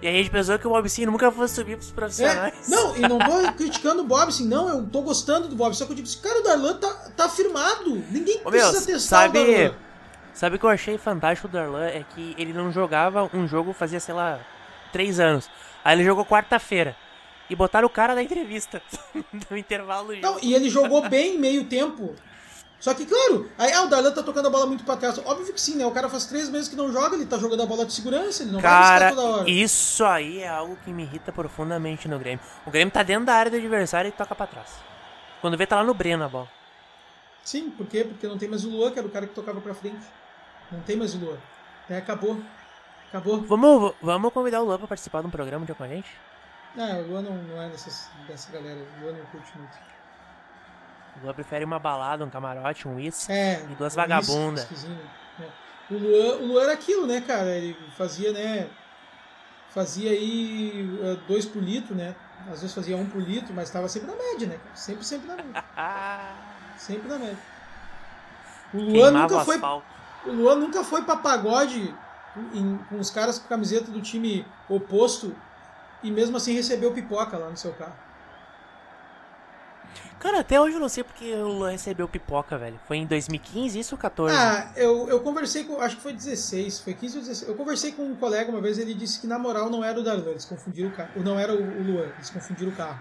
E 0.01 0.07
a 0.07 0.11
gente 0.11 0.29
pensou 0.29 0.57
que 0.57 0.67
o 0.67 0.69
Bobson 0.69 1.05
nunca 1.05 1.31
fosse 1.31 1.55
subir 1.55 1.77
pros 1.77 1.91
profissionais. 1.91 2.67
É, 2.67 2.75
não, 2.75 2.95
e 2.95 3.01
não 3.01 3.19
tô 3.19 3.53
criticando 3.53 4.01
o 4.01 4.05
Bobson, 4.05 4.43
não, 4.43 4.69
eu 4.69 4.85
tô 4.85 5.01
gostando 5.01 5.47
do 5.47 5.55
Bobson. 5.55 5.79
Só 5.79 5.85
que 5.85 5.91
eu 5.91 5.95
digo 5.95 6.07
assim, 6.07 6.19
cara, 6.19 6.39
o 6.39 6.43
Darlan 6.43 6.73
tá, 6.77 6.93
tá 7.15 7.29
firmado. 7.29 8.03
Ninguém 8.09 8.41
Ô, 8.43 8.49
precisa 8.49 8.73
meu, 8.73 8.85
testar 8.85 9.23
sabe, 9.23 9.39
o 9.39 9.45
Darlan. 9.45 9.75
Sabe 10.33 10.55
o 10.55 10.59
que 10.59 10.65
eu 10.65 10.69
achei 10.69 10.97
fantástico 10.97 11.47
do 11.47 11.53
Darlan? 11.53 11.85
É 11.85 12.03
que 12.15 12.35
ele 12.37 12.53
não 12.53 12.71
jogava 12.71 13.29
um 13.33 13.47
jogo 13.47 13.73
fazia, 13.73 13.99
sei 13.99 14.13
lá, 14.13 14.39
três 14.91 15.19
anos. 15.19 15.49
Aí 15.83 15.95
ele 15.95 16.03
jogou 16.03 16.25
quarta-feira. 16.25 16.95
E 17.51 17.55
botaram 17.55 17.85
o 17.85 17.89
cara 17.89 18.15
na 18.15 18.23
entrevista. 18.23 18.81
no 19.51 19.57
intervalo. 19.57 20.15
Não, 20.15 20.39
e 20.41 20.55
ele 20.55 20.69
jogou 20.69 21.09
bem 21.09 21.37
meio 21.37 21.65
tempo. 21.65 22.15
Só 22.79 22.93
que, 22.93 23.05
claro, 23.05 23.51
aí 23.57 23.73
ah, 23.73 23.83
o 23.83 23.87
Darlan 23.89 24.11
tá 24.13 24.23
tocando 24.23 24.47
a 24.47 24.49
bola 24.49 24.65
muito 24.65 24.85
pra 24.85 24.95
trás. 24.95 25.19
Óbvio 25.25 25.53
que 25.53 25.59
sim, 25.59 25.75
né? 25.75 25.85
O 25.85 25.91
cara 25.91 26.09
faz 26.09 26.25
três 26.25 26.49
meses 26.49 26.69
que 26.69 26.77
não 26.77 26.93
joga, 26.93 27.13
ele 27.13 27.25
tá 27.25 27.37
jogando 27.37 27.61
a 27.61 27.65
bola 27.65 27.85
de 27.85 27.91
segurança, 27.91 28.41
ele 28.41 28.53
não 28.53 28.61
cara, 28.61 29.07
vai 29.07 29.15
toda 29.15 29.27
hora. 29.27 29.49
Isso 29.49 30.03
aí 30.05 30.39
é 30.39 30.47
algo 30.47 30.77
que 30.77 30.93
me 30.93 31.03
irrita 31.03 31.29
profundamente 31.33 32.07
no 32.07 32.17
Grêmio. 32.17 32.39
O 32.65 32.71
Grêmio 32.71 32.91
tá 32.91 33.03
dentro 33.03 33.25
da 33.25 33.33
área 33.33 33.51
do 33.51 33.57
adversário 33.57 34.07
e 34.07 34.11
toca 34.13 34.33
pra 34.33 34.47
trás. 34.47 34.69
Quando 35.41 35.57
vê, 35.57 35.67
tá 35.67 35.75
lá 35.75 35.83
no 35.83 35.93
Breno 35.93 36.23
a 36.23 36.29
bola. 36.29 36.47
Sim, 37.43 37.69
por 37.69 37.85
quê? 37.85 38.05
Porque 38.05 38.27
não 38.27 38.37
tem 38.37 38.47
mais 38.47 38.63
o 38.63 38.69
Luan, 38.69 38.91
que 38.91 38.97
era 38.97 39.07
o 39.07 39.11
cara 39.11 39.27
que 39.27 39.35
tocava 39.35 39.59
pra 39.59 39.73
frente. 39.73 40.05
Não 40.71 40.79
tem 40.79 40.95
mais 40.95 41.13
o 41.13 41.17
Luan. 41.17 41.37
É, 41.89 41.97
acabou. 41.97 42.39
Acabou. 43.09 43.41
Vamos, 43.41 43.93
vamos 44.01 44.31
convidar 44.31 44.61
o 44.61 44.65
Luan 44.65 44.77
pra 44.77 44.87
participar 44.87 45.19
de 45.19 45.27
um 45.27 45.31
programa 45.31 45.65
de 45.65 45.73
com 45.73 45.83
a 45.83 45.87
gente? 45.89 46.09
Não, 46.75 47.01
o 47.01 47.07
Luan 47.07 47.21
não, 47.21 47.35
não 47.35 47.61
é 47.61 47.69
dessas, 47.69 48.09
dessa 48.27 48.51
galera. 48.51 48.79
O 48.79 49.03
Luan 49.03 49.13
não 49.13 49.25
curte 49.25 49.57
muito. 49.57 49.77
O 51.17 51.23
Luan 51.23 51.33
prefere 51.33 51.65
uma 51.65 51.79
balada, 51.79 52.23
um 52.23 52.29
camarote, 52.29 52.87
um 52.87 52.95
uísque 52.95 53.31
é, 53.31 53.61
e 53.69 53.75
duas 53.75 53.93
vagabundas. 53.93 54.67
É. 55.39 55.93
O, 55.93 55.97
Luan, 55.97 56.35
o 56.37 56.45
Luan 56.47 56.63
era 56.63 56.73
aquilo, 56.73 57.05
né, 57.05 57.21
cara? 57.21 57.49
Ele 57.49 57.75
fazia, 57.97 58.31
né? 58.31 58.69
Fazia 59.69 60.11
aí 60.11 60.99
uh, 61.01 61.15
dois 61.27 61.45
por 61.45 61.61
litro, 61.61 61.93
né? 61.93 62.15
Às 62.47 62.61
vezes 62.61 62.73
fazia 62.73 62.95
um 62.95 63.07
por 63.07 63.21
litro, 63.21 63.53
mas 63.53 63.67
estava 63.67 63.87
sempre 63.87 64.09
na 64.09 64.15
média, 64.15 64.47
né? 64.47 64.59
Sempre, 64.73 65.05
sempre 65.05 65.27
na 65.27 65.35
média. 65.35 65.63
sempre 66.77 67.07
na 67.09 67.19
média. 67.19 67.37
O 68.73 68.77
Luan 68.77 69.11
nunca 69.11 69.45
foi. 69.45 69.59
O 70.25 70.31
Luan 70.31 70.55
nunca 70.55 70.83
foi 70.83 71.03
pra 71.03 71.17
pagode 71.17 71.93
em, 72.53 72.77
com 72.89 72.99
os 72.99 73.09
caras 73.09 73.39
com 73.39 73.47
camiseta 73.47 73.91
do 73.91 74.01
time 74.01 74.45
oposto 74.69 75.35
e 76.03 76.11
mesmo 76.11 76.37
assim 76.37 76.53
recebeu 76.53 76.91
pipoca 76.93 77.37
lá 77.37 77.49
no 77.49 77.57
seu 77.57 77.73
carro. 77.73 77.95
Cara, 80.21 80.41
até 80.41 80.61
hoje 80.61 80.75
eu 80.75 80.79
não 80.79 80.87
sei 80.87 81.03
porque 81.03 81.33
o 81.33 81.47
Luan 81.47 81.71
recebeu 81.71 82.07
pipoca, 82.07 82.55
velho. 82.55 82.79
Foi 82.87 82.97
em 82.97 83.07
2015, 83.07 83.79
isso 83.79 83.95
ou 83.95 83.99
14? 83.99 84.37
Ah, 84.37 84.71
eu, 84.75 85.09
eu 85.09 85.19
conversei 85.21 85.63
com. 85.63 85.81
Acho 85.81 85.95
que 85.95 86.03
foi 86.03 86.13
16. 86.13 86.81
Foi 86.81 86.93
15 86.93 87.17
ou 87.17 87.23
16. 87.23 87.49
Eu 87.49 87.55
conversei 87.55 87.91
com 87.91 88.03
um 88.03 88.15
colega 88.15 88.51
uma 88.51 88.61
vez 88.61 88.77
ele 88.77 88.93
disse 88.93 89.19
que 89.19 89.25
na 89.25 89.39
moral 89.39 89.71
não 89.71 89.83
era 89.83 89.99
o 89.99 90.03
Darlan, 90.03 90.29
eles 90.29 90.45
confundiram 90.45 90.89
o 90.89 90.91
carro. 90.91 91.09
Não 91.15 91.39
era 91.39 91.51
o, 91.51 91.57
o 91.57 91.83
Luan, 91.83 92.05
eles 92.15 92.29
confundiram 92.29 92.71
o 92.71 92.75
carro. 92.75 92.99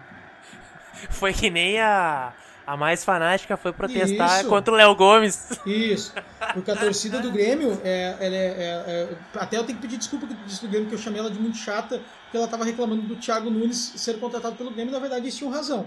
Foi 1.10 1.34
que 1.34 1.50
nem 1.50 1.78
a. 1.78 2.32
A 2.66 2.76
mais 2.76 3.04
fanática 3.04 3.56
foi 3.56 3.72
protestar 3.72 4.40
Isso. 4.40 4.48
contra 4.48 4.72
o 4.72 4.76
Léo 4.76 4.94
Gomes. 4.94 5.58
Isso. 5.66 6.14
Porque 6.54 6.70
a 6.70 6.76
torcida 6.76 7.18
do 7.18 7.32
Grêmio, 7.32 7.80
é, 7.82 8.16
é, 8.20 8.26
é, 8.28 8.28
é, 8.30 9.08
até 9.34 9.56
eu 9.56 9.64
tenho 9.64 9.76
que 9.76 9.82
pedir 9.82 9.96
desculpa 9.96 10.24
do 10.24 10.68
Grêmio, 10.68 10.88
que 10.88 10.94
eu 10.94 10.98
chamei 10.98 11.18
ela 11.18 11.30
de 11.32 11.40
muito 11.40 11.56
chata, 11.56 12.00
porque 12.30 12.36
ela 12.36 12.46
estava 12.46 12.64
reclamando 12.64 13.02
do 13.02 13.16
Thiago 13.16 13.50
Nunes 13.50 13.92
ser 13.96 14.20
contratado 14.20 14.54
pelo 14.54 14.70
Grêmio, 14.70 14.92
na 14.92 15.00
verdade 15.00 15.24
eles 15.24 15.36
tinham 15.36 15.52
razão. 15.52 15.86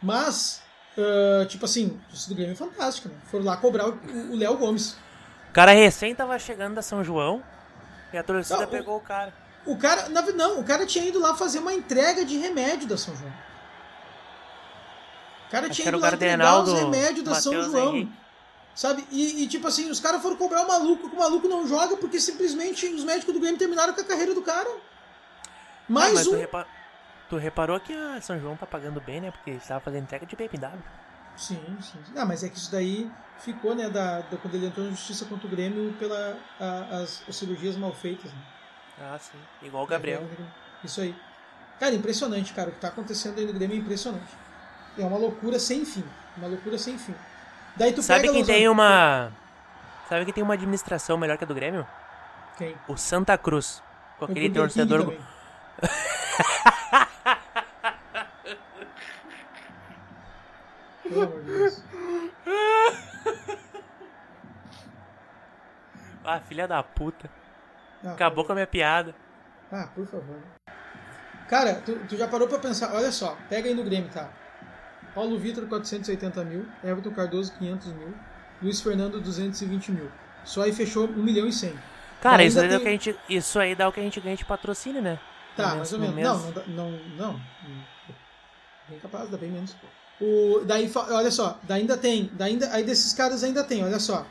Mas 0.00 0.62
Uh, 0.96 1.46
tipo 1.46 1.64
assim, 1.64 2.00
torcida 2.08 2.34
do 2.34 2.36
Grêmio 2.36 2.52
é 2.52 2.56
fantástica, 2.56 3.08
né? 3.08 3.14
Foram 3.30 3.44
lá 3.44 3.56
cobrar 3.56 3.86
o 3.88 4.36
Léo 4.36 4.56
Gomes. 4.56 4.96
O 5.48 5.52
cara 5.52 5.72
recém 5.72 6.14
tava 6.14 6.38
chegando 6.38 6.74
da 6.74 6.82
São 6.82 7.04
João 7.04 7.42
e 8.12 8.18
a 8.18 8.22
torcida 8.22 8.60
não, 8.60 8.66
pegou 8.66 8.96
o, 8.96 9.00
cara. 9.00 9.32
O 9.64 9.76
cara. 9.76 10.08
Não, 10.08 10.60
o 10.60 10.64
cara 10.64 10.84
tinha 10.84 11.04
ido 11.06 11.20
lá 11.20 11.34
fazer 11.34 11.60
uma 11.60 11.72
entrega 11.72 12.24
de 12.24 12.36
remédio 12.36 12.88
da 12.88 12.96
São 12.96 13.14
João. 13.16 13.32
O 15.46 15.50
cara 15.50 15.66
Acho 15.66 15.76
tinha 15.76 15.88
ido 15.88 15.98
lá 15.98 16.12
entregar 16.12 16.62
os 16.62 16.72
remédios 16.72 17.24
da 17.24 17.30
Mateus 17.30 17.44
São 17.44 17.72
João. 17.72 17.94
Henrique. 17.94 18.12
Sabe? 18.74 19.06
E, 19.10 19.42
e, 19.42 19.48
tipo 19.48 19.66
assim, 19.66 19.90
os 19.90 20.00
caras 20.00 20.22
foram 20.22 20.36
cobrar 20.36 20.64
o 20.64 20.68
maluco, 20.68 21.08
que 21.08 21.16
o 21.16 21.18
maluco 21.18 21.48
não 21.48 21.66
joga 21.66 21.96
porque 21.96 22.20
simplesmente 22.20 22.86
os 22.86 23.04
médicos 23.04 23.34
do 23.34 23.40
Grêmio 23.40 23.58
terminaram 23.58 23.92
com 23.92 24.00
a 24.00 24.04
carreira 24.04 24.34
do 24.34 24.42
cara. 24.42 24.70
Mais 25.90 26.26
um. 26.26 26.34
Tu 27.28 27.36
reparou 27.36 27.78
que 27.80 27.92
a 27.92 28.20
São 28.20 28.38
João 28.38 28.56
tá 28.56 28.66
pagando 28.66 29.00
bem, 29.00 29.20
né? 29.20 29.30
Porque 29.30 29.50
estava 29.50 29.80
fazendo 29.80 30.04
entrega 30.04 30.24
de 30.24 30.36
BMW. 30.36 30.78
Sim, 31.36 31.60
sim. 31.80 31.98
Ah, 32.16 32.24
mas 32.24 32.44
é 32.44 32.48
que 32.48 32.56
isso 32.56 32.70
daí 32.70 33.10
ficou, 33.38 33.74
né? 33.74 33.88
Da, 33.88 34.20
da 34.20 34.36
quando 34.36 34.54
ele 34.54 34.66
entrou 34.66 34.86
na 34.86 34.92
justiça 34.92 35.24
contra 35.24 35.46
o 35.46 35.50
Grêmio 35.50 35.92
pela 35.98 36.36
a, 36.58 36.98
as, 36.98 37.22
as, 37.28 37.36
cirurgias 37.36 37.76
mal 37.76 37.92
feitas. 37.92 38.32
Né? 38.32 38.40
Ah, 39.00 39.18
sim. 39.18 39.38
Igual 39.62 39.84
o 39.84 39.86
Gabriel. 39.86 40.22
Isso 40.84 41.00
aí. 41.00 41.14
Cara, 41.78 41.94
impressionante, 41.94 42.52
cara. 42.52 42.70
O 42.70 42.72
que 42.72 42.80
tá 42.80 42.88
acontecendo 42.88 43.38
aí 43.38 43.46
no 43.46 43.52
Grêmio 43.52 43.76
é 43.76 43.80
impressionante. 43.80 44.32
É 44.98 45.04
uma 45.04 45.18
loucura 45.18 45.58
sem 45.58 45.84
fim. 45.84 46.04
Uma 46.36 46.48
loucura 46.48 46.78
sem 46.78 46.98
fim. 46.98 47.14
Daí 47.76 47.92
tu 47.92 48.02
Sabe 48.02 48.30
quem 48.30 48.44
tem 48.44 48.68
uma. 48.68 49.32
Sabe 50.08 50.24
que 50.24 50.32
tem 50.32 50.42
uma 50.42 50.54
administração 50.54 51.16
melhor 51.16 51.38
que 51.38 51.44
a 51.44 51.46
do 51.46 51.54
Grêmio? 51.54 51.86
Quem? 52.58 52.76
O 52.88 52.96
Santa 52.96 53.38
Cruz. 53.38 53.82
Com 54.18 54.26
aquele 54.26 54.50
torcedor. 54.50 55.16
Ah, 66.22 66.38
filha 66.38 66.68
da 66.68 66.80
puta. 66.80 67.28
Não, 68.04 68.12
Acabou 68.12 68.44
com 68.44 68.52
a 68.52 68.54
minha 68.54 68.66
piada. 68.66 69.12
Ah, 69.72 69.88
por 69.92 70.06
favor. 70.06 70.36
Cara, 71.48 71.74
tu, 71.74 71.98
tu, 72.08 72.16
já 72.16 72.28
parou 72.28 72.46
pra 72.46 72.60
pensar, 72.60 72.94
olha 72.94 73.10
só, 73.10 73.36
pega 73.48 73.68
aí 73.68 73.74
no 73.74 73.82
Grêmio, 73.82 74.08
tá? 74.10 74.30
Paulo 75.12 75.36
Vitor, 75.36 75.66
480 75.66 76.44
mil, 76.44 76.66
Everton 76.84 77.10
Cardoso, 77.10 77.52
500 77.58 77.92
mil, 77.94 78.14
Luiz 78.62 78.80
Fernando, 78.80 79.20
220 79.20 79.90
mil. 79.90 80.08
Só 80.44 80.62
aí 80.62 80.72
fechou 80.72 81.08
1 81.08 81.20
milhão 81.20 81.48
e 81.48 81.52
100. 81.52 81.74
Cara, 82.20 82.44
isso 82.44 82.60
aí, 82.60 82.68
dá 82.68 82.76
tem... 82.76 82.78
o 82.78 82.82
que 82.82 82.88
a 82.88 82.92
gente, 82.92 83.18
isso 83.28 83.58
aí 83.58 83.74
dá 83.74 83.88
o 83.88 83.92
que 83.92 83.98
a 83.98 84.02
gente 84.02 84.20
ganha 84.20 84.36
de 84.36 84.44
patrocínio, 84.44 85.02
né? 85.02 85.18
Tá, 85.56 85.76
mais 85.76 85.92
ou 85.92 85.98
menos. 85.98 86.16
Não, 86.16 86.38
não, 86.50 86.90
não, 86.90 87.00
não. 87.18 87.40
Bem 88.88 88.98
capaz, 88.98 89.28
dá 89.30 89.36
bem 89.36 89.50
menos. 89.50 89.76
O, 90.20 90.60
daí, 90.66 90.90
olha 90.94 91.30
só, 91.30 91.58
ainda 91.68 91.96
tem, 91.96 92.30
ainda, 92.38 92.72
aí 92.72 92.84
desses 92.84 93.12
caras 93.14 93.42
ainda 93.42 93.64
tem, 93.64 93.82
olha 93.82 93.98
só. 93.98 94.26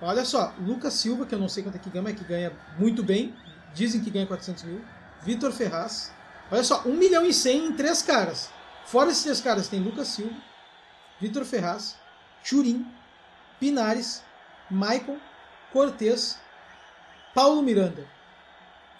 Olha 0.00 0.24
só, 0.24 0.54
Lucas 0.58 0.94
Silva, 0.94 1.26
que 1.26 1.34
eu 1.34 1.38
não 1.38 1.48
sei 1.48 1.62
quanto 1.62 1.76
é 1.76 1.78
que 1.78 1.90
ganha, 1.90 2.02
mas 2.02 2.16
que 2.16 2.24
ganha 2.24 2.52
muito 2.78 3.02
bem. 3.02 3.34
Dizem 3.74 4.00
que 4.00 4.10
ganha 4.10 4.26
400 4.26 4.62
mil. 4.64 4.82
Vitor 5.22 5.52
Ferraz. 5.52 6.10
Olha 6.50 6.64
só, 6.64 6.82
1 6.86 6.94
milhão 6.94 7.26
e 7.26 7.34
100 7.34 7.66
em 7.66 7.72
três 7.74 8.00
caras. 8.00 8.50
Fora 8.86 9.10
esses 9.10 9.22
três 9.22 9.40
caras, 9.40 9.68
tem 9.68 9.78
Lucas 9.78 10.08
Silva, 10.08 10.34
Vitor 11.20 11.44
Ferraz, 11.44 11.96
Churin, 12.42 12.84
Pinares, 13.60 14.22
Maicon, 14.70 15.18
Cortez, 15.72 16.40
Paulo 17.34 17.62
Miranda. 17.62 18.04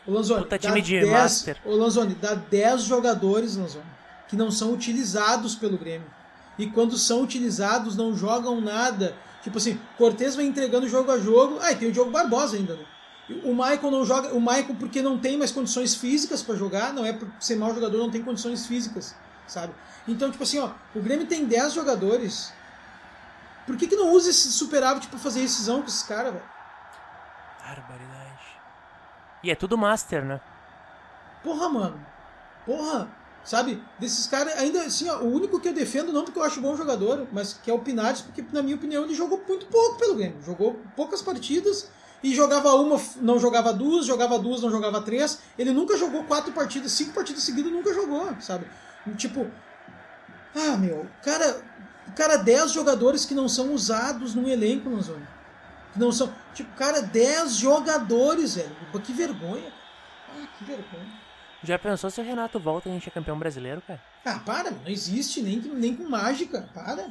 O 0.07 0.13
Lanzoni, 0.13 0.43
Puta 0.43 0.59
time 0.59 0.81
de 0.81 1.01
10, 1.01 1.11
master. 1.11 1.57
O 1.65 1.75
Lanzoni, 1.75 2.15
dá 2.15 2.35
10 2.35 2.83
jogadores, 2.83 3.57
Lanzoni, 3.57 3.85
que 4.29 4.37
não 4.37 4.51
são 4.51 4.73
utilizados 4.73 5.55
pelo 5.55 5.77
Grêmio. 5.77 6.11
E 6.59 6.67
quando 6.67 6.97
são 6.97 7.23
utilizados, 7.23 7.97
não 7.97 8.17
jogam 8.17 8.61
nada. 8.61 9.15
Tipo 9.43 9.59
assim, 9.59 9.81
Cortez 9.97 10.37
vai 10.37 10.45
entregando 10.45 10.89
jogo 10.89 11.11
a 11.11 11.19
jogo. 11.19 11.59
Ah, 11.61 11.73
e 11.73 11.77
tem 11.77 11.89
o 11.89 11.93
Diogo 11.93 12.11
Barbosa 12.11 12.57
ainda, 12.57 12.75
né? 12.75 12.85
O 13.45 13.55
Michael 13.55 13.91
não 13.91 14.05
joga. 14.05 14.35
O 14.35 14.41
Michael, 14.41 14.77
porque 14.79 15.01
não 15.01 15.17
tem 15.17 15.39
mais 15.39 15.53
condições 15.53 15.95
físicas 15.95 16.43
para 16.43 16.57
jogar, 16.57 16.93
não 16.93 17.05
é 17.05 17.13
por 17.13 17.29
ser 17.39 17.57
mau 17.57 17.73
jogador, 17.75 17.97
não 17.99 18.11
tem 18.11 18.23
condições 18.23 18.67
físicas, 18.67 19.15
sabe? 19.47 19.73
Então, 20.07 20.31
tipo 20.31 20.43
assim, 20.43 20.59
ó, 20.59 20.71
o 20.95 21.01
Grêmio 21.01 21.27
tem 21.27 21.45
10 21.45 21.73
jogadores. 21.73 22.53
Por 23.67 23.77
que, 23.77 23.87
que 23.87 23.97
não 23.97 24.13
usa 24.13 24.31
esse 24.31 24.51
superávit 24.51 25.07
pra 25.07 25.19
fazer 25.19 25.41
rescisão 25.41 25.81
com 25.81 25.87
esses 25.87 26.03
caras, 26.03 26.33
velho? 26.33 26.45
Barbaridade. 27.65 28.20
E 29.43 29.51
é 29.51 29.55
tudo 29.55 29.79
master, 29.79 30.25
né? 30.25 30.41
Porra, 31.43 31.69
mano. 31.69 32.07
Porra. 32.67 33.09
Sabe? 33.43 33.83
Desses 33.99 34.27
caras, 34.27 34.57
ainda 34.59 34.83
assim, 34.83 35.09
ó, 35.09 35.19
o 35.21 35.33
único 35.33 35.59
que 35.59 35.69
eu 35.69 35.73
defendo, 35.73 36.13
não 36.13 36.25
porque 36.25 36.39
eu 36.39 36.43
acho 36.43 36.61
bom 36.61 36.77
jogador, 36.77 37.27
mas 37.33 37.55
que 37.55 37.71
é 37.71 37.75
o 37.75 37.79
Pinares, 37.79 38.21
porque, 38.21 38.45
na 38.53 38.63
minha 38.63 38.77
opinião, 38.77 39.05
ele 39.05 39.15
jogou 39.15 39.43
muito 39.49 39.67
pouco 39.67 39.99
pelo 39.99 40.15
Grêmio. 40.15 40.43
Jogou 40.43 40.79
poucas 40.95 41.23
partidas 41.23 41.91
e 42.23 42.35
jogava 42.35 42.75
uma, 42.75 43.01
não 43.17 43.39
jogava 43.39 43.73
duas, 43.73 44.05
jogava 44.05 44.39
duas, 44.39 44.61
não 44.61 44.71
jogava 44.71 45.01
três. 45.01 45.39
Ele 45.59 45.73
nunca 45.73 45.97
jogou 45.97 46.25
quatro 46.25 46.53
partidas, 46.53 46.93
cinco 46.93 47.13
partidas 47.13 47.43
seguidas, 47.43 47.73
nunca 47.73 47.95
jogou, 47.95 48.29
sabe? 48.41 48.67
Tipo, 49.17 49.51
ah, 50.55 50.77
meu, 50.77 51.07
cara, 51.23 51.63
cara, 52.15 52.37
10 52.37 52.73
jogadores 52.73 53.25
que 53.25 53.35
não 53.35 53.49
são 53.49 53.73
usados 53.73 54.35
num 54.35 54.49
elenco, 54.49 54.91
Manzoni. 54.91 55.27
Não 55.97 56.13
são, 56.13 56.33
tipo, 56.55 56.71
cara, 56.77 57.03
10 57.03 57.57
jogadores, 57.57 58.55
velho. 58.55 58.71
Que 59.03 59.13
vergonha. 59.13 59.73
Ah, 60.29 60.47
que 60.59 60.65
vergonha. 60.65 61.21
Já 61.63 61.79
pensou 61.79 62.11
se 62.11 62.21
o 62.21 62.25
Renato 62.25 62.59
volta 62.59 62.89
e 62.89 62.93
a 62.93 62.95
gente 62.95 63.09
é 63.09 63.13
campeão 63.13 63.39
brasileiro, 63.39 63.83
cara? 63.83 64.01
Ah, 64.25 64.39
para, 64.39 64.71
não 64.71 64.87
existe, 64.87 65.43
nem, 65.43 65.59
nem 65.59 65.95
com 65.95 66.09
mágica, 66.09 66.69
para. 66.73 67.11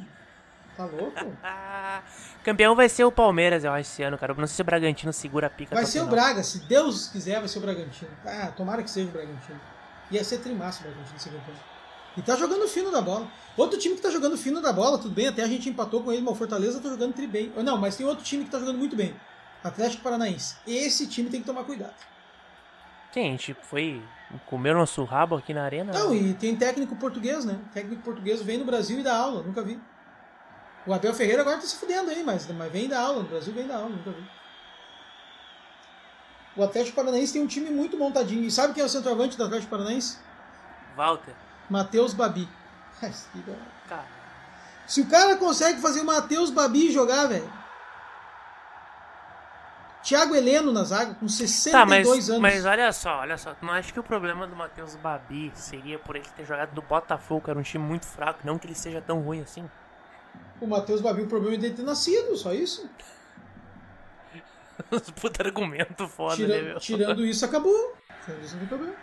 Tá 0.76 0.84
louco? 0.86 1.14
campeão 2.42 2.74
vai 2.74 2.88
ser 2.88 3.04
o 3.04 3.12
Palmeiras, 3.12 3.64
eu 3.64 3.72
acho, 3.72 3.90
esse 3.90 4.02
ano, 4.02 4.18
cara. 4.18 4.32
Eu 4.32 4.36
não 4.36 4.46
sei 4.46 4.56
se 4.56 4.62
o 4.62 4.64
Bragantino 4.64 5.12
segura 5.12 5.46
a 5.46 5.50
pica. 5.50 5.74
Vai 5.74 5.84
ser 5.84 6.00
o 6.00 6.06
Braga, 6.06 6.42
se 6.42 6.60
Deus 6.60 7.08
quiser, 7.08 7.38
vai 7.38 7.48
ser 7.48 7.58
o 7.58 7.62
Bragantino. 7.62 8.10
Ah, 8.24 8.52
tomara 8.56 8.82
que 8.82 8.90
seja 8.90 9.08
o 9.08 9.12
Bragantino. 9.12 9.60
Ia 10.10 10.24
ser 10.24 10.38
trimassa 10.38 10.80
o 10.80 10.82
Bragantino 10.84 11.18
ser 11.18 11.30
campeão. 11.30 11.69
E 12.20 12.22
tá 12.22 12.36
jogando 12.36 12.68
fino 12.68 12.90
da 12.92 13.00
bola. 13.00 13.26
Outro 13.56 13.78
time 13.78 13.94
que 13.94 14.02
tá 14.02 14.10
jogando 14.10 14.36
fino 14.36 14.60
da 14.60 14.74
bola, 14.74 14.98
tudo 14.98 15.14
bem, 15.14 15.28
até 15.28 15.42
a 15.42 15.46
gente 15.46 15.70
empatou 15.70 16.02
com 16.02 16.12
ele, 16.12 16.20
mas 16.20 16.34
o 16.34 16.36
Fortaleza 16.36 16.78
tá 16.78 16.90
jogando 16.90 17.14
tri 17.14 17.26
bem. 17.26 17.50
Não, 17.64 17.78
mas 17.78 17.96
tem 17.96 18.04
outro 18.04 18.22
time 18.22 18.44
que 18.44 18.50
tá 18.50 18.58
jogando 18.58 18.76
muito 18.76 18.94
bem. 18.94 19.16
Atlético 19.64 20.02
Paranaense. 20.02 20.56
Esse 20.66 21.06
time 21.06 21.30
tem 21.30 21.40
que 21.40 21.46
tomar 21.46 21.64
cuidado. 21.64 21.94
Sim, 23.10 23.20
a 23.20 23.30
gente 23.30 23.54
foi 23.54 24.02
comer 24.44 24.74
nosso 24.74 25.02
rabo 25.02 25.36
aqui 25.36 25.54
na 25.54 25.64
arena. 25.64 25.94
Não, 25.94 26.14
e 26.14 26.34
tem 26.34 26.54
técnico 26.54 26.94
português, 26.94 27.46
né? 27.46 27.58
Técnico 27.72 28.02
português 28.02 28.42
vem 28.42 28.58
no 28.58 28.66
Brasil 28.66 29.00
e 29.00 29.02
dá 29.02 29.16
aula, 29.16 29.42
nunca 29.42 29.62
vi. 29.62 29.80
O 30.86 30.92
Abel 30.92 31.14
Ferreira 31.14 31.40
agora 31.40 31.56
tá 31.56 31.62
se 31.62 31.76
fudendo 31.76 32.10
aí, 32.10 32.22
mas, 32.22 32.46
mas 32.48 32.70
vem 32.70 32.86
dar 32.86 33.00
aula, 33.00 33.22
no 33.22 33.28
Brasil 33.28 33.54
vem 33.54 33.66
dar 33.66 33.76
aula, 33.76 33.88
nunca 33.88 34.10
vi. 34.10 34.22
O 36.54 36.62
Atlético 36.62 36.96
Paranaense 36.96 37.32
tem 37.32 37.42
um 37.42 37.46
time 37.46 37.70
muito 37.70 37.96
montadinho. 37.96 38.44
E 38.44 38.50
sabe 38.50 38.74
quem 38.74 38.82
é 38.82 38.86
o 38.86 38.88
centroavante 38.90 39.38
do 39.38 39.44
Atlético 39.44 39.70
Paranaense? 39.70 40.18
Walter. 40.94 41.34
Matheus 41.70 42.12
Babi. 42.12 42.48
Se 44.86 45.00
o 45.00 45.06
cara 45.06 45.36
consegue 45.36 45.80
fazer 45.80 46.00
o 46.00 46.04
Matheus 46.04 46.50
Babi 46.50 46.90
jogar, 46.92 47.26
velho. 47.28 47.50
Thiago 50.02 50.34
Heleno 50.34 50.72
na 50.72 50.82
zaga, 50.82 51.14
com 51.14 51.28
62 51.28 51.72
tá, 51.72 51.86
mas, 51.86 52.28
anos. 52.28 52.40
Mas 52.40 52.64
olha 52.64 52.90
só, 52.92 53.18
olha 53.20 53.36
só. 53.36 53.54
Não 53.60 53.70
acho 53.72 53.92
que 53.92 54.00
o 54.00 54.02
problema 54.02 54.46
do 54.46 54.56
Matheus 54.56 54.96
Babi 54.96 55.52
seria 55.54 55.98
por 55.98 56.16
ele 56.16 56.26
ter 56.36 56.44
jogado 56.46 56.74
no 56.74 56.82
Botafogo, 56.82 57.42
que 57.44 57.50
era 57.50 57.58
um 57.58 57.62
time 57.62 57.84
muito 57.84 58.06
fraco, 58.06 58.40
não 58.44 58.58
que 58.58 58.66
ele 58.66 58.74
seja 58.74 59.00
tão 59.00 59.20
ruim 59.20 59.42
assim. 59.42 59.68
O 60.60 60.66
Matheus 60.66 61.00
Babi, 61.00 61.22
o 61.22 61.26
problema 61.26 61.54
é 61.56 61.58
dele 61.58 61.74
ter 61.74 61.82
nascido, 61.82 62.36
só 62.36 62.52
isso. 62.52 62.88
Puta 65.20 65.46
argumento 65.46 66.08
foda, 66.08 66.36
Tira, 66.36 66.56
né, 66.56 66.62
meu? 66.62 66.80
Tirando 66.80 67.24
isso, 67.24 67.44
acabou. 67.44 67.94
Tirando 68.24 68.42
isso, 68.42 68.56
não 68.56 68.94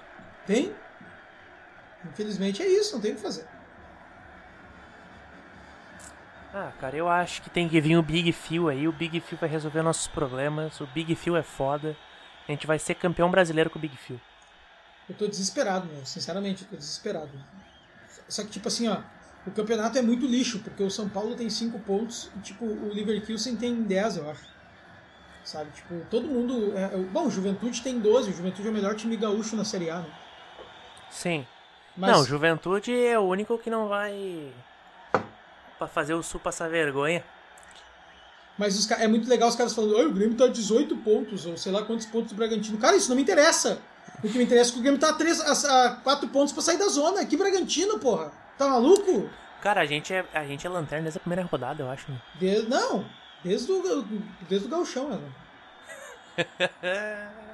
tem? 0.46 0.74
Infelizmente 2.04 2.62
é 2.62 2.66
isso, 2.66 2.94
não 2.94 3.00
tem 3.00 3.12
o 3.12 3.14
que 3.16 3.20
fazer. 3.20 3.46
Ah, 6.54 6.72
cara, 6.80 6.96
eu 6.96 7.06
acho 7.06 7.42
que 7.42 7.50
tem 7.50 7.68
que 7.68 7.78
vir 7.80 7.98
o 7.98 8.02
Big 8.02 8.32
Phil 8.32 8.68
aí. 8.68 8.88
O 8.88 8.92
Big 8.92 9.20
Phil 9.20 9.36
vai 9.36 9.48
resolver 9.48 9.82
nossos 9.82 10.06
problemas. 10.06 10.80
O 10.80 10.86
Big 10.86 11.14
Phil 11.14 11.36
é 11.36 11.42
foda. 11.42 11.94
A 12.48 12.50
gente 12.50 12.66
vai 12.66 12.78
ser 12.78 12.94
campeão 12.94 13.30
brasileiro 13.30 13.68
com 13.68 13.78
o 13.78 13.82
Big 13.82 13.94
Phil. 13.94 14.18
Eu 15.06 15.14
tô 15.14 15.26
desesperado, 15.26 15.86
meu. 15.86 16.06
Sinceramente, 16.06 16.62
eu 16.62 16.68
tô 16.70 16.76
desesperado. 16.76 17.30
Só 18.26 18.42
que, 18.42 18.48
tipo 18.48 18.68
assim, 18.68 18.88
ó. 18.88 19.02
O 19.46 19.50
campeonato 19.50 19.98
é 19.98 20.02
muito 20.02 20.26
lixo, 20.26 20.60
porque 20.60 20.82
o 20.82 20.90
São 20.90 21.08
Paulo 21.08 21.36
tem 21.36 21.50
5 21.50 21.78
pontos 21.80 22.30
e, 22.36 22.40
tipo, 22.40 22.64
o 22.64 22.92
Leverkusen 22.92 23.54
tem 23.54 23.82
10, 23.82 24.16
eu 24.16 24.30
acho. 24.30 24.46
Sabe? 25.44 25.70
Tipo, 25.72 26.06
todo 26.10 26.26
mundo. 26.26 26.76
É, 26.76 26.96
bom, 26.96 27.26
o 27.26 27.30
Juventude 27.30 27.82
tem 27.82 28.00
12. 28.00 28.30
O 28.30 28.32
Juventude 28.32 28.66
é 28.66 28.70
o 28.70 28.74
melhor 28.74 28.94
time 28.94 29.16
gaúcho 29.16 29.54
na 29.56 29.64
Série 29.64 29.90
A, 29.90 30.00
né? 30.00 30.10
Sim. 31.10 31.46
Mas... 31.96 32.10
Não, 32.10 32.24
Juventude 32.24 32.92
é 32.94 33.18
o 33.18 33.22
único 33.22 33.58
que 33.58 33.70
não 33.70 33.88
vai 33.88 34.52
para 35.78 35.86
fazer 35.86 36.14
o 36.14 36.22
Sul 36.22 36.40
passar 36.40 36.68
vergonha. 36.68 37.24
Mas 38.58 38.78
os, 38.78 38.90
é 38.90 39.06
muito 39.06 39.28
legal 39.28 39.48
os 39.48 39.56
caras 39.56 39.74
falando, 39.74 40.08
o 40.08 40.12
Grêmio 40.12 40.36
tá 40.36 40.44
a 40.44 40.48
18 40.48 40.96
pontos, 40.98 41.44
ou 41.44 41.56
sei 41.56 41.72
lá 41.72 41.82
quantos 41.82 42.06
pontos 42.06 42.32
do 42.32 42.36
Bragantino. 42.36 42.78
Cara, 42.78 42.96
isso 42.96 43.08
não 43.08 43.16
me 43.16 43.22
interessa. 43.22 43.80
O 44.22 44.28
que 44.28 44.38
me 44.38 44.44
interessa 44.44 44.70
é 44.70 44.72
que 44.72 44.78
o 44.78 44.82
Grêmio 44.82 44.98
tá 44.98 45.10
a, 45.10 45.12
3, 45.12 45.40
a, 45.40 45.86
a 45.86 45.96
4 45.96 46.28
pontos 46.28 46.52
pra 46.52 46.62
sair 46.62 46.78
da 46.78 46.88
zona. 46.88 47.24
Que 47.26 47.36
Bragantino, 47.36 47.98
porra. 47.98 48.32
Tá 48.56 48.68
maluco? 48.68 49.28
Cara, 49.60 49.82
a 49.82 49.86
gente 49.86 50.12
é, 50.12 50.24
a 50.32 50.44
gente 50.44 50.66
é 50.66 50.70
lanterna 50.70 51.04
desde 51.04 51.18
a 51.18 51.20
primeira 51.20 51.42
rodada, 51.42 51.82
eu 51.82 51.90
acho. 51.90 52.10
Né? 52.10 52.20
De, 52.36 52.62
não, 52.62 53.04
desde 53.44 53.70
o, 53.70 54.04
desde 54.48 54.66
o 54.66 54.70
Galchão, 54.70 55.10
né? 55.10 55.20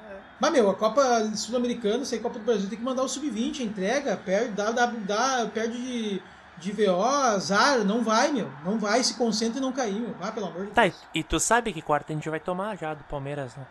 Mas, 0.43 0.51
meu, 0.51 0.69
a 0.69 0.75
Copa 0.75 1.23
Sul-Americana, 1.37 2.03
se 2.03 2.15
a 2.15 2.19
Copa 2.19 2.37
do 2.37 2.43
Brasil 2.43 2.67
tem 2.67 2.77
que 2.77 2.83
mandar 2.83 3.01
o 3.01 3.07
Sub-20, 3.07 3.61
entrega, 3.61 4.17
perde, 4.17 4.49
dá, 4.49 4.71
dá, 4.71 4.87
dá, 4.87 5.49
perde 5.53 5.81
de, 5.81 6.21
de 6.57 6.71
VO, 6.73 7.01
azar, 7.01 7.85
não 7.85 8.03
vai, 8.03 8.29
meu. 8.29 8.51
Não 8.65 8.77
vai, 8.77 9.01
se 9.05 9.13
concentra 9.13 9.59
e 9.59 9.61
não 9.61 9.71
cair, 9.71 10.01
meu. 10.01 10.13
Ah, 10.19 10.33
pelo 10.33 10.47
amor 10.47 10.65
de 10.65 10.71
tá, 10.73 10.81
Deus. 10.81 10.97
Tá, 10.97 11.07
e 11.15 11.23
tu 11.23 11.39
sabe 11.39 11.71
que 11.71 11.81
quarta 11.81 12.11
a 12.11 12.15
gente 12.17 12.29
vai 12.29 12.41
tomar 12.41 12.77
já 12.77 12.93
do 12.93 13.05
Palmeiras, 13.05 13.55
né? 13.55 13.65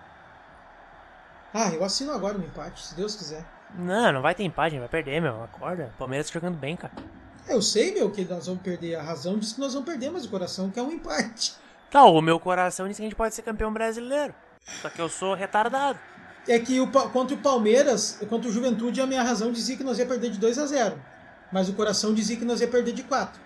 Ah, 1.52 1.68
eu 1.74 1.84
assino 1.84 2.10
agora 2.10 2.38
o 2.38 2.40
empate, 2.40 2.86
se 2.86 2.94
Deus 2.94 3.14
quiser. 3.16 3.44
Não, 3.74 4.10
não 4.10 4.22
vai 4.22 4.34
ter 4.34 4.44
empate, 4.44 4.68
a 4.68 4.70
gente 4.70 4.80
vai 4.80 4.88
perder, 4.88 5.20
meu. 5.20 5.44
Acorda. 5.44 5.92
Palmeiras 5.98 6.28
tá 6.28 6.32
jogando 6.32 6.56
bem, 6.56 6.74
cara. 6.74 6.94
Eu 7.46 7.60
sei, 7.60 7.92
meu, 7.92 8.10
que 8.10 8.24
nós 8.24 8.46
vamos 8.46 8.62
perder. 8.62 8.94
A 8.94 9.02
razão 9.02 9.38
diz 9.38 9.52
que 9.52 9.60
nós 9.60 9.74
vamos 9.74 9.86
perder, 9.86 10.10
mas 10.10 10.24
o 10.24 10.30
coração 10.30 10.70
quer 10.70 10.80
um 10.80 10.90
empate. 10.90 11.54
Tá, 11.90 12.02
o 12.06 12.22
meu 12.22 12.40
coração 12.40 12.88
diz 12.88 12.96
que 12.96 13.02
a 13.02 13.04
gente 13.04 13.14
pode 13.14 13.34
ser 13.34 13.42
campeão 13.42 13.70
brasileiro. 13.70 14.34
Só 14.80 14.88
que 14.88 15.00
eu 15.00 15.10
sou 15.10 15.34
retardado. 15.34 15.98
É 16.49 16.59
que 16.59 16.80
o, 16.80 16.88
contra 16.88 17.36
o 17.36 17.38
Palmeiras, 17.38 18.18
contra 18.28 18.49
o 18.49 18.53
Juventude, 18.53 19.01
a 19.01 19.07
minha 19.07 19.22
razão 19.22 19.53
dizia 19.53 19.76
que 19.76 19.84
nós 19.84 19.99
ia 19.99 20.07
perder 20.07 20.30
de 20.30 20.38
2 20.38 20.59
a 20.59 20.66
0 20.66 21.01
Mas 21.53 21.68
o 21.68 21.72
coração 21.72 22.12
dizia 22.12 22.36
que 22.36 22.45
nós 22.45 22.61
ia 22.61 22.68
perder 22.68 22.93
de 22.93 23.05
4. 23.05 23.40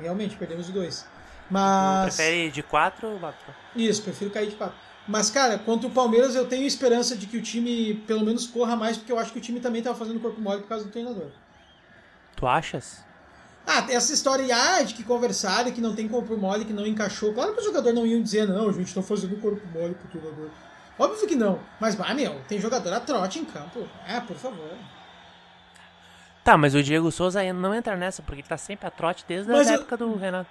Realmente, 0.00 0.36
perdemos 0.36 0.66
de 0.66 0.72
2. 0.72 1.06
Mas. 1.50 2.14
Tu 2.14 2.16
prefere 2.16 2.50
de 2.50 2.62
4 2.62 3.08
ou 3.08 3.34
Isso, 3.76 4.02
prefiro 4.02 4.30
cair 4.30 4.48
de 4.48 4.56
4. 4.56 4.74
Mas, 5.06 5.30
cara, 5.30 5.58
contra 5.58 5.86
o 5.86 5.90
Palmeiras 5.90 6.34
eu 6.34 6.46
tenho 6.46 6.66
esperança 6.66 7.14
de 7.14 7.26
que 7.26 7.36
o 7.36 7.42
time 7.42 7.94
pelo 8.06 8.24
menos 8.24 8.46
corra 8.46 8.74
mais, 8.74 8.96
porque 8.96 9.12
eu 9.12 9.18
acho 9.18 9.32
que 9.32 9.38
o 9.38 9.42
time 9.42 9.60
também 9.60 9.82
tava 9.82 9.98
fazendo 9.98 10.18
corpo 10.18 10.40
mole 10.40 10.62
por 10.62 10.68
causa 10.68 10.84
do 10.84 10.90
treinador. 10.90 11.30
Tu 12.34 12.46
achas? 12.46 13.04
Ah, 13.66 13.86
essa 13.88 14.12
história 14.12 14.46
ah, 14.54 14.82
de 14.82 14.94
que 14.94 15.02
conversaram, 15.02 15.70
que 15.70 15.80
não 15.80 15.94
tem 15.94 16.08
corpo 16.08 16.36
mole, 16.36 16.64
que 16.64 16.72
não 16.72 16.86
encaixou. 16.86 17.32
Claro 17.32 17.54
que 17.54 17.60
o 17.60 17.64
jogador 17.64 17.92
não 17.92 18.06
iam 18.06 18.22
dizer, 18.22 18.48
não, 18.48 18.68
a 18.68 18.72
gente 18.72 18.94
tá 18.94 19.02
fazendo 19.02 19.40
corpo 19.40 19.66
mole 19.68 19.94
pro 19.94 20.08
treinador. 20.08 20.50
Óbvio 20.98 21.26
que 21.26 21.34
não. 21.34 21.60
Mas, 21.80 21.94
bah, 21.94 22.14
meu, 22.14 22.40
tem 22.46 22.60
jogador 22.60 22.92
a 22.92 23.00
trote 23.00 23.38
em 23.38 23.44
campo. 23.44 23.88
Ah, 24.06 24.20
por 24.20 24.36
favor. 24.36 24.70
Tá, 26.44 26.56
mas 26.58 26.74
o 26.74 26.82
Diego 26.82 27.10
Souza 27.10 27.42
não 27.52 27.74
entra 27.74 27.96
nessa, 27.96 28.22
porque 28.22 28.42
ele 28.42 28.48
tá 28.48 28.58
sempre 28.58 28.86
a 28.86 28.90
trote 28.90 29.24
desde 29.26 29.50
mas 29.50 29.66
a 29.66 29.72
eu... 29.72 29.80
época 29.80 29.96
do 29.96 30.14
Renato. 30.14 30.50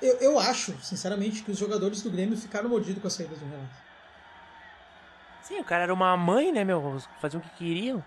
Eu, 0.00 0.16
eu 0.16 0.38
acho, 0.38 0.74
sinceramente, 0.82 1.42
que 1.42 1.50
os 1.52 1.58
jogadores 1.58 2.02
do 2.02 2.10
Grêmio 2.10 2.36
ficaram 2.36 2.68
mordidos 2.68 3.00
com 3.00 3.06
a 3.06 3.10
saída 3.10 3.36
do 3.36 3.44
Renato. 3.44 3.76
Sim, 5.42 5.60
o 5.60 5.64
cara 5.64 5.84
era 5.84 5.94
uma 5.94 6.16
mãe, 6.16 6.50
né, 6.50 6.64
meu? 6.64 6.98
Faziam 7.20 7.40
o 7.40 7.44
que 7.44 7.50
queriam. 7.50 8.02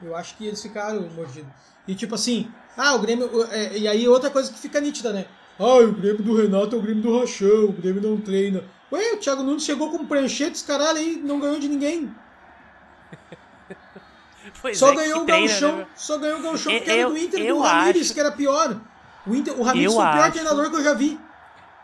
Eu 0.00 0.14
acho 0.14 0.36
que 0.36 0.46
eles 0.46 0.62
ficaram 0.62 1.02
mordidos. 1.10 1.50
E 1.86 1.94
tipo 1.94 2.14
assim, 2.14 2.50
ah, 2.76 2.94
o 2.94 3.00
Grêmio. 3.00 3.28
É, 3.50 3.76
e 3.76 3.88
aí 3.88 4.08
outra 4.08 4.30
coisa 4.30 4.52
que 4.52 4.58
fica 4.58 4.80
nítida, 4.80 5.12
né? 5.12 5.26
Ah, 5.58 5.78
o 5.78 5.92
Grêmio 5.92 6.22
do 6.22 6.36
Renato 6.36 6.76
é 6.76 6.78
o 6.78 6.82
Grêmio 6.82 7.02
do 7.02 7.18
Rachão, 7.18 7.64
o 7.64 7.72
Grêmio 7.72 8.02
não 8.02 8.20
treina. 8.20 8.62
Ué, 8.92 9.12
o 9.14 9.16
Thiago 9.18 9.42
Nunes 9.42 9.64
chegou 9.64 9.90
com 9.90 10.06
pranchetes, 10.06 10.62
caralho, 10.62 10.98
aí 10.98 11.16
não 11.16 11.40
ganhou 11.40 11.58
de 11.58 11.68
ninguém. 11.68 12.14
Pois 14.62 14.78
só, 14.78 14.92
é, 14.92 14.94
ganhou 14.94 15.22
o 15.22 15.26
treina, 15.26 15.48
Galchão, 15.48 15.76
né? 15.78 15.86
só 15.96 16.18
ganhou 16.18 16.38
o 16.38 16.42
Galchão 16.42 16.72
porque 16.72 16.90
eu, 16.90 16.94
era 16.94 17.08
do 17.10 17.18
Inter 17.18 17.46
do 17.46 17.60
Ramires, 17.60 18.02
acho... 18.02 18.14
que 18.14 18.20
era 18.20 18.32
pior. 18.32 18.80
O, 19.26 19.34
Inter, 19.34 19.58
o 19.58 19.62
Ramires 19.62 19.92
foi 19.92 20.04
o 20.04 20.12
pior 20.12 20.22
acho... 20.22 20.32
treinador 20.32 20.70
que 20.70 20.76
eu 20.76 20.84
já 20.84 20.94
vi. 20.94 21.20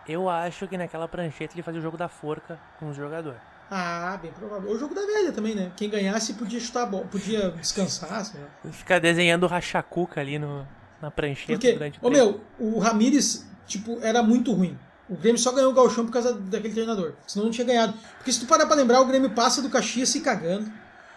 Eu 0.08 0.28
acho 0.28 0.66
que 0.68 0.78
naquela 0.78 1.08
prancheta 1.08 1.54
ele 1.54 1.62
fazia 1.62 1.80
o 1.80 1.82
jogo 1.82 1.96
da 1.96 2.08
forca 2.08 2.58
com 2.78 2.88
os 2.88 2.96
jogadores. 2.96 3.40
Ah, 3.70 4.18
bem 4.20 4.30
provável. 4.32 4.70
O 4.70 4.78
jogo 4.78 4.94
da 4.94 5.00
velha 5.00 5.32
também, 5.32 5.54
né? 5.54 5.72
Quem 5.76 5.88
ganhasse 5.88 6.34
podia 6.34 6.60
chutar 6.60 6.86
bom, 6.86 7.06
podia 7.06 7.50
descansar. 7.52 8.24
Ficar 8.70 8.98
desenhando 8.98 9.46
rachacuca 9.46 10.20
ali 10.20 10.38
no, 10.38 10.66
na 11.00 11.10
prancheta 11.10 11.52
Porque, 11.52 11.72
durante 11.72 11.98
o 12.02 12.06
ô, 12.06 12.10
meu, 12.10 12.40
o 12.58 12.78
Ramires, 12.78 13.48
tipo, 13.66 13.98
era 14.02 14.22
muito 14.22 14.52
ruim. 14.52 14.78
O 15.12 15.16
Grêmio 15.16 15.38
só 15.38 15.52
ganhou 15.52 15.70
o 15.70 15.74
Galchão 15.74 16.06
por 16.06 16.12
causa 16.12 16.32
daquele 16.32 16.72
treinador. 16.72 17.12
Senão 17.26 17.44
não 17.44 17.52
tinha 17.52 17.66
ganhado. 17.66 17.92
Porque 18.16 18.32
se 18.32 18.40
tu 18.40 18.46
parar 18.46 18.64
pra 18.64 18.74
lembrar, 18.74 18.98
o 19.02 19.04
Grêmio 19.04 19.28
passa 19.30 19.60
do 19.60 19.68
Caxias 19.68 20.08
se 20.08 20.20
cagando. 20.20 20.72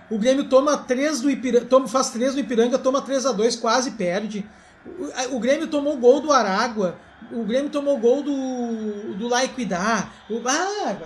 O 0.10 0.20
Grêmio 0.20 0.50
toma 0.50 0.78
3 0.78 1.22
do 1.22 1.30
Ipiranga, 1.30 1.66
toma, 1.66 1.88
faz 1.88 2.10
3 2.10 2.34
no 2.34 2.42
Ipiranga, 2.42 2.78
toma 2.78 3.02
3 3.02 3.26
a 3.26 3.32
2 3.32 3.56
quase 3.56 3.92
perde. 3.92 4.46
O, 4.86 5.38
o 5.38 5.40
Grêmio 5.40 5.68
tomou 5.68 5.94
o 5.94 5.98
gol 5.98 6.20
do 6.20 6.34
Aragua. 6.34 7.00
O 7.32 7.46
Grêmio 7.46 7.70
tomou 7.70 7.96
o 7.96 8.00
gol 8.00 8.22
do, 8.22 9.14
do 9.14 9.30
Laiquidá. 9.30 10.10
O, 10.30 10.42
ah, 10.46 10.98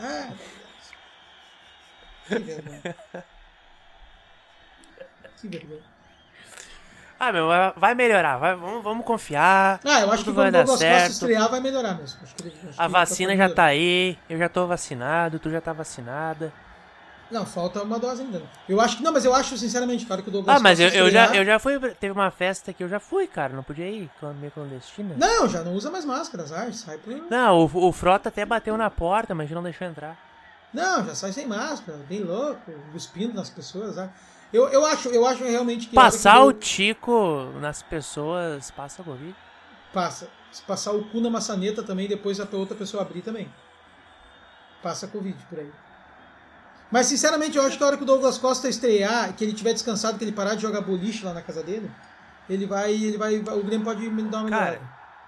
ah, 0.00 0.28
que 2.26 2.38
vergonha. 2.40 2.96
Que 5.40 5.46
vergonha. 5.46 5.97
Ah, 7.20 7.32
meu, 7.32 7.48
vai 7.76 7.94
melhorar, 7.94 8.36
vai, 8.36 8.54
vamos, 8.54 8.82
vamos 8.82 9.04
confiar. 9.04 9.80
Ah, 9.84 10.00
eu 10.02 10.12
acho 10.12 10.22
que 10.22 10.30
o 10.30 10.32
Douglas 10.32 10.68
Costa 10.68 11.06
estrear 11.06 11.50
vai 11.50 11.60
melhorar 11.60 11.94
mesmo. 11.94 12.18
Acho 12.22 12.34
que 12.34 12.48
acho 12.68 12.80
a 12.80 12.86
vacina 12.86 13.36
já 13.36 13.48
tá 13.52 13.64
aí, 13.64 14.16
eu 14.30 14.38
já 14.38 14.48
tô 14.48 14.66
vacinado, 14.66 15.38
tu 15.38 15.50
já 15.50 15.60
tá 15.60 15.72
vacinada. 15.72 16.52
Não, 17.30 17.44
falta 17.44 17.82
uma 17.82 17.98
dose 17.98 18.22
ainda. 18.22 18.42
Eu 18.68 18.80
acho 18.80 18.96
que. 18.96 19.02
Não, 19.02 19.12
mas 19.12 19.24
eu 19.24 19.34
acho, 19.34 19.56
sinceramente, 19.58 20.06
cara, 20.06 20.22
que 20.22 20.28
o 20.28 20.32
Douglas 20.32 20.56
Ah, 20.56 20.60
mas 20.60 20.80
eu, 20.80 20.88
eu, 20.88 21.10
já, 21.10 21.34
eu 21.34 21.44
já 21.44 21.58
fui. 21.58 21.78
Teve 21.94 22.12
uma 22.12 22.30
festa 22.30 22.72
que 22.72 22.82
eu 22.82 22.88
já 22.88 22.98
fui, 22.98 23.26
cara. 23.26 23.52
Não 23.52 23.62
podia 23.62 23.86
ir 23.86 24.10
meio 24.40 24.50
clandestina. 24.50 25.14
Não, 25.16 25.46
já 25.46 25.62
não 25.62 25.74
usa 25.74 25.90
mais 25.90 26.06
máscara, 26.06 26.46
sai, 26.46 26.72
sai 26.72 26.96
por. 26.96 27.12
Não, 27.30 27.58
o, 27.58 27.88
o 27.88 27.92
Frota 27.92 28.30
até 28.30 28.46
bateu 28.46 28.76
na 28.78 28.88
porta, 28.88 29.34
mas 29.34 29.50
não 29.50 29.62
deixou 29.62 29.86
entrar. 29.86 30.16
Não, 30.72 31.04
já 31.04 31.14
sai 31.14 31.32
sem 31.32 31.46
máscara, 31.46 31.98
bem 32.08 32.22
louco, 32.22 32.72
cuspindo 32.92 33.34
nas 33.34 33.50
pessoas. 33.50 33.96
Né? 33.96 34.08
Eu, 34.52 34.68
eu, 34.68 34.86
acho, 34.86 35.08
eu 35.08 35.26
acho 35.26 35.44
realmente 35.44 35.88
que. 35.88 35.94
Passar 35.94 36.42
o 36.42 36.52
tico 36.52 37.52
nas 37.60 37.82
pessoas 37.82 38.70
passa 38.70 39.02
Covid? 39.02 39.34
Passa. 39.92 40.28
Se 40.50 40.62
passar 40.62 40.92
o 40.92 41.04
cu 41.04 41.20
na 41.20 41.28
maçaneta 41.28 41.82
também, 41.82 42.08
depois 42.08 42.40
a 42.40 42.48
outra 42.52 42.76
pessoa 42.76 43.02
abrir 43.02 43.20
também. 43.20 43.52
Passa 44.82 45.06
Covid 45.06 45.36
por 45.46 45.58
aí. 45.58 45.70
Mas, 46.90 47.06
sinceramente, 47.06 47.58
eu 47.58 47.62
acho 47.62 47.76
que 47.76 47.84
a 47.84 47.86
hora 47.86 47.96
que 47.98 48.02
o 48.02 48.06
Douglas 48.06 48.38
Costa 48.38 48.68
estrear, 48.68 49.34
que 49.34 49.44
ele 49.44 49.52
tiver 49.52 49.74
descansado, 49.74 50.16
que 50.16 50.24
ele 50.24 50.32
parar 50.32 50.54
de 50.54 50.62
jogar 50.62 50.80
boliche 50.80 51.24
lá 51.24 51.34
na 51.34 51.42
casa 51.42 51.62
dele, 51.62 51.90
ele 52.48 52.64
vai. 52.64 52.92
Ele 52.92 53.18
vai 53.18 53.36
o 53.36 53.62
Grêmio 53.62 53.84
pode 53.84 54.08
me 54.08 54.22
dar 54.22 54.40
uma 54.40 54.48
Cara, 54.48 54.80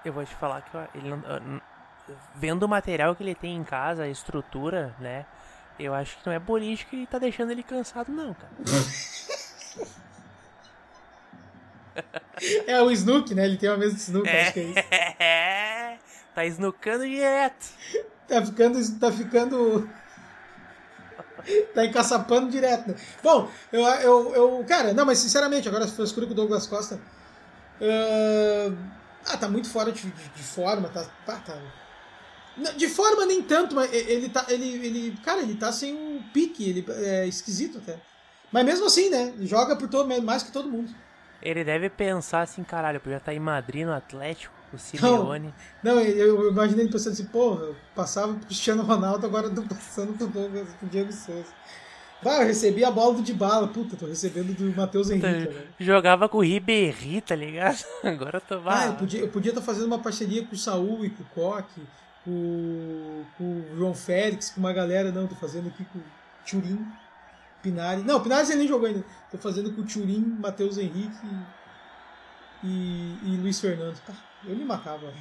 eu 0.05 0.13
vou 0.13 0.25
te 0.25 0.35
falar 0.35 0.63
que 0.63 0.99
ele 0.99 1.11
não, 1.11 1.61
vendo 2.35 2.63
o 2.65 2.69
material 2.69 3.15
que 3.15 3.23
ele 3.23 3.35
tem 3.35 3.57
em 3.57 3.65
casa, 3.65 4.05
a 4.05 4.09
estrutura, 4.09 4.95
né? 4.99 5.27
Eu 5.81 5.95
acho 5.95 6.19
que 6.19 6.27
não 6.27 6.33
é 6.33 6.39
boliche 6.39 6.85
que 6.85 7.07
tá 7.07 7.19
deixando 7.19 7.53
ele 7.53 7.63
cansado, 7.63 8.13
não, 8.13 8.35
cara. 8.35 8.53
é 12.67 12.83
o 12.83 12.91
Snook, 12.91 13.35
né? 13.35 13.47
Ele 13.47 13.57
tem 13.57 13.71
uma 13.71 13.79
mesa 13.79 13.95
de 13.95 14.01
Snook, 14.01 14.29
é, 14.29 14.43
acho 14.43 14.53
que 14.53 14.61
é 14.61 14.63
isso. 14.65 14.79
É, 14.79 15.99
tá 16.35 16.45
snookando 16.45 17.07
direto. 17.07 17.67
Tá 18.29 18.45
ficando. 18.45 18.99
Tá 18.99 19.11
ficando 19.11 19.91
tá 21.75 21.85
encaçapando 21.85 22.51
direto. 22.51 22.89
Né? 22.89 22.97
Bom, 23.23 23.49
eu, 23.73 23.81
eu, 23.81 24.35
eu. 24.35 24.65
Cara, 24.69 24.93
não, 24.93 25.07
mas 25.07 25.19
sinceramente, 25.19 25.67
agora 25.67 25.87
se 25.87 25.95
fosse 25.95 26.13
com 26.15 26.21
o 26.21 26.35
Douglas 26.35 26.67
Costa. 26.67 27.01
Uh, 27.81 28.77
ah, 29.25 29.37
tá 29.39 29.49
muito 29.49 29.71
fora 29.71 29.91
de, 29.91 30.03
de, 30.03 30.29
de 30.29 30.43
forma, 30.43 30.91
tá, 30.91 31.05
tá, 31.25 31.37
tá, 31.37 31.57
De 32.77 32.89
forma 32.89 33.27
nem 33.27 33.43
tanto, 33.43 33.75
mas 33.75 33.93
ele 33.93 34.29
tá. 34.29 34.47
Ele, 34.49 34.87
ele, 34.87 35.19
cara, 35.23 35.41
ele 35.41 35.55
tá 35.55 35.73
sem 35.73 35.95
um 35.95 36.23
pique, 36.33 36.69
ele 36.69 36.85
é 36.89 37.27
esquisito 37.27 37.79
até. 37.79 37.99
Mas 38.53 38.65
mesmo 38.65 38.87
assim, 38.87 39.09
né? 39.09 39.33
Joga 39.43 39.77
por 39.77 39.89
todo, 39.89 40.09
mais 40.23 40.43
que 40.43 40.53
todo 40.53 40.69
mundo. 40.69 40.93
Ele 41.43 41.65
deve 41.65 41.89
pensar 41.89 42.43
assim, 42.43 42.63
caralho, 42.63 42.97
eu 42.97 43.01
podia 43.01 43.17
estar 43.17 43.33
em 43.33 43.39
Madrid, 43.39 43.87
no 43.87 43.95
Atlético, 43.95 44.55
o 44.73 44.79
Simeone. 44.79 45.55
Não, 45.83 45.95
não 45.95 46.03
eu, 46.03 46.43
eu 46.43 46.51
imaginei 46.51 46.85
ele 46.85 46.93
pensando 46.93 47.15
assim, 47.15 47.25
porra, 47.25 47.65
eu 47.65 47.77
passava 47.95 48.35
pro 48.35 48.47
Cristiano 48.47 48.83
Ronaldo, 48.83 49.25
agora 49.25 49.49
tô 49.49 49.63
passando 49.63 50.13
pro, 50.19 50.27
Douglas, 50.27 50.69
pro 50.79 50.89
Diego 50.89 51.13
Souza. 51.13 51.47
Vai, 52.23 52.43
eu 52.43 52.47
recebi 52.49 52.85
a 52.85 52.91
bola 52.91 53.15
do 53.15 53.23
de 53.23 53.33
bala, 53.33 53.67
puta, 53.69 53.97
tô 53.97 54.05
recebendo 54.05 54.55
do 54.55 54.77
Matheus 54.77 55.09
Henrique. 55.09 55.55
Né? 55.55 55.65
Jogava 55.79 56.29
com 56.29 56.39
o 56.39 56.43
Ribéry, 56.43 57.23
tá 57.23 57.35
ligado? 57.35 57.83
Agora 58.05 58.37
eu 58.37 58.41
tô 58.43 58.61
Ah, 58.69 58.89
eu 58.89 58.95
podia, 58.95 59.21
eu 59.21 59.29
podia 59.29 59.51
estar 59.53 59.63
fazendo 59.63 59.87
uma 59.87 59.99
parceria 59.99 60.45
com 60.45 60.55
o 60.55 60.59
Saúl 60.59 61.07
e 61.07 61.09
com 61.11 61.23
o 61.23 61.27
Coque, 61.35 61.81
com, 62.25 63.25
com 63.37 63.45
o 63.45 63.77
João 63.77 63.95
Félix, 63.95 64.51
com 64.51 64.61
uma 64.61 64.73
galera, 64.73 65.11
não, 65.11 65.27
tô 65.27 65.35
fazendo 65.35 65.69
aqui 65.69 65.85
com 65.85 65.99
o 65.99 66.05
Turim. 66.49 66.87
Pinari. 67.63 68.03
Não, 68.03 68.23
Pinari 68.23 68.47
você 68.47 68.55
nem 68.55 68.67
jogou 68.67 68.87
ainda. 68.89 69.05
Tô 69.31 69.39
fazendo 69.39 69.73
com 69.73 69.83
o 69.83 69.87
Turim, 69.87 70.37
Matheus 70.41 70.79
Henrique 70.79 71.27
e, 72.65 73.19
e 73.23 73.37
Luiz 73.37 73.61
Fernando. 73.61 73.99
eu 74.45 74.57
me 74.57 74.65
matava, 74.65 75.13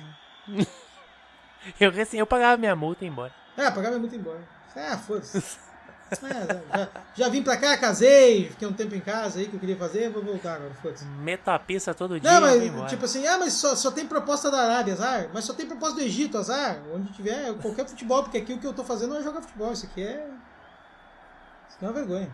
eu, 1.80 1.91
recém, 1.91 2.20
eu 2.20 2.26
pagava 2.26 2.58
minha 2.58 2.76
multa 2.76 3.04
e 3.04 3.08
ia 3.08 3.12
embora. 3.12 3.34
É, 3.58 3.70
pagava 3.70 3.89
minha 3.89 4.00
multa 4.00 4.16
e 4.16 4.18
ia 4.18 4.22
embora. 4.22 4.47
É, 4.76 4.97
foda-se. 4.97 5.60
É, 6.12 6.78
já, 6.78 6.89
já, 7.16 7.30
vim 7.30 7.43
pra 7.43 7.57
cá, 7.57 7.78
casei, 7.78 8.49
fiquei 8.49 8.68
um 8.68 8.74
tempo 8.74 8.95
em 8.95 8.99
casa 8.99 9.39
aí 9.39 9.47
que 9.47 9.55
eu 9.55 9.60
queria 9.60 9.76
fazer, 9.76 10.10
vou 10.10 10.24
voltar 10.24 10.55
agora, 10.55 10.74
foda-se. 10.82 11.05
Meto 11.05 11.49
a 11.49 11.60
pista 11.60 11.93
todo 11.93 12.20
dia. 12.20 12.32
Não, 12.32 12.41
mas 12.41 12.89
tipo 12.89 13.05
assim, 13.05 13.26
ah, 13.28 13.38
mas 13.38 13.53
só, 13.53 13.76
só 13.76 13.91
tem 13.91 14.05
proposta 14.05 14.49
da 14.49 14.62
Arábia, 14.62 14.93
azar. 14.93 15.30
Mas 15.34 15.45
só 15.45 15.53
tem 15.53 15.66
proposta 15.66 15.95
do 15.95 16.01
Egito, 16.01 16.38
azar. 16.38 16.82
Onde 16.93 17.12
tiver, 17.14 17.53
qualquer 17.55 17.86
futebol, 17.88 18.24
porque 18.24 18.39
aqui 18.39 18.53
o 18.53 18.60
que 18.60 18.66
eu 18.66 18.74
tô 18.74 18.84
fazendo 18.84 19.12
não 19.12 19.18
é 19.20 19.24
jogar 19.24 19.41
futebol, 19.41 19.72
isso 19.72 19.86
aqui 19.86 20.03
é 20.03 20.28
é 21.82 21.86
uma 21.86 21.93
vergonha. 21.93 22.30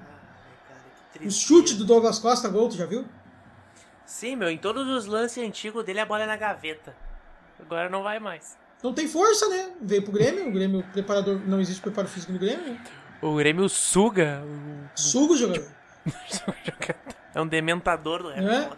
o 1.21 1.31
chute 1.31 1.75
do 1.75 1.85
Douglas 1.85 2.17
Costa, 2.17 2.49
gol, 2.49 2.67
tu 2.67 2.75
já 2.75 2.85
viu? 2.85 3.05
Sim, 4.05 4.35
meu, 4.35 4.49
em 4.49 4.57
todos 4.57 4.87
os 4.87 5.05
lances 5.05 5.43
antigos 5.43 5.83
dele 5.85 5.99
a 5.99 6.05
bola 6.05 6.23
é 6.23 6.27
na 6.27 6.35
gaveta. 6.35 6.95
Agora 7.59 7.89
não 7.89 8.01
vai 8.01 8.19
mais. 8.19 8.57
Não 8.83 8.93
tem 8.93 9.07
força, 9.07 9.47
né? 9.49 9.71
Veio 9.81 10.03
pro 10.03 10.11
Grêmio, 10.11 10.47
o 10.47 10.51
Grêmio 10.51 10.83
preparador, 10.91 11.39
não 11.47 11.59
existe 11.59 11.81
preparo 11.81 12.07
físico 12.07 12.31
no 12.31 12.39
Grêmio, 12.39 12.73
né? 12.73 12.81
O 13.21 13.35
Grêmio 13.35 13.67
suga. 13.69 14.43
O... 14.45 14.89
Suga 14.95 15.33
o 15.33 15.37
jogador. 15.37 15.67
é 17.33 17.41
um 17.41 17.47
dementador 17.47 18.23
do 18.23 18.31
é? 18.31 18.69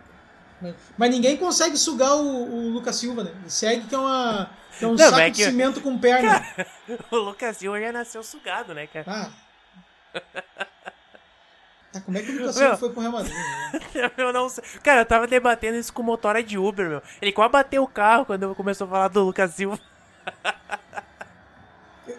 Mas 0.98 1.12
ninguém 1.12 1.38
consegue 1.38 1.78
sugar 1.78 2.16
o, 2.16 2.22
o 2.22 2.70
Lucas 2.70 2.96
Silva, 2.96 3.24
né? 3.24 3.32
Ele 3.40 3.50
segue 3.50 3.86
que 3.88 3.94
é, 3.94 3.98
uma, 3.98 4.50
que 4.78 4.86
é 4.86 4.88
um 4.88 4.96
não, 4.96 4.98
saco 4.98 5.20
é 5.20 5.30
que... 5.30 5.38
de 5.38 5.44
cimento 5.44 5.82
com 5.82 5.98
perna. 5.98 6.40
Cara, 6.56 6.68
o 7.12 7.18
Lucas 7.18 7.58
Silva 7.58 7.80
já 7.80 7.92
nasceu 7.92 8.24
sugado, 8.24 8.74
né, 8.74 8.88
cara? 8.88 9.06
Ah. 9.08 10.22
Tá, 11.92 12.02
como 12.02 12.18
é 12.18 12.22
que 12.22 12.32
o 12.32 12.40
Lucas 12.40 12.56
Silva 12.56 12.78
foi 12.78 12.90
pro 12.90 13.02
Real 13.02 13.12
Madrid? 13.12 13.36
Né? 13.36 14.12
eu 14.18 14.34
não 14.34 14.50
sei. 14.50 14.64
Cara, 14.82 15.02
eu 15.02 15.06
tava 15.06 15.28
debatendo 15.28 15.78
isso 15.78 15.94
com 15.94 16.02
o 16.02 16.06
motora 16.06 16.42
de 16.42 16.58
Uber, 16.58 16.90
meu. 16.90 17.04
Ele 17.22 17.32
quase 17.32 17.52
bateu 17.52 17.84
o 17.84 17.88
carro 17.88 18.26
quando 18.26 18.56
começou 18.56 18.88
a 18.88 18.90
falar 18.90 19.08
do 19.10 19.24
Lucas 19.24 19.52
Silva. 19.52 19.80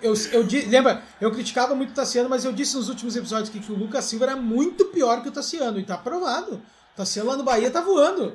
Eu, 0.03 0.15
eu, 0.15 0.15
eu, 0.33 0.47
lembra, 0.69 1.03
eu 1.21 1.31
criticava 1.31 1.75
muito 1.75 1.91
o 1.91 1.95
Tassiano, 1.95 2.29
mas 2.29 2.45
eu 2.45 2.53
disse 2.53 2.77
nos 2.77 2.89
últimos 2.89 3.17
episódios 3.17 3.49
que, 3.49 3.61
que 3.61 3.73
o 3.73 3.77
Lucas 3.77 4.05
Silva 4.05 4.27
era 4.27 4.37
muito 4.37 4.87
pior 4.87 5.23
que 5.23 5.29
o 5.29 5.33
Tassiano. 5.33 5.79
E 5.79 5.85
tá 5.85 5.95
aprovado. 5.95 6.55
O 6.55 6.97
Tassiano 6.97 7.31
lá 7.31 7.37
no 7.37 7.45
Bahia 7.45 7.71
tá 7.71 7.81
voando. 7.81 8.35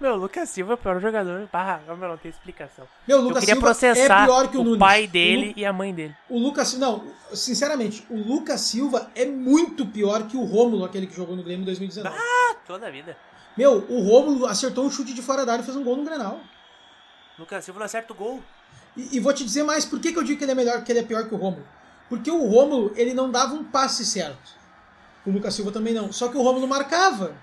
Meu, 0.00 0.14
o 0.14 0.16
Lucas 0.16 0.48
Silva 0.48 0.72
é 0.72 0.74
o 0.74 0.78
pior 0.78 0.98
jogador. 0.98 1.46
Barra, 1.52 1.82
não 1.86 2.16
tem 2.16 2.30
explicação. 2.30 2.88
Meu, 3.06 3.18
o 3.18 3.20
Lucas 3.20 3.36
eu 3.36 3.40
queria 3.40 3.54
Silva 3.54 3.66
processar 3.66 4.22
é 4.22 4.24
pior 4.24 4.48
que 4.48 4.56
o, 4.56 4.60
o 4.62 4.64
Nunes. 4.64 4.78
pai 4.78 5.06
dele 5.06 5.52
e 5.54 5.64
a 5.66 5.72
mãe 5.72 5.92
dele. 5.92 6.16
O 6.28 6.38
Lucas 6.38 6.72
Não, 6.78 7.04
sinceramente, 7.34 8.06
o 8.08 8.16
Lucas 8.16 8.62
Silva 8.62 9.10
é 9.14 9.26
muito 9.26 9.84
pior 9.84 10.26
que 10.26 10.38
o 10.38 10.44
Rômulo, 10.44 10.86
aquele 10.86 11.06
que 11.06 11.14
jogou 11.14 11.36
no 11.36 11.42
Grêmio 11.42 11.62
em 11.62 11.66
2019. 11.66 12.16
Ah, 12.18 12.56
toda 12.66 12.86
a 12.86 12.90
vida. 12.90 13.14
Meu, 13.58 13.84
o 13.90 14.00
Rômulo 14.00 14.46
acertou 14.46 14.86
um 14.86 14.90
chute 14.90 15.12
de 15.12 15.20
fora 15.20 15.44
da 15.44 15.52
área 15.52 15.62
e 15.62 15.66
fez 15.66 15.76
um 15.76 15.84
gol 15.84 15.96
no 15.98 16.04
Grenal. 16.04 16.40
Lucas 17.38 17.62
Silva 17.62 17.80
não 17.80 17.86
acerta 17.86 18.12
o 18.14 18.16
gol. 18.16 18.42
E, 19.00 19.16
e, 19.16 19.20
vou 19.20 19.32
te 19.32 19.44
dizer 19.44 19.62
mais, 19.62 19.86
por 19.86 19.98
que, 19.98 20.12
que 20.12 20.18
eu 20.18 20.22
digo 20.22 20.38
que 20.38 20.44
ele 20.44 20.52
é 20.52 20.54
melhor, 20.54 20.84
que 20.84 20.92
ele 20.92 20.98
é 20.98 21.02
pior 21.02 21.26
que 21.26 21.34
o 21.34 21.38
Rômulo? 21.38 21.64
Porque 22.08 22.30
o 22.30 22.46
Rômulo, 22.46 22.92
ele 22.96 23.14
não 23.14 23.30
dava 23.30 23.54
um 23.54 23.64
passe 23.64 24.04
certo. 24.04 24.54
O 25.24 25.30
Lucas 25.30 25.54
Silva 25.54 25.70
também 25.70 25.94
não. 25.94 26.12
Só 26.12 26.28
que 26.28 26.36
o 26.36 26.42
Rômulo 26.42 26.66
marcava. 26.66 27.34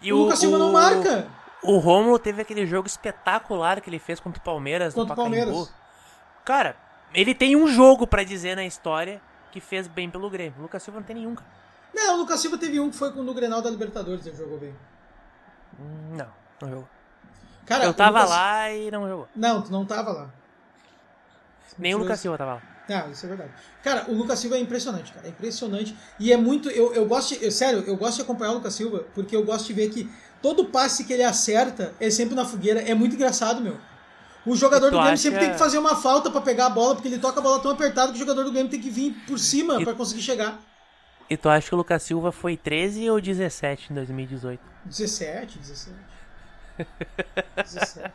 E 0.00 0.12
o, 0.12 0.16
o 0.16 0.22
Lucas 0.22 0.38
Silva 0.38 0.56
o... 0.56 0.58
não 0.58 0.72
marca. 0.72 1.28
O 1.62 1.78
Romulo 1.78 2.18
teve 2.18 2.40
aquele 2.40 2.64
jogo 2.66 2.86
espetacular 2.86 3.80
que 3.80 3.90
ele 3.90 3.98
fez 3.98 4.20
contra 4.20 4.40
o 4.40 4.44
Palmeiras 4.44 4.94
contra 4.94 5.14
no 5.14 5.22
Pacaembu. 5.22 5.46
Palmeiras. 5.46 5.74
Cara, 6.44 6.76
ele 7.12 7.34
tem 7.34 7.56
um 7.56 7.66
jogo 7.66 8.06
para 8.06 8.22
dizer 8.22 8.54
na 8.54 8.64
história 8.64 9.20
que 9.50 9.60
fez 9.60 9.88
bem 9.88 10.08
pelo 10.08 10.30
Grêmio. 10.30 10.58
O 10.58 10.62
Lucas 10.62 10.82
Silva 10.82 11.00
não 11.00 11.06
tem 11.06 11.16
nenhum, 11.16 11.34
cara. 11.34 11.48
Não, 11.92 12.14
o 12.14 12.18
Lucas 12.18 12.40
Silva 12.40 12.58
teve 12.58 12.78
um 12.78 12.90
que 12.90 12.96
foi 12.96 13.10
no 13.10 13.34
Grenal 13.34 13.60
da 13.60 13.70
Libertadores, 13.70 14.24
ele 14.26 14.36
jogou 14.36 14.58
bem. 14.58 14.74
Não, 16.10 16.28
não 16.60 16.70
jogou. 16.70 16.88
Cara, 17.64 17.84
eu 17.84 17.94
tava 17.94 18.20
Lucas- 18.20 18.30
lá 18.30 18.70
e 18.70 18.90
não 18.90 19.08
jogou. 19.08 19.28
Não, 19.34 19.62
tu 19.62 19.72
não 19.72 19.84
tava 19.84 20.12
lá. 20.12 20.30
Nem 21.78 21.94
o 21.94 21.98
Lucas 21.98 22.20
Silva 22.20 22.38
tava 22.38 22.54
lá. 22.54 22.62
Ah, 22.88 23.08
isso 23.10 23.26
é 23.26 23.28
verdade. 23.28 23.50
Cara, 23.82 24.04
o 24.08 24.14
Lucas 24.14 24.38
Silva 24.38 24.56
é 24.56 24.60
impressionante, 24.60 25.12
cara. 25.12 25.26
É 25.26 25.30
impressionante. 25.30 25.96
E 26.20 26.32
é 26.32 26.36
muito. 26.36 26.70
Eu, 26.70 26.94
eu 26.94 27.04
gosto 27.06 27.36
de. 27.36 27.44
eu- 27.44 27.50
sério, 27.50 27.82
eu 27.86 27.96
gosto 27.96 28.16
de 28.16 28.22
acompanhar 28.22 28.52
o 28.52 28.54
Lucas 28.54 28.74
Silva, 28.74 29.04
porque 29.14 29.34
eu 29.34 29.44
gosto 29.44 29.66
de 29.66 29.72
ver 29.72 29.90
que 29.90 30.08
todo 30.40 30.66
passe 30.66 31.04
que 31.04 31.12
ele 31.12 31.24
acerta 31.24 31.92
é 32.00 32.08
sempre 32.10 32.34
na 32.36 32.44
fogueira. 32.44 32.80
É 32.80 32.94
muito 32.94 33.14
engraçado, 33.16 33.60
meu. 33.60 33.76
O 34.46 34.54
jogador 34.54 34.86
do 34.86 34.96
Grêmio 34.96 35.12
acha- 35.14 35.22
sempre 35.22 35.40
tem 35.40 35.50
que 35.52 35.58
fazer 35.58 35.78
uma 35.78 35.96
falta 35.96 36.30
pra 36.30 36.40
pegar 36.40 36.66
a 36.66 36.70
bola, 36.70 36.94
porque 36.94 37.08
ele 37.08 37.18
toca 37.18 37.40
a 37.40 37.42
bola 37.42 37.58
tão 37.60 37.72
apertado 37.72 38.12
que 38.12 38.16
o 38.16 38.20
jogador 38.20 38.44
do 38.44 38.52
Grêmio 38.52 38.70
tem 38.70 38.80
que 38.80 38.88
vir 38.90 39.12
por 39.26 39.38
cima 39.40 39.80
E- 39.80 39.84
pra 39.84 39.92
conseguir 39.92 40.22
chegar. 40.22 40.60
E 41.28 41.36
tu 41.36 41.48
acha 41.48 41.68
que 41.68 41.74
o 41.74 41.78
Lucas 41.78 42.04
Silva 42.04 42.30
foi 42.30 42.56
13 42.56 43.10
ou 43.10 43.20
17 43.20 43.88
em 43.90 43.94
2018? 43.96 44.60
17, 44.84 45.58
17. 45.58 45.96
17. 47.56 48.12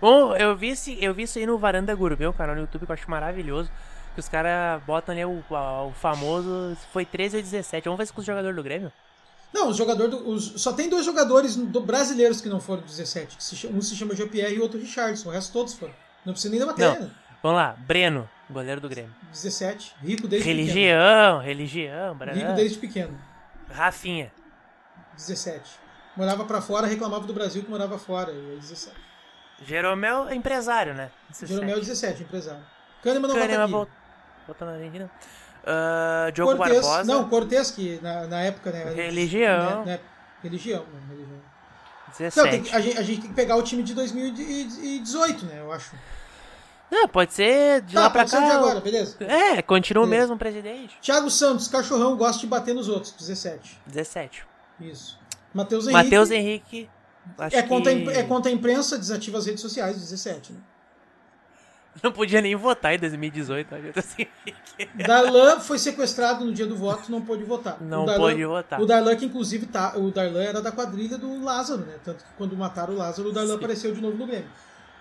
Bom, 0.00 0.34
eu 0.36 0.56
vi, 0.56 0.68
esse, 0.70 1.02
eu 1.02 1.12
vi 1.14 1.24
isso 1.24 1.38
aí 1.38 1.46
no 1.46 1.58
Varanda 1.58 1.94
Gourmet, 1.94 2.26
o 2.26 2.32
canal 2.32 2.54
no 2.54 2.62
YouTube, 2.62 2.84
que 2.86 2.90
eu 2.92 2.94
acho 2.94 3.10
maravilhoso. 3.10 3.70
Que 4.14 4.20
os 4.20 4.28
caras 4.28 4.82
botam 4.84 5.12
ali 5.14 5.24
o, 5.24 5.42
o 5.50 5.92
famoso. 5.92 6.76
Foi 6.92 7.04
13 7.04 7.36
ou 7.36 7.42
17. 7.42 7.84
Vamos 7.84 7.98
ver 7.98 8.06
se 8.06 8.12
com 8.12 8.20
os 8.20 8.26
jogadores 8.26 8.56
do 8.56 8.62
Grêmio. 8.62 8.92
Não, 9.52 9.68
os 9.68 9.76
jogadores. 9.76 10.10
do- 10.10 10.28
os- 10.28 10.60
só 10.60 10.72
tem 10.72 10.88
dois 10.90 11.04
jogadores 11.06 11.56
do- 11.56 11.80
brasileiros 11.80 12.40
que 12.40 12.48
não 12.48 12.60
foram 12.60 12.82
17. 12.82 13.36
que 13.36 13.44
se 13.44 13.66
um 13.68 13.80
se 13.80 13.94
chama 13.96 14.14
Jean-Pierre 14.14 14.56
e 14.56 14.58
o 14.58 14.62
outro 14.62 14.78
Richardson. 14.78 15.28
O 15.28 15.32
resto 15.32 15.52
todos 15.52 15.74
foram. 15.74 15.94
Não 16.24 16.32
precisa 16.32 16.50
nem 16.50 16.60
da 16.60 16.66
matéria. 16.66 17.00
né? 17.00 17.10
Vamos 17.42 17.56
lá, 17.58 17.76
Breno, 17.78 18.28
goleiro 18.50 18.80
do 18.80 18.88
Grêmio. 18.88 19.14
17. 19.30 19.94
Rico 20.02 20.26
desde 20.26 20.48
pequeno. 20.48 20.66
Religião, 20.66 21.38
religião, 21.38 22.06
Rico 22.12 22.18
Breno. 22.18 22.54
desde 22.56 22.78
pequeno. 22.78 23.18
Rafinha. 23.70 24.32
17. 25.16 25.70
Morava 26.18 26.44
pra 26.44 26.60
fora, 26.60 26.86
reclamava 26.86 27.24
do 27.26 27.32
Brasil 27.32 27.62
que 27.62 27.70
morava 27.70 27.96
fora. 27.98 28.30
E 28.32 28.50
aí 28.52 28.58
17. 28.60 28.94
Jeromel 29.64 30.28
é 30.28 30.34
empresário, 30.34 30.92
né? 30.94 31.10
17. 31.30 31.52
Jeromel 31.54 31.78
17, 31.80 32.22
empresário. 32.24 32.62
Kahneman 33.02 33.28
não 33.28 33.34
Kahneman 33.36 33.66
volta 33.68 33.90
aqui. 33.92 34.00
vol- 34.46 34.46
voltou 34.48 34.66
na 34.68 34.74
Argentina. 34.74 35.10
Ah, 35.64 36.30
Diogo 36.34 36.56
Cortez, 36.56 36.80
Barbosa. 36.84 37.04
não, 37.12 37.28
Cortez, 37.28 37.70
que 37.70 37.98
na, 38.02 38.26
na 38.26 38.40
época, 38.40 38.70
né? 38.72 38.84
Religião. 38.94 39.84
Né, 39.84 39.92
né, 39.92 40.00
religião, 40.42 40.84
né, 40.92 41.00
religião. 41.08 41.38
17. 42.18 42.36
Não, 42.36 42.50
tem 42.64 42.74
a, 42.74 42.80
gente, 42.80 42.98
a 42.98 43.02
gente 43.02 43.20
tem 43.20 43.30
que 43.30 43.36
pegar 43.36 43.56
o 43.56 43.62
time 43.62 43.82
de 43.82 43.94
2018, 43.94 45.46
né? 45.46 45.60
Eu 45.60 45.72
acho. 45.72 45.94
Não, 46.90 47.06
pode 47.06 47.34
ser 47.34 47.82
de 47.82 47.94
Tá, 47.94 48.00
lá 48.00 48.10
pra 48.10 48.24
cá. 48.24 48.40
de 48.40 48.50
agora, 48.50 48.80
beleza. 48.80 49.16
É, 49.22 49.60
continua 49.60 50.04
o 50.04 50.06
Beleza. 50.06 50.22
mesmo 50.28 50.38
presidente. 50.38 50.96
Thiago 51.02 51.30
Santos, 51.30 51.68
cachorrão, 51.68 52.16
gosta 52.16 52.40
de 52.40 52.46
bater 52.46 52.74
nos 52.74 52.88
outros, 52.88 53.12
17. 53.12 53.78
17. 53.86 54.44
Isso. 54.80 55.17
Matheus 55.52 55.86
Henrique. 55.86 56.04
Matheus 56.04 56.30
Henrique. 56.30 56.90
É 57.50 57.62
contra, 57.62 57.92
a 57.92 57.96
que 57.96 58.08
é 58.10 58.22
contra 58.22 58.50
a 58.50 58.54
imprensa, 58.54 58.96
desativa 58.98 59.36
as 59.38 59.46
redes 59.46 59.60
sociais, 59.60 59.96
17. 59.96 60.52
Né? 60.52 60.58
não 62.02 62.12
podia 62.12 62.40
nem 62.40 62.54
votar 62.56 62.94
em 62.94 62.98
2018. 62.98 63.70
Matheus 63.70 64.06
Henrique. 64.18 65.04
Darlan 65.06 65.60
foi 65.60 65.78
sequestrado 65.78 66.44
no 66.44 66.52
dia 66.52 66.66
do 66.66 66.76
voto, 66.76 67.10
não 67.10 67.20
pôde 67.22 67.44
votar. 67.44 67.78
Não 67.80 68.04
Darlan- 68.04 68.20
pôde 68.30 68.44
votar. 68.44 68.80
O 68.80 68.86
Darlan, 68.86 69.16
que 69.16 69.26
inclusive 69.26 69.66
tá, 69.66 69.94
o 69.96 70.10
Darlan 70.10 70.42
era 70.42 70.62
da 70.62 70.72
quadrilha 70.72 71.18
do 71.18 71.42
Lázaro, 71.42 71.82
né? 71.82 71.96
Tanto 72.04 72.24
que 72.24 72.30
quando 72.36 72.56
mataram 72.56 72.94
o 72.94 72.96
Lázaro, 72.96 73.28
o 73.28 73.32
Darlan 73.32 73.52
Sim. 73.52 73.58
apareceu 73.58 73.94
de 73.94 74.00
novo 74.00 74.16
no 74.16 74.26
Grêmio. 74.26 74.50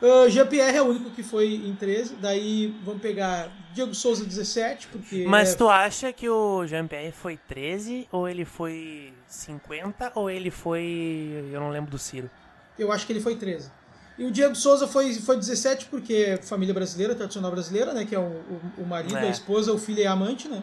Uh, 0.01 0.29
Jean-Pierre 0.29 0.77
é 0.77 0.81
o 0.81 0.85
único 0.85 1.09
que 1.09 1.23
foi 1.23 1.55
em 1.55 1.73
13, 1.75 2.15
daí 2.21 2.75
vamos 2.85 3.01
pegar 3.01 3.49
Diego 3.73 3.95
Souza 3.95 4.23
17, 4.23 4.87
porque. 4.87 5.25
Mas 5.27 5.53
é- 5.53 5.55
tu 5.55 5.67
acha 5.67 6.13
que 6.13 6.29
o 6.29 6.65
Jean-Pierre 6.67 7.11
foi 7.11 7.35
13, 7.47 8.07
ou 8.11 8.27
ele 8.29 8.45
foi 8.45 9.11
50, 9.27 10.11
ou 10.13 10.29
ele 10.29 10.51
foi. 10.51 11.43
Eu 11.51 11.59
não 11.59 11.69
lembro 11.71 11.89
do 11.89 11.97
Ciro. 11.97 12.29
Eu 12.77 12.91
acho 12.91 13.07
que 13.07 13.13
ele 13.13 13.21
foi 13.21 13.35
13. 13.35 13.71
E 14.19 14.25
o 14.25 14.31
Diego 14.31 14.55
Souza 14.55 14.87
foi, 14.87 15.13
foi 15.15 15.35
17 15.37 15.85
porque 15.87 16.39
família 16.43 16.73
brasileira, 16.73 17.13
tradicional 17.15 17.51
brasileira, 17.51 17.93
né? 17.93 18.05
Que 18.05 18.15
é 18.15 18.19
o, 18.19 18.23
o, 18.23 18.61
o 18.79 18.85
marido, 18.85 19.17
É. 19.17 19.27
a 19.27 19.29
esposa, 19.29 19.71
o 19.73 19.77
filho 19.79 19.99
e 19.99 20.05
a 20.07 20.11
amante, 20.11 20.47
né? 20.47 20.61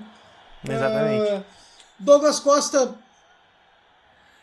Exatamente. 0.68 1.28
Ah, 1.30 1.42
Douglas 1.98 2.38
Costa. 2.40 2.94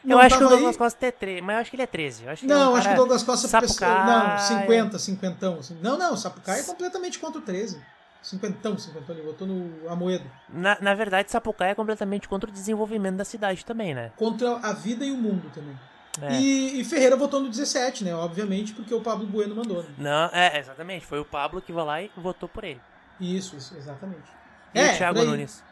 Eu 0.04 0.10
não 0.10 0.20
acho 0.20 0.38
que 0.38 0.44
o 0.44 0.50
Douglas 0.50 0.76
aí. 0.76 0.78
Costa 0.78 1.06
é 1.06 1.12
13, 1.12 1.42
mas 1.42 1.56
eu 1.56 1.62
acho 1.62 1.70
que 1.70 1.76
ele 1.76 1.84
é 1.84 1.88
13. 1.88 2.24
Eu 2.24 2.32
acho 2.32 2.46
ele 2.46 2.52
é 2.52 2.56
Não, 2.56 2.74
um 2.74 2.76
acho 2.76 2.88
que 2.88 2.94
o 2.94 2.98
Douglas 2.98 3.24
Costa 3.24 3.48
Sapucaia. 3.48 4.04
Não, 4.06 4.38
50, 4.40 5.00
50. 5.00 5.50
Assim. 5.54 5.78
Não, 5.82 5.98
não, 5.98 6.18
Sapucaia 6.18 6.62
é 6.62 6.64
completamente 6.64 7.20
contra 7.20 7.40
o 7.40 7.42
13. 7.42 7.82
50, 8.24 8.78
50, 8.78 9.12
ele 9.14 9.22
votou 9.24 9.48
no 9.48 9.90
Amoedo. 9.90 10.26
Na, 10.48 10.78
na 10.80 10.94
verdade, 10.94 11.32
Sapucaia 11.32 11.72
é 11.72 11.76
completamente 11.76 12.30
contra 12.30 12.50
o 12.50 12.54
desenvolvimento 12.54 13.16
da 13.16 13.26
cidade 13.26 13.66
também, 13.66 13.96
né? 13.96 14.12
Contra 14.16 14.58
a 14.58 14.74
vida 14.74 15.04
e 15.04 15.12
o 15.12 15.18
mundo 15.18 15.52
também. 15.54 15.76
É. 16.22 16.34
E, 16.40 16.82
e 16.82 16.84
Ferreira 16.84 17.16
votou 17.16 17.40
no 17.40 17.50
17, 17.50 18.04
né? 18.04 18.14
Obviamente, 18.14 18.74
porque 18.74 18.94
o 18.94 19.02
Pablo 19.02 19.26
Bueno 19.26 19.56
mandou. 19.56 19.82
Né? 19.82 19.90
Não, 19.98 20.30
é, 20.34 20.60
exatamente. 20.60 21.06
Foi 21.06 21.20
o 21.20 21.26
Pablo 21.26 21.62
que 21.62 21.72
vai 21.72 21.86
lá 21.86 22.02
e 22.02 22.12
votou 22.16 22.48
por 22.48 22.64
ele. 22.64 22.82
Isso, 23.20 23.56
isso, 23.56 23.76
exatamente. 23.78 24.30
E 24.76 24.80
É, 24.80 24.94
o 24.94 24.98
Thiago. 24.98 25.24
Nunes. 25.24 25.64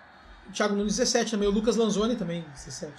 Thiago 0.53 0.75
Nunes 0.75 0.95
17 0.97 1.31
também, 1.31 1.47
o 1.47 1.51
Lucas 1.51 1.75
Lanzoni 1.75 2.15
também 2.15 2.43
17. 2.55 2.91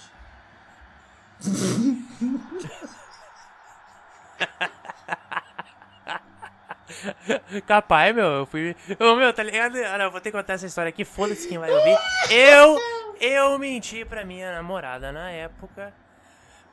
Capaz, 7.65 8.15
meu, 8.15 8.25
eu 8.25 8.45
fui. 8.45 8.75
Ô, 8.99 9.15
meu, 9.15 9.33
tá 9.33 9.43
ligado? 9.43 9.77
Ah, 9.77 9.97
não, 9.97 10.11
vou 10.11 10.21
ter 10.21 10.31
que 10.31 10.37
contar 10.37 10.53
essa 10.53 10.65
história 10.65 10.89
aqui, 10.89 11.03
foda-se 11.03 11.47
quem 11.47 11.57
vai 11.57 11.71
ouvir. 11.71 11.97
Eu. 12.29 12.77
Eu 13.19 13.59
menti 13.59 14.03
pra 14.03 14.25
minha 14.25 14.51
namorada 14.51 15.11
na 15.11 15.29
época. 15.29 15.93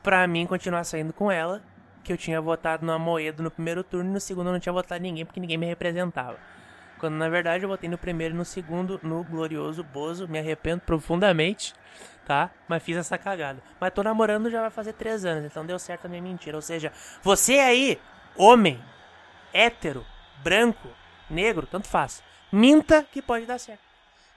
Pra 0.02 0.26
mim 0.26 0.46
continuar 0.46 0.84
saindo 0.84 1.12
com 1.12 1.30
ela. 1.30 1.62
Que 2.02 2.12
eu 2.12 2.16
tinha 2.16 2.40
votado 2.40 2.86
no 2.86 2.92
Amoedo 2.92 3.42
no 3.42 3.50
primeiro 3.50 3.84
turno 3.84 4.08
e 4.08 4.12
no 4.14 4.20
segundo 4.20 4.46
eu 4.46 4.52
não 4.54 4.60
tinha 4.60 4.72
votado 4.72 5.02
ninguém 5.02 5.26
porque 5.26 5.40
ninguém 5.40 5.58
me 5.58 5.66
representava. 5.66 6.38
Quando 6.98 7.16
na 7.16 7.28
verdade 7.28 7.64
eu 7.64 7.68
votei 7.68 7.88
no 7.88 7.98
primeiro 7.98 8.34
e 8.34 8.38
no 8.38 8.46
segundo 8.46 8.98
no 9.02 9.22
glorioso 9.24 9.84
Bozo. 9.84 10.26
Me 10.26 10.38
arrependo 10.38 10.80
profundamente, 10.80 11.74
tá? 12.28 12.50
Mas 12.68 12.82
fiz 12.82 12.94
essa 12.98 13.16
cagada. 13.16 13.62
Mas 13.80 13.92
tô 13.94 14.02
namorando 14.02 14.50
já 14.50 14.60
vai 14.60 14.70
fazer 14.70 14.92
três 14.92 15.24
anos, 15.24 15.46
então 15.46 15.64
deu 15.64 15.78
certo 15.78 16.04
a 16.04 16.08
minha 16.10 16.20
mentira. 16.20 16.54
Ou 16.56 16.62
seja, 16.62 16.92
você 17.22 17.54
aí, 17.54 17.98
homem, 18.36 18.78
hétero, 19.50 20.04
branco, 20.44 20.88
negro, 21.30 21.66
tanto 21.66 21.88
faz. 21.88 22.22
Minta 22.52 23.02
que 23.02 23.22
pode 23.22 23.46
dar 23.46 23.58
certo. 23.58 23.80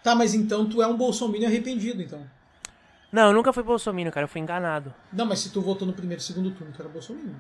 Tá, 0.01 0.15
mas 0.15 0.33
então 0.33 0.67
tu 0.67 0.81
é 0.81 0.87
um 0.87 0.95
bolsominion 0.95 1.47
arrependido, 1.49 2.01
então. 2.01 2.25
Não, 3.11 3.27
eu 3.27 3.33
nunca 3.33 3.51
fui 3.51 3.61
bolsominion, 3.61 4.09
cara, 4.09 4.23
eu 4.23 4.29
fui 4.29 4.39
enganado. 4.39 4.93
Não, 5.11 5.25
mas 5.25 5.39
se 5.39 5.49
tu 5.51 5.61
votou 5.61 5.85
no 5.85 5.91
primeiro 5.93 6.21
e 6.21 6.25
segundo 6.25 6.49
turno, 6.51 6.73
tu 6.73 6.81
era 6.81 6.89
bolsominion. 6.89 7.35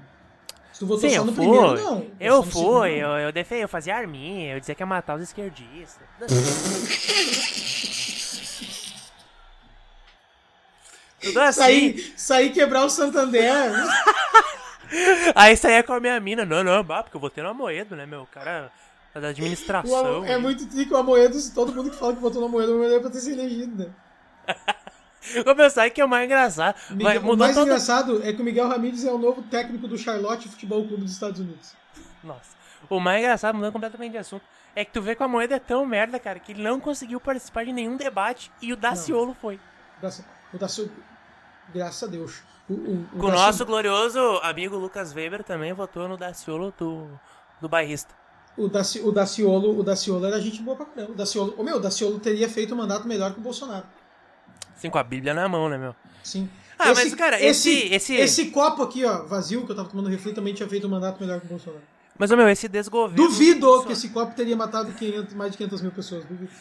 Se 0.73 0.79
tu 0.79 0.85
votou 0.85 1.09
Sim, 1.09 1.15
só 1.15 1.23
no 1.23 1.31
fui. 1.33 1.45
primeiro, 1.45 1.75
não. 1.75 2.05
eu 2.19 2.43
fui, 2.43 2.91
eu, 2.91 3.09
eu 3.11 3.31
defendi, 3.31 3.61
eu 3.61 3.69
fazia 3.69 3.95
arminha, 3.95 4.53
eu 4.53 4.59
dizia 4.59 4.75
que 4.75 4.83
ia 4.83 4.85
matar 4.85 5.15
os 5.15 5.23
esquerdistas. 5.23 6.05
Tudo 11.21 11.39
assim. 11.39 11.59
Sair, 11.61 12.13
sair 12.17 12.49
quebrar 12.51 12.85
o 12.85 12.89
Santander. 12.89 13.51
Aí 15.35 15.55
saía 15.55 15.83
com 15.83 15.93
a 15.93 15.99
minha 15.99 16.19
mina. 16.19 16.45
Não, 16.45 16.63
não, 16.63 16.83
bah, 16.83 17.03
porque 17.03 17.15
eu 17.15 17.21
votei 17.21 17.43
no 17.43 17.49
Amoedo, 17.49 17.95
né, 17.95 18.05
meu? 18.05 18.23
O 18.23 18.27
cara 18.27 18.71
da 19.13 19.27
O 19.27 19.29
administração. 19.29 20.05
Amo- 20.17 20.25
é 20.25 20.35
aí. 20.35 20.41
muito 20.41 20.65
trico 20.67 20.93
o 20.93 20.97
Amoedo, 20.97 21.37
todo 21.53 21.73
mundo 21.73 21.89
que 21.91 21.95
fala 21.97 22.13
que 22.13 22.19
votou 22.21 22.41
no 22.41 22.47
Amoedo, 22.47 22.71
o 22.73 22.75
Amoedo 22.75 22.95
é 22.95 22.99
pra 22.99 23.09
ter 23.09 23.19
se 23.19 23.31
elegido, 23.31 23.83
né? 23.85 23.89
Pensei 25.55 25.89
que 25.91 26.01
é 26.01 26.05
o 26.05 26.09
mais 26.09 26.25
engraçado. 26.25 26.75
Vai, 26.89 27.15
Miguel- 27.19 27.33
o 27.33 27.37
mais 27.37 27.53
todo... 27.55 27.65
engraçado 27.67 28.21
é 28.25 28.33
que 28.33 28.41
o 28.41 28.45
Miguel 28.45 28.67
Ramírez 28.67 29.05
é 29.05 29.11
o 29.11 29.17
novo 29.17 29.41
técnico 29.43 29.87
do 29.87 29.97
Charlotte 29.97 30.49
Futebol 30.49 30.85
Clube 30.85 31.03
dos 31.03 31.11
Estados 31.13 31.39
Unidos. 31.39 31.73
Nossa. 32.23 32.55
O 32.89 32.99
mais 32.99 33.19
engraçado, 33.19 33.55
mudando 33.55 33.71
completamente 33.73 34.11
de 34.13 34.17
assunto, 34.17 34.43
é 34.75 34.83
que 34.83 34.91
tu 34.91 35.01
vê 35.01 35.15
que 35.15 35.21
a 35.23 35.27
moeda 35.27 35.55
é 35.55 35.59
tão 35.59 35.85
merda, 35.85 36.19
cara, 36.19 36.39
que 36.39 36.51
ele 36.53 36.63
não 36.63 36.79
conseguiu 36.79 37.19
participar 37.19 37.63
de 37.63 37.71
nenhum 37.71 37.95
debate 37.95 38.51
e 38.61 38.73
o 38.73 38.75
Daciolo 38.75 39.33
foi. 39.39 39.59
Graças, 40.01 40.25
o 40.51 40.57
Dacio, 40.57 40.91
graças 41.73 42.03
a 42.03 42.11
Deus. 42.11 42.41
O, 42.69 42.73
o, 42.73 43.05
o 43.15 43.25
o 43.25 43.31
nosso 43.31 43.65
glorioso 43.65 44.19
amigo 44.43 44.77
Lucas 44.77 45.13
Weber 45.13 45.43
também 45.43 45.73
votou 45.73 46.07
no 46.07 46.17
Daciolo 46.17 46.73
do, 46.77 47.07
do 47.59 47.67
bairrista. 47.67 48.13
O, 48.57 48.67
Daci, 48.67 48.99
o 48.99 49.11
Daciolo, 49.11 49.79
o 49.79 49.83
Daciolo 49.83 50.25
era 50.25 50.39
gente 50.39 50.61
boa 50.61 50.75
pra 50.77 50.85
caramba. 50.85 51.13
O 51.13 51.15
Daciolo, 51.15 51.55
o 51.57 51.63
meu, 51.63 51.77
o 51.77 51.79
Daciolo 51.79 52.19
teria 52.19 52.49
feito 52.49 52.73
um 52.73 52.77
mandato 52.77 53.07
melhor 53.07 53.33
que 53.33 53.39
o 53.39 53.43
Bolsonaro. 53.43 53.85
Assim, 54.75 54.89
com 54.89 54.97
a 54.97 55.03
Bíblia 55.03 55.33
na 55.33 55.47
mão, 55.47 55.69
né, 55.69 55.77
meu? 55.77 55.95
Sim. 56.23 56.49
Ah, 56.77 56.93
mas, 56.93 57.13
cara, 57.15 57.39
esse- 57.41 57.93
esse- 57.93 58.15
esse 58.15 58.45
copo 58.47 58.81
aqui, 58.83 59.05
ó, 59.05 59.23
vazio, 59.25 59.65
que 59.65 59.71
eu 59.71 59.75
tava 59.75 59.87
tomando 59.87 60.09
refri, 60.09 60.33
também 60.33 60.53
tinha 60.53 60.67
feito 60.67 60.87
um 60.87 60.89
mandato 60.89 61.19
melhor 61.21 61.39
que 61.39 61.45
o 61.45 61.49
Bolsonaro. 61.49 61.83
Mas, 62.17 62.29
meu, 62.31 62.49
esse 62.49 62.67
desgoverno... 62.67 63.15
Duvido 63.23 63.83
que 63.85 63.93
esse 63.93 64.09
copo 64.09 64.35
teria 64.35 64.55
matado 64.55 64.91
500, 64.91 65.33
mais 65.33 65.51
de 65.51 65.57
500 65.57 65.81
mil 65.81 65.91
pessoas. 65.91 66.25
Duvido. 66.25 66.51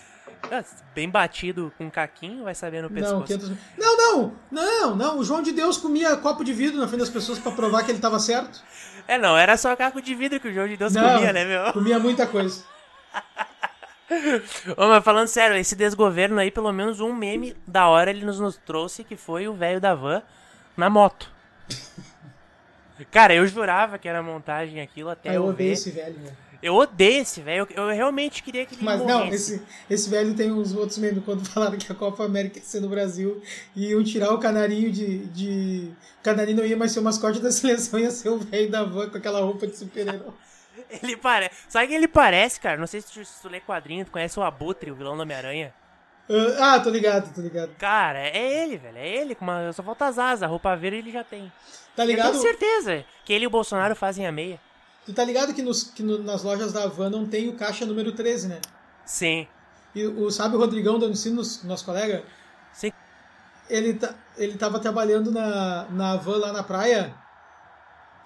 Bem 0.95 1.09
batido 1.09 1.72
com 1.78 1.91
caquinho, 1.91 2.45
vai 2.45 2.55
saber 2.55 2.82
no 2.82 2.91
pescoço. 2.91 3.14
Não, 3.14 3.22
500 3.22 3.49
mil. 3.51 3.59
Não, 3.78 3.97
não, 3.97 4.32
não, 4.51 4.97
não. 4.97 5.18
O 5.18 5.24
João 5.24 5.43
de 5.43 5.53
Deus 5.53 5.76
comia 5.76 6.16
copo 6.16 6.43
de 6.45 6.53
vidro 6.53 6.78
na 6.80 6.88
frente 6.88 7.01
das 7.01 7.11
pessoas 7.11 7.38
pra 7.38 7.53
provar 7.53 7.84
que 7.84 7.91
ele 7.93 7.99
tava 8.01 8.18
certo. 8.18 8.62
É, 9.07 9.16
não, 9.18 9.36
era 9.36 9.57
só 9.57 9.74
caco 9.76 10.01
de 10.01 10.14
vidro 10.14 10.41
que 10.41 10.49
o 10.49 10.53
João 10.53 10.68
de 10.68 10.76
Deus 10.76 10.93
Não, 10.93 11.14
comia, 11.14 11.32
né, 11.32 11.45
meu? 11.45 11.72
Comia 11.72 11.99
muita 11.99 12.26
coisa. 12.26 12.64
Ô, 14.76 14.88
mas 14.88 15.05
falando 15.05 15.28
sério, 15.28 15.57
esse 15.57 15.76
desgoverno 15.76 16.41
aí, 16.41 16.51
pelo 16.51 16.72
menos 16.72 17.01
um 17.01 17.14
meme 17.14 17.57
da 17.66 17.86
hora 17.88 18.11
ele 18.11 18.24
nos, 18.24 18.41
nos 18.41 18.57
trouxe, 18.57 19.05
que 19.05 19.16
foi 19.16 19.47
o 19.47 19.55
velho 19.55 19.80
da 19.80 19.95
van 19.95 20.22
na 20.76 20.91
moto. 20.91 21.30
Cara, 23.11 23.32
eu 23.34 23.47
jurava 23.47 23.99
que 23.99 24.09
era 24.09 24.22
montagem 24.22 24.80
aquilo 24.80 25.11
até 25.11 25.30
Ah, 25.30 25.34
eu 25.34 25.43
eu 25.45 25.49
odeio 25.49 25.68
ver. 25.70 25.72
esse 25.74 25.91
velho, 25.91 26.18
né? 26.18 26.32
Eu 26.63 26.75
odeio 26.75 27.23
esse 27.23 27.41
velho. 27.41 27.67
Eu, 27.75 27.85
eu 27.85 27.95
realmente 27.95 28.43
queria 28.43 28.67
que 28.67 28.75
ele 28.75 28.85
Mas 28.85 29.01
morresse. 29.01 29.19
não, 29.19 29.35
esse, 29.35 29.63
esse 29.89 30.11
velho 30.11 30.35
tem 30.35 30.53
uns 30.53 30.75
outros 30.75 30.99
memes 30.99 31.25
quando 31.25 31.45
falaram 31.49 31.79
que 31.79 31.91
a 31.91 31.95
Copa 31.95 32.25
América 32.25 32.59
ia 32.59 32.65
ser 32.65 32.81
no 32.81 32.89
Brasil 32.89 33.43
e 33.75 33.91
iam 33.91 34.03
tirar 34.05 34.33
o 34.33 34.39
canarinho 34.39 34.91
de. 34.93 35.27
de... 35.27 35.91
O 36.21 36.23
canarinho 36.23 36.59
não 36.59 36.65
ia 36.67 36.77
mais 36.77 36.93
ser 36.93 37.01
o 37.01 37.03
mascote 37.03 37.41
da 37.41 37.51
seleção, 37.53 37.99
ia 37.99 38.11
ser 38.11 38.29
o 38.29 38.39
velho 38.39 38.71
da 38.71 38.85
van 38.85 39.09
com 39.09 39.17
aquela 39.17 39.41
roupa 39.41 39.67
de 39.67 39.77
super-herói. 39.77 40.21
Ele 41.03 41.17
parece. 41.17 41.55
Sabe 41.69 41.87
quem 41.89 41.97
ele 41.97 42.09
parece, 42.09 42.59
cara? 42.61 42.77
Não 42.77 42.87
sei 42.87 43.01
se 43.01 43.13
tu, 43.13 43.25
se 43.25 43.41
tu 43.43 43.49
lê 43.49 43.61
quadrinho, 43.61 44.05
tu 44.05 44.11
conhece 44.11 44.39
o 44.39 44.43
Abutre, 44.43 44.91
o 44.91 44.95
vilão 44.95 45.17
do 45.17 45.23
Homem-Aranha. 45.23 45.73
Ah, 46.59 46.79
tô 46.81 46.91
ligado, 46.91 47.33
tô 47.35 47.41
ligado. 47.41 47.71
Cara, 47.77 48.19
é 48.21 48.63
ele, 48.63 48.77
velho. 48.77 48.99
É 48.99 49.09
ele. 49.09 49.35
Com 49.35 49.45
uma... 49.45 49.73
Só 49.73 49.83
falta 49.83 50.07
as 50.07 50.19
asas. 50.19 50.43
A 50.43 50.47
roupa 50.47 50.75
verde 50.77 50.99
ele 50.99 51.13
já 51.13 51.23
tem. 51.25 51.53
Tá 51.95 52.05
Eu 52.05 52.07
ligado? 52.09 52.31
tenho 52.31 52.43
certeza 52.43 53.05
que 53.25 53.33
ele 53.33 53.45
e 53.45 53.47
o 53.47 53.51
Bolsonaro 53.51 53.95
fazem 53.97 54.27
a 54.27 54.33
meia. 54.33 54.61
Tu 55.11 55.15
tá 55.15 55.25
ligado 55.25 55.53
que, 55.53 55.61
nos, 55.63 55.83
que 55.85 56.03
no- 56.05 56.23
nas 56.23 56.45
lojas 56.45 56.73
da 56.73 56.87
van 56.87 57.11
não 57.11 57.27
tem 57.27 57.49
o 57.49 57.55
caixa 57.57 57.85
número 57.85 58.13
13, 58.13 58.47
né? 58.47 58.61
Sim. 59.05 59.47
E 59.93 60.07
o, 60.07 60.31
sabe 60.31 60.55
o 60.55 60.59
Rodrigão 60.59 61.01
do 61.01 61.09
ensino, 61.09 61.43
nosso, 61.65 61.85
colega? 61.85 62.23
Sim. 62.73 62.93
Ele, 63.69 63.95
tá, 63.95 64.15
ele 64.37 64.57
tava 64.57 64.79
trabalhando 64.79 65.33
na, 65.33 65.87
na 65.91 66.17
van 66.17 66.37
lá 66.37 66.53
na 66.53 66.63
praia. 66.63 67.13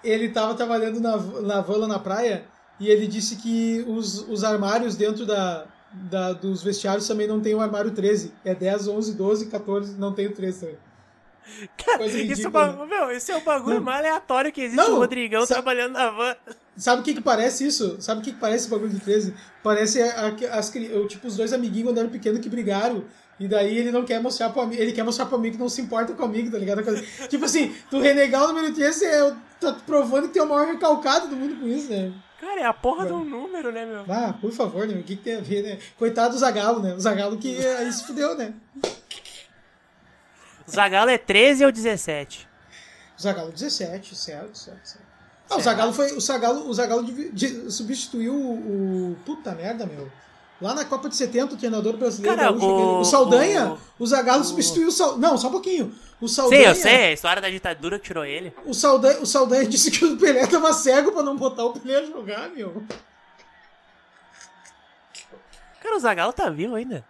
Ele 0.03 0.29
tava 0.29 0.53
trabalhando 0.53 0.99
na, 0.99 1.17
na 1.17 1.61
van 1.61 1.77
lá 1.77 1.87
na 1.87 1.97
praia 1.99 2.45
e 2.79 2.87
ele 2.87 3.07
disse 3.07 3.37
que 3.37 3.83
os, 3.87 4.19
os 4.29 4.43
armários 4.43 4.95
dentro 4.95 5.25
da, 5.25 5.65
da, 5.91 6.33
dos 6.33 6.61
vestiários 6.61 7.07
também 7.07 7.25
não 7.27 7.41
tem 7.41 7.55
o 7.55 7.61
armário 7.61 7.89
13. 7.91 8.31
É 8.43 8.53
10, 8.53 8.87
11, 8.87 9.13
12, 9.15 9.45
14, 9.47 9.93
não 9.97 10.13
tem 10.13 10.27
o 10.27 10.33
13 10.35 10.59
também. 10.59 10.77
Cara, 11.83 11.97
Coisa 11.99 12.17
isso, 12.17 12.25
é 12.25 12.29
ridícula, 12.35 12.67
ba- 12.73 12.85
meu, 12.85 13.11
esse 13.11 13.31
é 13.31 13.37
o 13.37 13.41
bagulho 13.41 13.75
Não. 13.77 13.83
mais 13.83 13.99
aleatório 13.99 14.51
que 14.51 14.61
existe. 14.61 14.77
Não, 14.77 14.95
o 14.95 14.97
Rodrigão 14.97 15.45
sa- 15.45 15.55
trabalhando 15.55 15.93
na 15.93 16.09
van. 16.09 16.35
Sabe 16.77 17.01
o 17.01 17.03
que 17.03 17.13
que 17.13 17.21
parece 17.21 17.65
isso? 17.65 17.97
Sabe 18.01 18.19
o 18.19 18.23
que 18.23 18.31
que 18.33 18.39
parece 18.39 18.63
esse 18.65 18.69
bagulho 18.69 18.89
de 18.91 18.99
13? 18.99 19.33
Parece 19.63 20.01
a- 20.01 20.27
a- 20.27 20.59
as, 20.59 20.69
tipo, 21.07 21.27
os 21.27 21.37
dois 21.37 21.53
amiguinhos 21.53 21.87
quando 21.89 21.97
eram 21.99 22.09
pequenos 22.09 22.39
que 22.41 22.49
brigaram. 22.49 23.05
E 23.39 23.47
daí 23.47 23.77
ele 23.77 23.91
não 23.91 24.05
quer 24.05 24.21
mostrar 24.21 24.49
pro 24.49 24.61
amigo, 24.61 24.81
ele 24.81 24.91
quer 24.93 25.03
mostrar 25.03 25.25
pro 25.25 25.35
amigo 25.37 25.55
que 25.55 25.61
não 25.61 25.67
se 25.69 25.81
importa 25.81 26.13
com 26.13 26.21
o 26.23 26.25
amigo, 26.25 26.49
tá 26.51 26.57
ligado? 26.57 26.81
tipo 27.29 27.43
assim, 27.45 27.73
tu 27.89 27.99
renegar 27.99 28.43
o 28.43 28.47
número 28.47 28.73
13 28.73 29.05
é, 29.05 29.33
tá 29.59 29.73
provando 29.85 30.27
que 30.27 30.33
tem 30.33 30.41
o 30.41 30.45
maior 30.47 30.67
recalcado 30.67 31.27
do 31.27 31.35
mundo 31.35 31.59
com 31.59 31.67
isso, 31.67 31.89
né? 31.89 32.13
Cara, 32.39 32.61
é 32.61 32.65
a 32.65 32.73
porra 32.73 33.05
de 33.05 33.13
um 33.13 33.23
número, 33.25 33.71
né, 33.71 33.85
meu? 33.85 34.05
Ah, 34.09 34.33
por 34.39 34.51
favor, 34.51 34.87
né? 34.87 34.93
O 34.95 35.03
que, 35.03 35.15
que 35.15 35.23
tem 35.23 35.35
a 35.37 35.41
ver, 35.41 35.63
né? 35.63 35.79
Coitado 35.97 36.33
do 36.33 36.39
Zagalo, 36.39 36.81
né? 36.81 36.93
O 36.93 36.99
Zagalo 36.99 37.37
que 37.37 37.57
aí 37.57 37.91
se 37.91 38.05
fudeu, 38.05 38.35
né? 38.35 38.53
O 40.67 40.71
Zagalo 40.71 41.09
é 41.09 41.17
13 41.17 41.65
ou 41.65 41.71
17? 41.71 42.47
O 43.17 43.21
Zagalo 43.21 43.51
17, 43.51 44.15
certo, 44.15 44.57
certo, 44.57 44.85
certo. 44.85 45.04
Ah, 45.49 45.53
o 45.57 45.61
Certo. 45.61 45.63
Zagalo 45.63 45.93
foi. 45.93 46.13
O 46.13 46.21
Zagalo, 46.21 46.67
o 46.69 46.73
Zagalo 46.73 47.03
divi- 47.03 47.29
de- 47.31 47.71
substituiu 47.71 48.33
o, 48.33 49.11
o- 49.11 49.17
Puta 49.25 49.51
merda, 49.53 49.85
meu. 49.85 50.11
Lá 50.61 50.73
na 50.73 50.85
Copa 50.85 51.09
de 51.09 51.15
70, 51.15 51.53
o 51.53 51.57
treinador 51.57 51.97
brasileiro 51.97 52.35
Cara, 52.35 52.49
gaúcho, 52.49 52.65
o- 52.65 52.99
o, 53.01 53.05
Saldanha, 53.05 53.73
o- 53.99 54.03
o, 54.03 54.07
Zagalo 54.07 54.41
o- 54.41 54.45
substituiu 54.45 54.87
o 54.87 54.91
Saldanha. 54.91 55.19
Não, 55.31 55.37
só 55.37 55.49
um 55.49 55.51
pouquinho. 55.51 55.93
O 56.19 56.27
Sei, 56.27 56.35
Saldanha. 56.43 56.69
eu 56.69 56.75
sei, 56.75 56.95
a 57.07 57.11
história 57.11 57.41
da 57.41 57.49
ditadura 57.49 57.99
tirou 57.99 58.23
ele. 58.25 58.53
O 58.65 58.73
Saldanha, 58.73 59.19
o 59.19 59.25
Saldanha 59.25 59.65
disse 59.67 59.91
que 59.91 60.03
o 60.05 60.17
Pelé 60.17 60.47
tava 60.47 60.71
cego 60.73 61.11
pra 61.11 61.21
não 61.21 61.35
botar 61.35 61.65
o 61.65 61.73
Pelé 61.73 61.97
a 61.97 62.05
jogar, 62.05 62.49
meu. 62.49 62.81
Cara, 65.81 65.95
o 65.97 65.99
Zagalo 65.99 66.33
tá 66.33 66.49
vivo 66.49 66.73
ainda. 66.75 67.05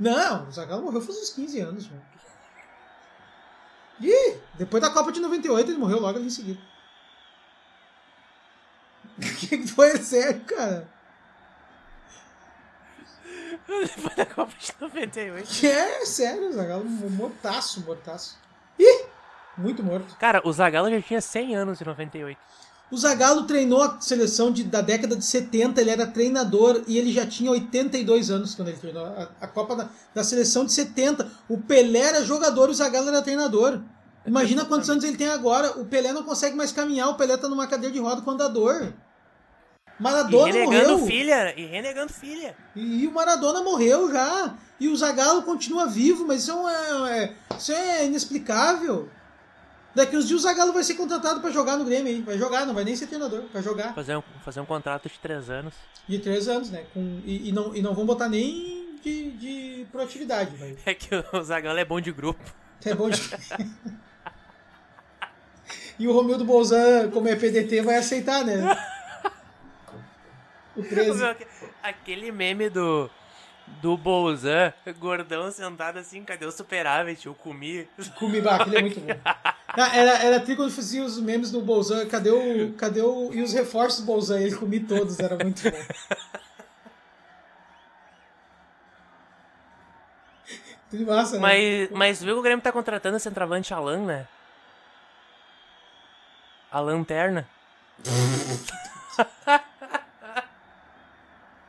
Não, 0.00 0.48
o 0.48 0.52
Zagallo 0.52 0.82
morreu 0.82 1.00
faz 1.00 1.16
uns 1.18 1.30
15 1.30 1.60
anos, 1.60 1.88
meu. 1.88 2.00
Ih, 4.00 4.36
depois 4.54 4.82
da 4.82 4.90
Copa 4.90 5.10
de 5.12 5.20
98 5.20 5.70
ele 5.70 5.78
morreu 5.78 6.00
logo 6.00 6.18
ali 6.18 6.26
em 6.26 6.30
seguida. 6.30 6.58
O 9.18 9.20
que 9.36 9.66
foi? 9.66 9.96
Sério, 9.98 10.40
cara? 10.44 10.88
Depois 13.66 14.14
da 14.16 14.26
Copa 14.26 14.52
de 14.58 14.72
98. 14.80 15.48
Que 15.48 15.66
é 15.66 16.04
sério, 16.06 16.50
o 16.50 16.52
Zagallo 16.52 16.84
mortaço, 16.84 17.80
mortaço. 17.80 18.36
Ih, 18.78 19.04
muito 19.58 19.82
morto. 19.82 20.16
Cara, 20.18 20.40
o 20.44 20.52
Zagalo 20.52 20.90
já 20.90 21.00
tinha 21.02 21.20
100 21.20 21.56
anos 21.56 21.80
em 21.80 21.84
98. 21.84 22.38
O 22.90 22.96
Zagallo 22.96 23.44
treinou 23.44 23.82
a 23.82 24.00
seleção 24.00 24.52
de- 24.52 24.62
da 24.62 24.80
década 24.80 25.16
de 25.16 25.24
70, 25.24 25.80
ele 25.80 25.90
era 25.90 26.06
treinador 26.06 26.84
e 26.86 26.96
ele 26.96 27.12
já 27.12 27.26
tinha 27.26 27.50
82 27.50 28.30
anos 28.30 28.54
quando 28.54 28.68
ele 28.68 28.76
treinou 28.76 29.04
a, 29.04 29.28
a 29.40 29.48
Copa 29.48 29.74
da, 29.74 29.88
da 30.14 30.22
seleção 30.22 30.64
de 30.64 30.72
70. 30.72 31.28
O 31.48 31.58
Pelé 31.58 31.98
era 32.00 32.24
jogador 32.24 32.68
e 32.68 32.72
o 32.72 32.74
Zagallo 32.74 33.08
era 33.08 33.22
treinador. 33.22 33.80
Imagina 34.24 34.64
quantos 34.64 34.88
anos 34.88 35.02
ele 35.02 35.16
tem 35.16 35.28
agora. 35.28 35.80
O 35.80 35.86
Pelé 35.86 36.12
não 36.12 36.22
consegue 36.22 36.54
mais 36.56 36.70
caminhar, 36.70 37.08
o 37.08 37.14
Pelé 37.16 37.36
tá 37.36 37.48
numa 37.48 37.66
cadeira 37.66 37.92
de 37.92 37.98
roda 38.00 38.22
com 38.22 38.30
andador. 38.32 38.92
E 39.98 40.02
Maradona 40.02 40.52
renegando 40.52 40.90
morreu. 40.92 41.06
filha, 41.06 41.54
e 41.58 41.66
renegando 41.66 42.12
filha. 42.12 42.54
E, 42.74 43.02
e 43.04 43.06
o 43.06 43.12
Maradona 43.12 43.62
morreu 43.62 44.12
já. 44.12 44.54
E 44.78 44.88
o 44.88 44.96
Zagallo 44.96 45.42
continua 45.42 45.86
vivo, 45.86 46.26
mas 46.26 46.42
isso 46.42 46.52
é, 46.52 46.94
um- 46.94 47.06
é- 47.06 47.32
isso 47.58 47.72
é 47.72 48.04
inexplicável. 48.06 49.08
Daqui 49.94 50.14
uns 50.14 50.28
dias 50.28 50.40
o 50.40 50.42
Zagallo 50.42 50.74
vai 50.74 50.84
ser 50.84 50.94
contratado 50.94 51.40
pra 51.40 51.50
jogar 51.50 51.78
no 51.78 51.84
Grêmio 51.86 52.12
aí. 52.12 52.20
Vai 52.20 52.36
jogar, 52.36 52.66
não 52.66 52.74
vai 52.74 52.84
nem 52.84 52.94
ser 52.94 53.06
treinador, 53.06 53.44
vai 53.50 53.62
jogar. 53.62 53.94
Fazer 53.94 54.16
um, 54.16 54.22
fazer 54.44 54.60
um 54.60 54.66
contrato 54.66 55.08
de 55.08 55.18
3 55.18 55.48
anos. 55.48 55.72
De 56.06 56.18
três 56.18 56.46
anos, 56.46 56.70
né? 56.70 56.84
Com, 56.92 57.20
e, 57.24 57.48
e 57.48 57.52
não, 57.52 57.74
e 57.74 57.80
não 57.80 57.94
vão 57.94 58.04
botar 58.04 58.28
nem 58.28 58.98
de, 59.02 59.30
de 59.30 59.86
proatividade, 59.90 60.54
vai. 60.56 60.76
É 60.84 60.92
que 60.92 61.08
o 61.32 61.42
Zagalo 61.42 61.78
é 61.78 61.84
bom 61.86 61.98
de 62.00 62.12
grupo. 62.12 62.40
É 62.84 62.94
bom 62.94 63.08
de... 63.08 63.18
E 65.98 66.06
o 66.06 66.12
Romildo 66.12 66.44
Bolzan, 66.44 67.10
como 67.10 67.26
é 67.26 67.34
PDT, 67.34 67.80
vai 67.80 67.96
aceitar, 67.96 68.44
né? 68.44 68.60
O 70.76 70.82
13. 70.82 71.36
Aquele 71.82 72.30
meme 72.32 72.68
do. 72.68 73.10
Do 73.82 73.96
Bolzan, 73.96 74.72
gordão 74.96 75.50
sentado 75.50 75.98
assim, 75.98 76.22
cadê 76.22 76.46
o 76.46 76.52
superávit? 76.52 77.26
Eu 77.26 77.34
comi. 77.34 77.88
Comibá, 78.16 78.54
aquele 78.56 78.78
é 78.78 78.80
muito 78.82 79.00
bom. 79.00 79.12
Ah, 79.78 79.94
Era, 79.94 80.22
era 80.22 80.40
tri 80.40 80.56
quando 80.56 80.70
fazia 80.70 81.02
os 81.04 81.20
memes 81.20 81.50
do 81.50 81.60
Bolzan, 81.60 82.06
cadê 82.06 82.30
o. 82.30 82.72
Cadê 82.74 83.02
o. 83.02 83.30
E 83.34 83.42
os 83.42 83.52
reforços 83.52 84.00
do 84.00 84.06
Bolzan? 84.06 84.40
Ele 84.40 84.54
comi 84.56 84.80
todos, 84.80 85.18
era 85.18 85.36
muito 85.36 85.62
bom. 85.70 85.76
Tudo 90.90 91.04
massa, 91.04 91.34
né? 91.34 91.40
Mas, 91.40 91.90
mas 91.90 92.22
viu 92.22 92.34
que 92.34 92.40
o 92.40 92.42
Grêmio 92.42 92.62
tá 92.62 92.70
contratando 92.72 93.16
o 93.16 93.20
centroavante 93.20 93.74
Alan, 93.74 94.06
né? 94.06 94.26
A 96.70 96.80
lanterna. 96.80 97.46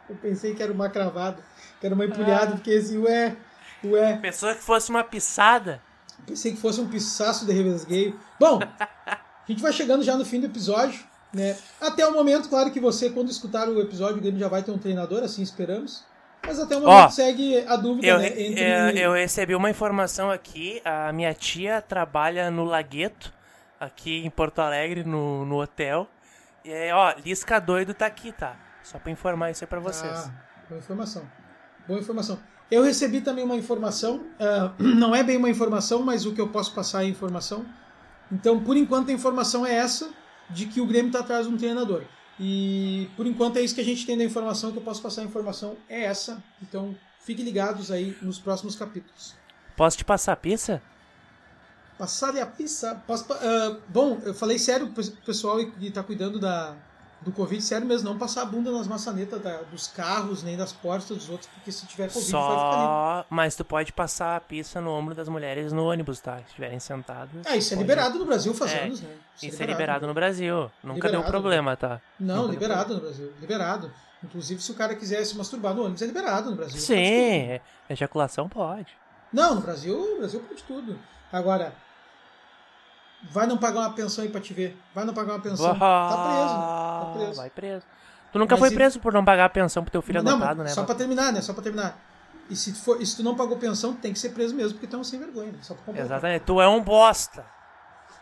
Eu 0.10 0.16
pensei 0.16 0.54
que 0.56 0.64
era 0.64 0.72
uma 0.72 0.90
cravada, 0.90 1.38
que 1.80 1.86
era 1.86 1.94
uma 1.96 2.06
empulhada, 2.06 2.52
porque 2.56 2.72
assim, 2.72 2.98
ué, 3.00 3.36
ué. 3.84 4.18
Pensou 4.18 4.54
que 4.56 4.62
fosse 4.62 4.90
uma 4.90 5.04
pisada. 5.04 5.82
Pensei 6.26 6.54
que 6.54 6.58
fosse 6.60 6.80
um 6.82 6.88
pisaço 6.88 7.46
de 7.46 7.52
revesgueio. 7.54 8.20
Bom, 8.40 8.60
a 9.06 9.18
gente 9.48 9.62
vai 9.62 9.72
chegando 9.74 10.04
já 10.04 10.16
no 10.16 10.26
fim 10.26 10.40
do 10.40 10.46
episódio, 10.48 11.00
né? 11.34 11.58
Até 11.80 12.06
o 12.08 12.12
momento, 12.14 12.50
claro 12.50 12.72
que 12.72 12.80
você, 12.80 13.10
quando 13.10 13.30
escutar 13.30 13.68
o 13.68 13.80
episódio, 13.82 14.18
o 14.18 14.22
Grêmio 14.22 14.40
já 14.40 14.48
vai 14.48 14.64
ter 14.64 14.72
um 14.72 14.78
treinador, 14.78 15.24
assim 15.24 15.42
esperamos. 15.42 16.04
Mas 16.46 16.60
até 16.60 16.78
o 16.78 16.82
momento 16.82 17.06
Ó, 17.06 17.10
segue 17.10 17.66
a 17.68 17.76
dúvida, 17.76 18.08
Eu, 18.08 18.18
né? 18.20 18.30
re- 18.30 18.48
Entre... 18.48 18.64
eu, 18.64 19.10
eu 19.10 19.14
recebi 19.14 19.54
uma 19.56 19.70
informação 19.70 20.32
aqui. 20.32 20.82
A 20.86 21.12
minha 21.12 21.34
tia 21.34 21.82
trabalha 21.82 22.50
no 22.50 22.64
Lagueto, 22.64 23.34
aqui 23.80 24.26
em 24.26 24.30
Porto 24.30 24.60
Alegre, 24.60 25.04
no, 25.04 25.46
no 25.46 25.62
hotel. 25.62 26.08
E 26.64 26.72
aí, 26.72 26.92
ó, 26.92 27.14
Lisca 27.24 27.60
doido 27.60 27.94
tá 27.94 28.06
aqui, 28.06 28.32
tá? 28.32 28.56
Só 28.88 28.98
pra 28.98 29.12
informar 29.12 29.52
isso 29.52 29.66
aí 29.66 29.68
pra 29.68 29.82
vocês. 29.82 30.14
Ah, 30.14 30.32
boa 30.70 30.80
informação. 30.80 31.30
Boa 31.86 32.00
informação. 32.00 32.40
Eu 32.72 32.84
recebi 32.84 33.20
também 33.20 33.44
uma 33.44 33.58
informação, 33.58 34.26
ah, 34.40 34.72
não 34.80 35.14
é 35.14 35.22
bem 35.24 35.36
uma 35.36 35.50
informação, 35.50 36.02
mas 36.02 36.26
o 36.26 36.34
que 36.34 36.40
eu 36.40 36.48
posso 36.48 36.74
passar 36.74 37.04
é 37.04 37.08
informação. 37.08 37.66
Então, 38.32 38.64
por 38.64 38.78
enquanto, 38.78 39.10
a 39.10 39.14
informação 39.14 39.66
é 39.66 39.74
essa, 39.74 40.10
de 40.50 40.68
que 40.68 40.80
o 40.80 40.88
Grêmio 40.88 41.08
está 41.08 41.20
atrás 41.20 41.46
de 41.46 41.54
um 41.54 41.58
treinador. 41.58 42.04
E 42.40 43.10
por 43.18 43.28
enquanto 43.28 43.58
é 43.58 43.62
isso 43.62 43.76
que 43.76 43.82
a 43.82 43.86
gente 43.86 44.06
tem 44.06 44.18
da 44.18 44.24
informação, 44.24 44.72
que 44.72 44.78
eu 44.78 44.84
posso 44.84 45.02
passar 45.02 45.22
a 45.22 45.26
informação 45.26 45.76
é 45.90 46.06
essa. 46.06 46.42
Então, 46.62 46.96
fiquem 47.20 47.44
ligados 47.44 47.92
aí 47.92 48.18
nos 48.22 48.40
próximos 48.40 48.78
capítulos. 48.78 49.36
Posso 49.76 49.98
te 49.98 50.06
passar 50.06 50.32
a 50.32 50.38
pizza? 50.38 50.82
Passar 51.98 52.38
a 52.38 52.46
pizza. 52.46 52.96
Posso, 53.06 53.34
ah, 53.34 53.80
bom, 53.90 54.22
eu 54.24 54.34
falei 54.34 54.58
sério 54.58 54.88
pro 54.92 55.04
pessoal 55.26 55.58
que 55.58 55.88
está 55.88 56.02
cuidando 56.04 56.40
da, 56.40 56.76
do 57.22 57.32
Covid, 57.32 57.62
sério 57.62 57.86
mesmo, 57.86 58.10
não 58.10 58.18
passar 58.18 58.44
a 58.44 58.46
bunda 58.46 58.72
nas 58.72 58.88
maçanetas 58.88 59.42
da, 59.42 59.62
dos 59.64 59.88
carros, 59.88 60.44
nem 60.44 60.56
das 60.56 60.72
portas 60.72 61.18
dos 61.18 61.30
outros, 61.30 61.50
porque 61.54 61.72
se 61.72 61.86
tiver 61.86 62.08
Covid 62.08 62.30
Só... 62.30 62.48
vai 62.48 62.58
ficar. 62.58 63.26
Mas 63.30 63.56
tu 63.56 63.66
pode 63.66 63.92
passar 63.92 64.36
a 64.38 64.40
pista 64.40 64.80
no 64.80 64.92
ombro 64.92 65.16
das 65.16 65.28
mulheres 65.28 65.74
no 65.74 65.84
ônibus, 65.90 66.20
tá? 66.20 66.38
Se 66.38 66.44
estiverem 66.50 66.80
sentadas. 66.80 67.30
Ah, 67.46 67.58
isso 67.58 67.74
é 67.74 67.78
pode... 67.78 67.84
liberado 67.90 68.20
no 68.20 68.26
Brasil 68.26 68.54
faz 68.54 68.72
É, 68.74 68.84
anos, 68.84 69.02
né? 69.02 69.10
Isso 69.42 69.62
é 69.62 69.66
liberado 69.66 70.08
no 70.08 70.14
Brasil. 70.14 70.72
Nunca 70.84 71.08
Liberado. 71.08 71.24
deu 71.24 71.24
problema, 71.32 71.76
tá? 71.76 72.00
Não, 72.20 72.44
Nunca 72.44 72.52
liberado 72.54 72.94
no 72.96 73.02
Brasil. 73.02 73.34
Liberado. 73.42 73.92
Inclusive, 74.24 74.62
se 74.62 74.72
o 74.72 74.76
cara 74.76 74.96
quiser 74.96 75.24
se 75.26 75.38
masturbar 75.38 75.74
no 75.76 75.82
ônibus, 75.84 76.02
é 76.02 76.06
liberado 76.06 76.50
no 76.50 76.56
Brasil. 76.56 76.80
Sim, 76.80 76.96
é- 76.96 77.62
ejaculação 77.90 78.48
pode. 78.50 78.88
Não, 79.32 79.56
no 79.56 79.62
Brasil, 79.62 79.96
no 79.96 80.18
Brasil 80.18 80.40
pode 80.40 80.64
tudo. 80.64 80.98
Agora, 81.32 81.74
vai 83.32 83.48
não 83.48 83.58
pagar 83.58 83.80
uma 83.82 83.92
pensão 83.94 84.24
aí 84.24 84.30
pra 84.30 84.42
te 84.42 84.54
ver. 84.54 84.78
Vai 84.94 85.06
não 85.06 85.14
pagar 85.14 85.34
uma 85.34 85.40
pensão. 85.42 85.66
Tá 85.78 86.28
preso. 86.28 86.56
Tá 86.56 87.12
preso. 87.16 87.38
Vai 87.38 87.50
preso. 87.50 87.86
Tu 88.32 88.40
nunca 88.40 88.56
Mas 88.56 88.60
foi 88.60 88.70
e- 88.70 88.74
preso 88.74 89.00
por 89.00 89.14
não 89.14 89.24
pagar 89.24 89.46
a 89.46 89.50
pensão 89.50 89.84
pro 89.84 89.92
teu 89.92 90.02
filho 90.02 90.22
não, 90.22 90.36
adotado, 90.36 90.64
né? 90.64 90.70
só 90.70 90.84
pra 90.84 90.96
terminar, 90.96 91.32
né? 91.32 91.42
Só 91.42 91.54
pra 91.54 91.64
terminar. 91.64 91.98
E 92.50 92.56
se, 92.56 92.72
tu 92.74 92.80
for, 92.80 93.02
e 93.02 93.06
se 93.06 93.16
tu 93.18 93.24
não 93.24 93.36
pagou 93.36 93.58
pensão, 93.58 93.94
tem 93.94 94.14
que 94.14 94.20
ser 94.20 94.30
preso 94.30 94.56
mesmo, 94.56 94.74
porque 94.74 94.88
tu 94.88 94.96
é 94.96 95.00
um 95.00 95.04
sem 95.04 95.20
vergonha. 95.20 95.52
Né? 95.52 95.60
Só 95.62 95.74
pra 95.74 95.84
completar. 95.84 96.06
Exatamente. 96.06 96.44
Tu 96.44 96.62
é 96.62 96.68
um 96.68 96.82
bosta. 96.82 97.46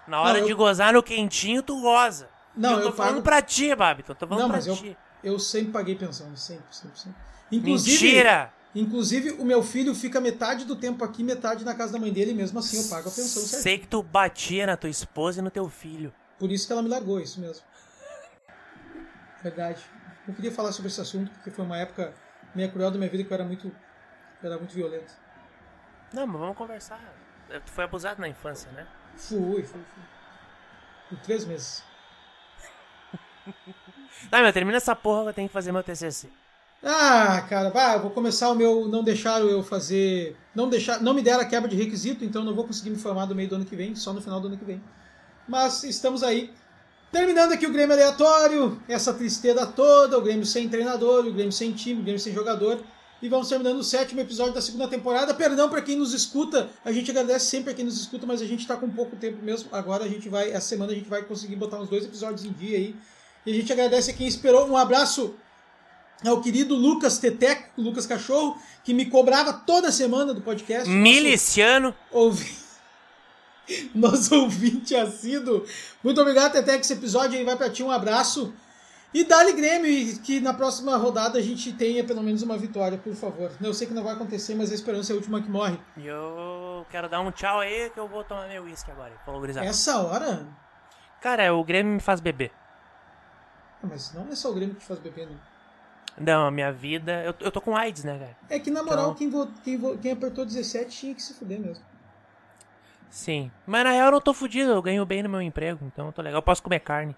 Na 0.08 0.22
hora 0.22 0.34
Não, 0.34 0.40
eu- 0.42 0.46
de 0.48 0.54
gozar 0.54 0.94
no 0.94 1.02
quentinho, 1.04 1.62
tu 1.64 1.80
goza. 1.82 2.28
Não, 2.56 2.72
E 2.72 2.74
eu 2.74 2.82
tô 2.84 2.88
eu 2.90 2.94
falando 2.94 3.12
pago- 3.16 3.24
pra 3.24 3.42
ti, 3.42 3.74
Babi. 3.76 4.04
Eu 4.08 4.16
tô 4.16 4.26
falando 4.28 4.44
Não, 4.44 4.50
pra 4.50 4.58
mas 4.58 4.68
eu, 4.68 4.76
ti. 4.76 4.98
eu 5.24 5.38
sempre 5.40 5.72
paguei 5.72 5.96
pensão. 5.96 6.28
Sempre, 6.36 6.64
sempre, 6.72 7.00
sempre. 7.00 7.18
Inclusive, 7.52 8.06
Mentira! 8.06 8.54
Inclusive, 8.76 9.32
o 9.40 9.46
meu 9.46 9.64
filho 9.64 9.96
fica 9.96 10.20
metade 10.20 10.66
do 10.66 10.76
tempo 10.76 11.04
aqui, 11.06 11.24
metade 11.24 11.64
na 11.64 11.74
casa 11.74 11.94
da 11.94 12.00
mãe 12.00 12.12
dele, 12.12 12.32
e 12.32 12.34
mesmo 12.34 12.60
assim 12.60 12.78
eu 12.78 12.90
pago 12.90 13.08
a 13.08 13.12
pensão 13.12 13.42
certo? 13.42 13.64
Sei 13.64 13.80
que 13.80 13.88
tu 13.88 14.04
batia 14.04 14.68
na 14.68 14.76
tua 14.76 14.90
esposa 14.90 15.40
e 15.40 15.42
no 15.42 15.50
teu 15.50 15.70
filho. 15.70 16.14
Por 16.38 16.52
isso 16.52 16.68
que 16.68 16.74
ela 16.74 16.84
me 16.84 16.90
largou, 16.90 17.22
isso 17.22 17.40
mesmo. 17.40 17.66
Verdade. 19.42 19.82
Não 20.28 20.36
queria 20.36 20.52
falar 20.52 20.74
sobre 20.74 20.92
esse 20.92 21.00
assunto, 21.00 21.32
porque 21.32 21.52
foi 21.52 21.64
uma 21.64 21.78
época 21.78 22.14
meio 22.54 22.70
cruel 22.70 22.92
da 22.92 22.98
minha 22.98 23.10
vida 23.10 23.24
que 23.24 23.32
eu 23.32 23.36
era 23.36 23.46
muito, 23.46 23.68
eu 23.68 24.52
era 24.52 24.58
muito 24.58 24.74
violento. 24.74 25.14
Não, 26.12 26.28
mas 26.28 26.42
vamos 26.42 26.58
conversar. 26.58 27.00
Tu 27.66 27.72
foi 27.72 27.86
abusado 27.86 28.20
na 28.20 28.28
infância, 28.28 28.70
né? 28.72 28.86
Fui, 29.16 29.64
fui, 29.64 29.64
fui. 29.64 30.04
Por 31.10 31.20
três 31.20 31.46
meses. 31.46 31.82
Tá, 34.32 34.42
meu, 34.42 34.52
termina 34.52 34.78
essa 34.78 34.96
porra 34.96 35.24
que 35.24 35.30
eu 35.30 35.34
tenho 35.34 35.48
que 35.50 35.54
fazer 35.54 35.72
meu 35.74 35.84
TCC. 35.84 36.32
Ah, 36.88 37.44
cara, 37.50 37.74
eu 37.96 38.00
vou 38.00 38.12
começar 38.12 38.48
o 38.52 38.56
meu. 38.56 38.88
Não 38.88 39.04
deixaram 39.04 39.48
eu 39.48 39.64
fazer. 39.64 40.38
Não 40.54 40.70
deixar, 40.70 41.02
não 41.02 41.16
me 41.16 41.22
deram 41.24 41.42
a 41.42 41.46
quebra 41.46 41.68
de 41.68 41.76
requisito, 41.76 42.24
então 42.24 42.44
não 42.44 42.54
vou 42.54 42.64
conseguir 42.64 42.92
me 42.92 42.96
formar 42.96 43.26
do 43.26 43.34
meio 43.34 43.50
do 43.50 43.56
ano 43.56 43.66
que 43.66 43.76
vem, 43.76 43.96
só 43.96 44.14
no 44.14 44.22
final 44.22 44.40
do 44.40 44.48
ano 44.48 44.58
que 44.58 44.64
vem. 44.64 44.80
Mas 45.48 45.84
estamos 45.84 46.22
aí. 46.22 46.54
Terminando 47.12 47.54
aqui 47.54 47.66
o 47.66 47.72
Grêmio 47.72 47.94
aleatório, 47.94 48.80
essa 48.88 49.14
tristeza 49.14 49.66
toda, 49.66 50.16
o 50.18 50.22
Grêmio 50.22 50.46
sem 50.46 50.70
treinador, 50.70 51.26
o 51.26 51.34
Grêmio 51.34 51.52
sem 51.52 51.72
time, 51.72 52.02
o 52.02 52.04
Grêmio 52.04 52.20
sem 52.20 52.34
jogador. 52.34 52.80
E 53.20 53.28
vamos 53.28 53.50
terminando 53.50 53.80
o 53.80 53.84
sétimo 53.84 54.22
episódio 54.22 54.54
da 54.54 54.62
segunda 54.62 54.88
temporada. 54.88 55.34
Perdão 55.34 55.68
para 55.68 55.82
quem 55.82 55.96
nos 55.96 56.14
escuta, 56.14 56.70
a 56.84 56.92
gente 56.92 57.10
agradece 57.10 57.48
sempre 57.48 57.72
a 57.72 57.74
quem 57.74 57.84
nos 57.84 58.00
escuta, 58.00 58.28
mas 58.28 58.44
a 58.44 58.46
gente 58.46 58.68
tá 58.68 58.76
com 58.76 58.88
pouco 58.92 59.16
tempo 59.16 59.42
mesmo. 59.42 59.70
Agora 59.72 60.04
a 60.04 60.08
gente 60.08 60.30
vai, 60.30 60.52
essa 60.52 60.68
semana 60.68 60.92
a 60.92 60.96
gente 60.96 61.10
vai 61.10 61.24
conseguir 61.24 61.56
botar 61.56 61.80
uns 61.80 61.90
dois 61.90 62.06
episódios 62.06 62.46
em 62.46 62.52
dia 62.52 62.78
aí. 62.78 62.96
E 63.44 63.52
a 63.52 63.56
gente 63.56 63.74
agradece 63.74 64.12
a 64.12 64.14
quem 64.14 64.28
esperou. 64.28 64.68
Um 64.68 64.78
abraço 64.78 65.34
ao 66.24 66.42
querido 66.42 66.76
Lucas 66.76 67.18
Teteco, 67.18 67.70
o 67.78 67.82
Lucas 67.82 68.06
Cachorro, 68.06 68.58
que 68.84 68.94
me 68.94 69.06
cobrava 69.06 69.52
toda 69.54 69.92
semana 69.92 70.34
do 70.34 70.42
podcast. 70.42 70.90
Miliciano. 70.90 71.96
Ouvi... 72.12 72.56
Nosso 73.96 74.36
ouvinte 74.36 74.96
assíduo. 74.96 75.66
Muito 76.04 76.22
obrigado, 76.22 76.54
Teteco. 76.54 76.82
Esse 76.82 76.94
episódio 76.94 77.38
aí 77.38 77.44
vai 77.44 77.56
pra 77.56 77.70
ti. 77.70 77.84
Um 77.84 77.92
abraço. 77.92 78.54
E 79.14 79.24
dá-lhe 79.24 79.54
Grêmio, 79.54 80.20
que 80.20 80.42
na 80.42 80.54
próxima 80.54 80.98
rodada 80.98 81.40
a 81.40 81.42
gente 81.42 81.72
tenha 81.72 82.04
pelo 82.04 82.22
menos 82.22 82.42
uma 82.42 82.58
vitória, 82.58 82.98
por 82.98 83.16
favor. 83.16 83.50
Eu 83.62 83.74
sei 83.74 83.88
que 83.88 83.94
não 83.94 84.04
vai 84.04 84.14
acontecer, 84.14 84.56
mas 84.56 84.72
a 84.72 84.76
esperança 84.76 85.12
é 85.12 85.14
a 85.14 85.16
última 85.16 85.42
que 85.42 85.50
morre. 85.50 85.80
E 85.96 86.06
eu 86.06 86.86
quero 86.90 87.08
dar 87.08 87.22
um 87.22 87.32
tchau 87.32 87.62
aí 87.62 87.90
que 87.92 88.00
eu 88.00 88.10
vou 88.10 88.26
tomar 88.26 88.48
meu 88.50 88.64
uísque 88.64 88.92
agora. 88.92 89.14
Falou, 89.26 89.40
gurizada. 89.40 89.66
Essa 89.66 90.00
hora? 90.00 90.46
Cara, 91.22 91.54
o 91.56 91.64
Grêmio 91.64 91.94
me 91.94 92.02
faz 92.02 92.20
beber. 92.20 92.52
Ah, 93.82 93.88
Mas 93.90 94.14
não 94.14 94.28
é 94.30 94.36
só 94.36 94.52
o 94.52 94.54
Grêmio 94.54 94.76
que 94.76 94.82
te 94.82 94.88
faz 94.88 95.00
beber, 95.00 95.28
né? 95.28 95.36
Não, 96.18 96.48
a 96.48 96.52
minha 96.52 96.72
vida. 96.72 97.24
Eu, 97.24 97.36
eu 97.42 97.52
tô 97.52 97.60
com 97.60 97.76
AIDS, 97.76 98.04
né, 98.04 98.18
cara? 98.18 98.38
É 98.50 98.60
que 98.60 98.72
na 98.72 98.82
moral, 98.84 99.06
Então- 99.08 99.16
quem, 99.16 99.30
vo... 99.30 99.48
quem, 99.64 99.78
vo... 99.78 99.98
quem 99.98 100.12
apertou 100.12 100.46
17 100.46 100.90
tinha 100.90 101.16
que 101.16 101.22
se 101.22 101.34
fuder 101.34 101.60
mesmo. 101.60 101.84
Sim. 103.10 103.52
Mas 103.66 103.84
na 103.84 103.92
real 103.92 104.08
eu 104.08 104.12
não 104.14 104.22
tô 104.22 104.34
fudido, 104.34 104.72
eu 104.72 104.82
ganho 104.82 105.06
bem 105.06 105.24
no 105.24 105.30
meu 105.30 105.42
emprego, 105.42 105.86
então 105.86 106.08
eu 106.08 106.12
tô 106.14 106.22
legal. 106.22 106.40
Eu 106.40 106.44
posso 106.44 106.62
comer 106.64 106.80
carne. 106.80 107.16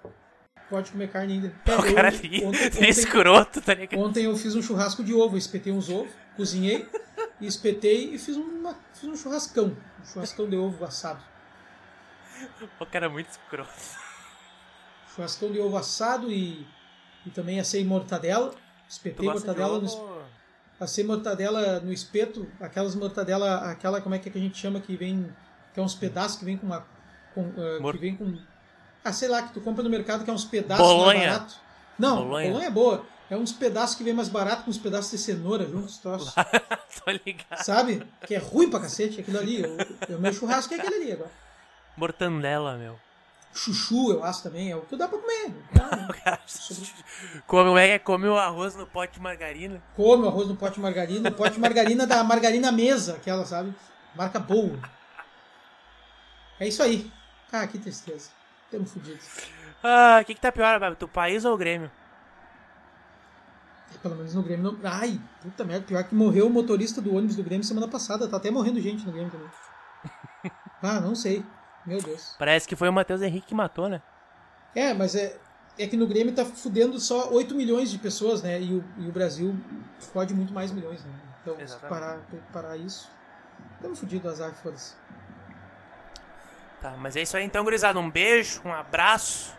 Pode 0.69 0.91
comer 0.91 1.09
carne 1.11 1.33
ainda. 1.33 1.47
o 1.65 1.85
eu- 1.85 1.95
cara 1.95 2.07
ali, 2.09 2.43
ontem- 2.43 2.59
é 2.63 2.67
ontem- 2.67 2.89
escroto, 2.89 3.61
tá 3.61 3.73
ligado? 3.73 3.99
Ontem 3.99 4.25
eu 4.25 4.35
fiz 4.35 4.55
um 4.55 4.61
churrasco 4.61 5.03
de 5.03 5.13
ovo, 5.13 5.37
espetei 5.37 5.71
uns 5.71 5.89
ovos, 5.89 6.11
cozinhei, 6.35 6.87
espetei 7.41 8.13
e 8.13 8.19
fiz, 8.19 8.35
uma, 8.35 8.75
fiz 8.93 9.09
um 9.09 9.15
churrascão. 9.15 9.77
Um 10.01 10.05
churrascão 10.05 10.49
de 10.49 10.55
ovo 10.55 10.83
assado. 10.85 11.23
O 12.79 12.85
cara 12.85 13.05
é 13.05 13.09
muito 13.09 13.29
escroto. 13.29 13.71
Churrascão 15.15 15.51
de 15.51 15.59
ovo 15.59 15.77
assado 15.77 16.31
e, 16.31 16.67
e 17.25 17.29
também 17.31 17.59
assei 17.59 17.83
mortadela. 17.83 18.53
Espetei 18.89 19.25
mortadela 19.27 19.79
no, 19.79 19.85
es- 19.85 19.93
ovo? 19.93 20.21
assei 20.79 21.03
mortadela 21.03 21.79
no 21.81 21.91
espeto, 21.91 22.47
aquelas 22.59 22.95
mortadela, 22.95 23.69
aquela 23.71 23.99
como 24.01 24.15
é 24.15 24.19
que, 24.19 24.29
é 24.29 24.31
que 24.31 24.37
a 24.37 24.41
gente 24.41 24.57
chama 24.57 24.79
que 24.79 24.95
vem, 24.95 25.29
que 25.73 25.79
é 25.79 25.83
uns 25.83 25.95
pedaços 25.95 26.37
que 26.39 26.45
vem 26.45 26.57
com 26.57 26.65
uma. 26.67 26.85
Com, 27.33 27.51
ah, 27.57 27.79
Mor- 27.81 27.93
que 27.93 27.99
vem 27.99 28.15
com. 28.15 28.37
Ah, 29.03 29.11
sei 29.13 29.27
lá, 29.29 29.41
que 29.43 29.53
tu 29.53 29.61
compra 29.61 29.83
no 29.83 29.89
mercado 29.89 30.23
que 30.23 30.29
é 30.29 30.33
uns 30.33 30.45
pedaços 30.45 30.85
Bolonha. 30.85 31.17
mais 31.17 31.29
barato. 31.31 31.55
Não, 31.99 32.17
Bolonha. 32.23 32.47
bolonha 32.49 32.67
é 32.67 32.71
boa. 32.71 33.05
É 33.29 33.35
uns 33.35 33.51
pedaços 33.51 33.95
que 33.95 34.03
vem 34.05 34.13
mais 34.13 34.29
barato 34.29 34.63
com 34.63 34.69
uns 34.69 34.77
pedaços 34.77 35.11
de 35.11 35.17
cenoura 35.17 35.65
juntos, 35.65 35.95
os 35.95 35.97
troços. 35.97 36.33
tô 37.03 37.11
ligado. 37.11 37.61
Sabe? 37.63 38.07
Que 38.25 38.35
é 38.35 38.37
ruim 38.37 38.69
pra 38.69 38.79
cacete 38.79 39.19
aquilo 39.19 39.37
ali. 39.37 39.63
O 40.09 40.17
meu 40.19 40.31
churrasco 40.31 40.73
é 40.73 40.77
aquele 40.77 40.95
ali 40.95 41.11
agora. 41.11 41.31
Mortandela, 41.97 42.77
meu. 42.77 42.97
Chuchu, 43.53 44.11
eu 44.11 44.23
acho 44.23 44.43
também. 44.43 44.71
É 44.71 44.75
o 44.75 44.81
que 44.81 44.95
dá 44.95 45.07
pra 45.07 45.17
comer. 45.17 45.53
Dá, 45.73 45.95
né? 45.95 46.07
Cara 46.23 46.39
come, 47.45 47.79
é 47.79 47.89
é? 47.89 47.99
Come 47.99 48.27
o 48.27 48.37
arroz 48.37 48.75
no 48.75 48.85
pote 48.85 49.13
de 49.13 49.19
margarina. 49.21 49.81
Come 49.95 50.23
o 50.23 50.27
arroz 50.27 50.47
no 50.47 50.55
pote 50.55 50.75
de 50.75 50.81
margarina. 50.81 51.29
O 51.29 51.33
pote 51.33 51.55
de 51.55 51.59
margarina 51.59 52.05
da 52.05 52.23
margarina 52.23 52.71
mesa, 52.71 53.15
aquela, 53.15 53.45
sabe? 53.45 53.73
Marca 54.15 54.39
boa. 54.39 54.77
É 56.59 56.67
isso 56.67 56.81
aí. 56.83 57.11
Ah, 57.51 57.65
que 57.67 57.77
tristeza. 57.77 58.29
Tamo 58.69 58.85
fudidos. 58.85 59.25
Ah, 59.83 60.19
o 60.21 60.25
que 60.25 60.35
que 60.35 60.41
tá 60.41 60.51
pior, 60.51 60.79
Babi? 60.79 60.95
Tu 60.95 61.07
país 61.07 61.45
ou 61.45 61.53
o 61.53 61.57
Grêmio? 61.57 61.89
Pelo 64.01 64.15
menos 64.15 64.33
no 64.33 64.43
Grêmio 64.43 64.71
não. 64.71 64.79
Ai, 64.83 65.19
puta 65.41 65.63
merda. 65.63 65.85
Pior 65.85 66.03
que 66.03 66.13
morreu 66.13 66.47
o 66.47 66.49
motorista 66.49 67.01
do 67.01 67.15
ônibus 67.15 67.35
do 67.35 67.43
Grêmio 67.43 67.63
semana 67.63 67.87
passada. 67.87 68.27
Tá 68.27 68.37
até 68.37 68.51
morrendo 68.51 68.81
gente 68.81 69.05
no 69.05 69.11
Grêmio 69.11 69.31
também. 69.31 69.49
Ah, 70.79 71.01
não 71.01 71.15
sei. 71.15 71.43
Meu 71.87 72.01
Deus. 72.01 72.35
Parece 72.37 72.67
que 72.67 72.75
foi 72.75 72.89
o 72.89 72.93
Matheus 72.93 73.21
Henrique 73.21 73.47
que 73.47 73.55
matou, 73.55 73.87
né? 73.87 74.01
É, 74.75 74.93
mas 74.93 75.15
é, 75.15 75.37
é 75.79 75.87
que 75.87 75.95
no 75.95 76.05
Grêmio 76.05 76.35
tá 76.35 76.43
fudendo 76.43 76.99
só 76.99 77.31
8 77.31 77.55
milhões 77.55 77.89
de 77.89 77.97
pessoas, 77.97 78.43
né? 78.43 78.61
E 78.61 78.73
o, 78.73 78.83
e 78.97 79.07
o 79.07 79.11
Brasil 79.11 79.55
fode 79.97 80.33
muito 80.33 80.53
mais 80.53 80.69
milhões, 80.69 81.05
né? 81.05 81.13
Então, 81.41 81.55
Exatamente. 81.57 81.89
parar, 81.89 82.19
parar 82.51 82.75
isso. 82.75 83.09
Estamos 83.75 83.97
fudidos, 83.99 84.29
azar, 84.29 84.53
foda-se. 84.55 84.95
Tá, 86.81 86.91
mas 86.97 87.15
é 87.15 87.21
isso 87.21 87.37
aí 87.37 87.45
então, 87.45 87.63
gurizada. 87.63 87.97
Um 87.97 88.11
beijo, 88.11 88.61
um 88.65 88.73
abraço. 88.73 89.55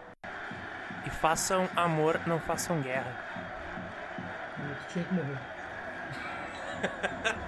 E 1.07 1.11
façam 1.11 1.66
amor, 1.74 2.20
não 2.26 2.39
façam 2.39 2.83
guerra. 2.83 3.24
Tu 4.87 4.93
tinha 4.93 5.05
que 5.07 5.14
morrer. 5.14 5.39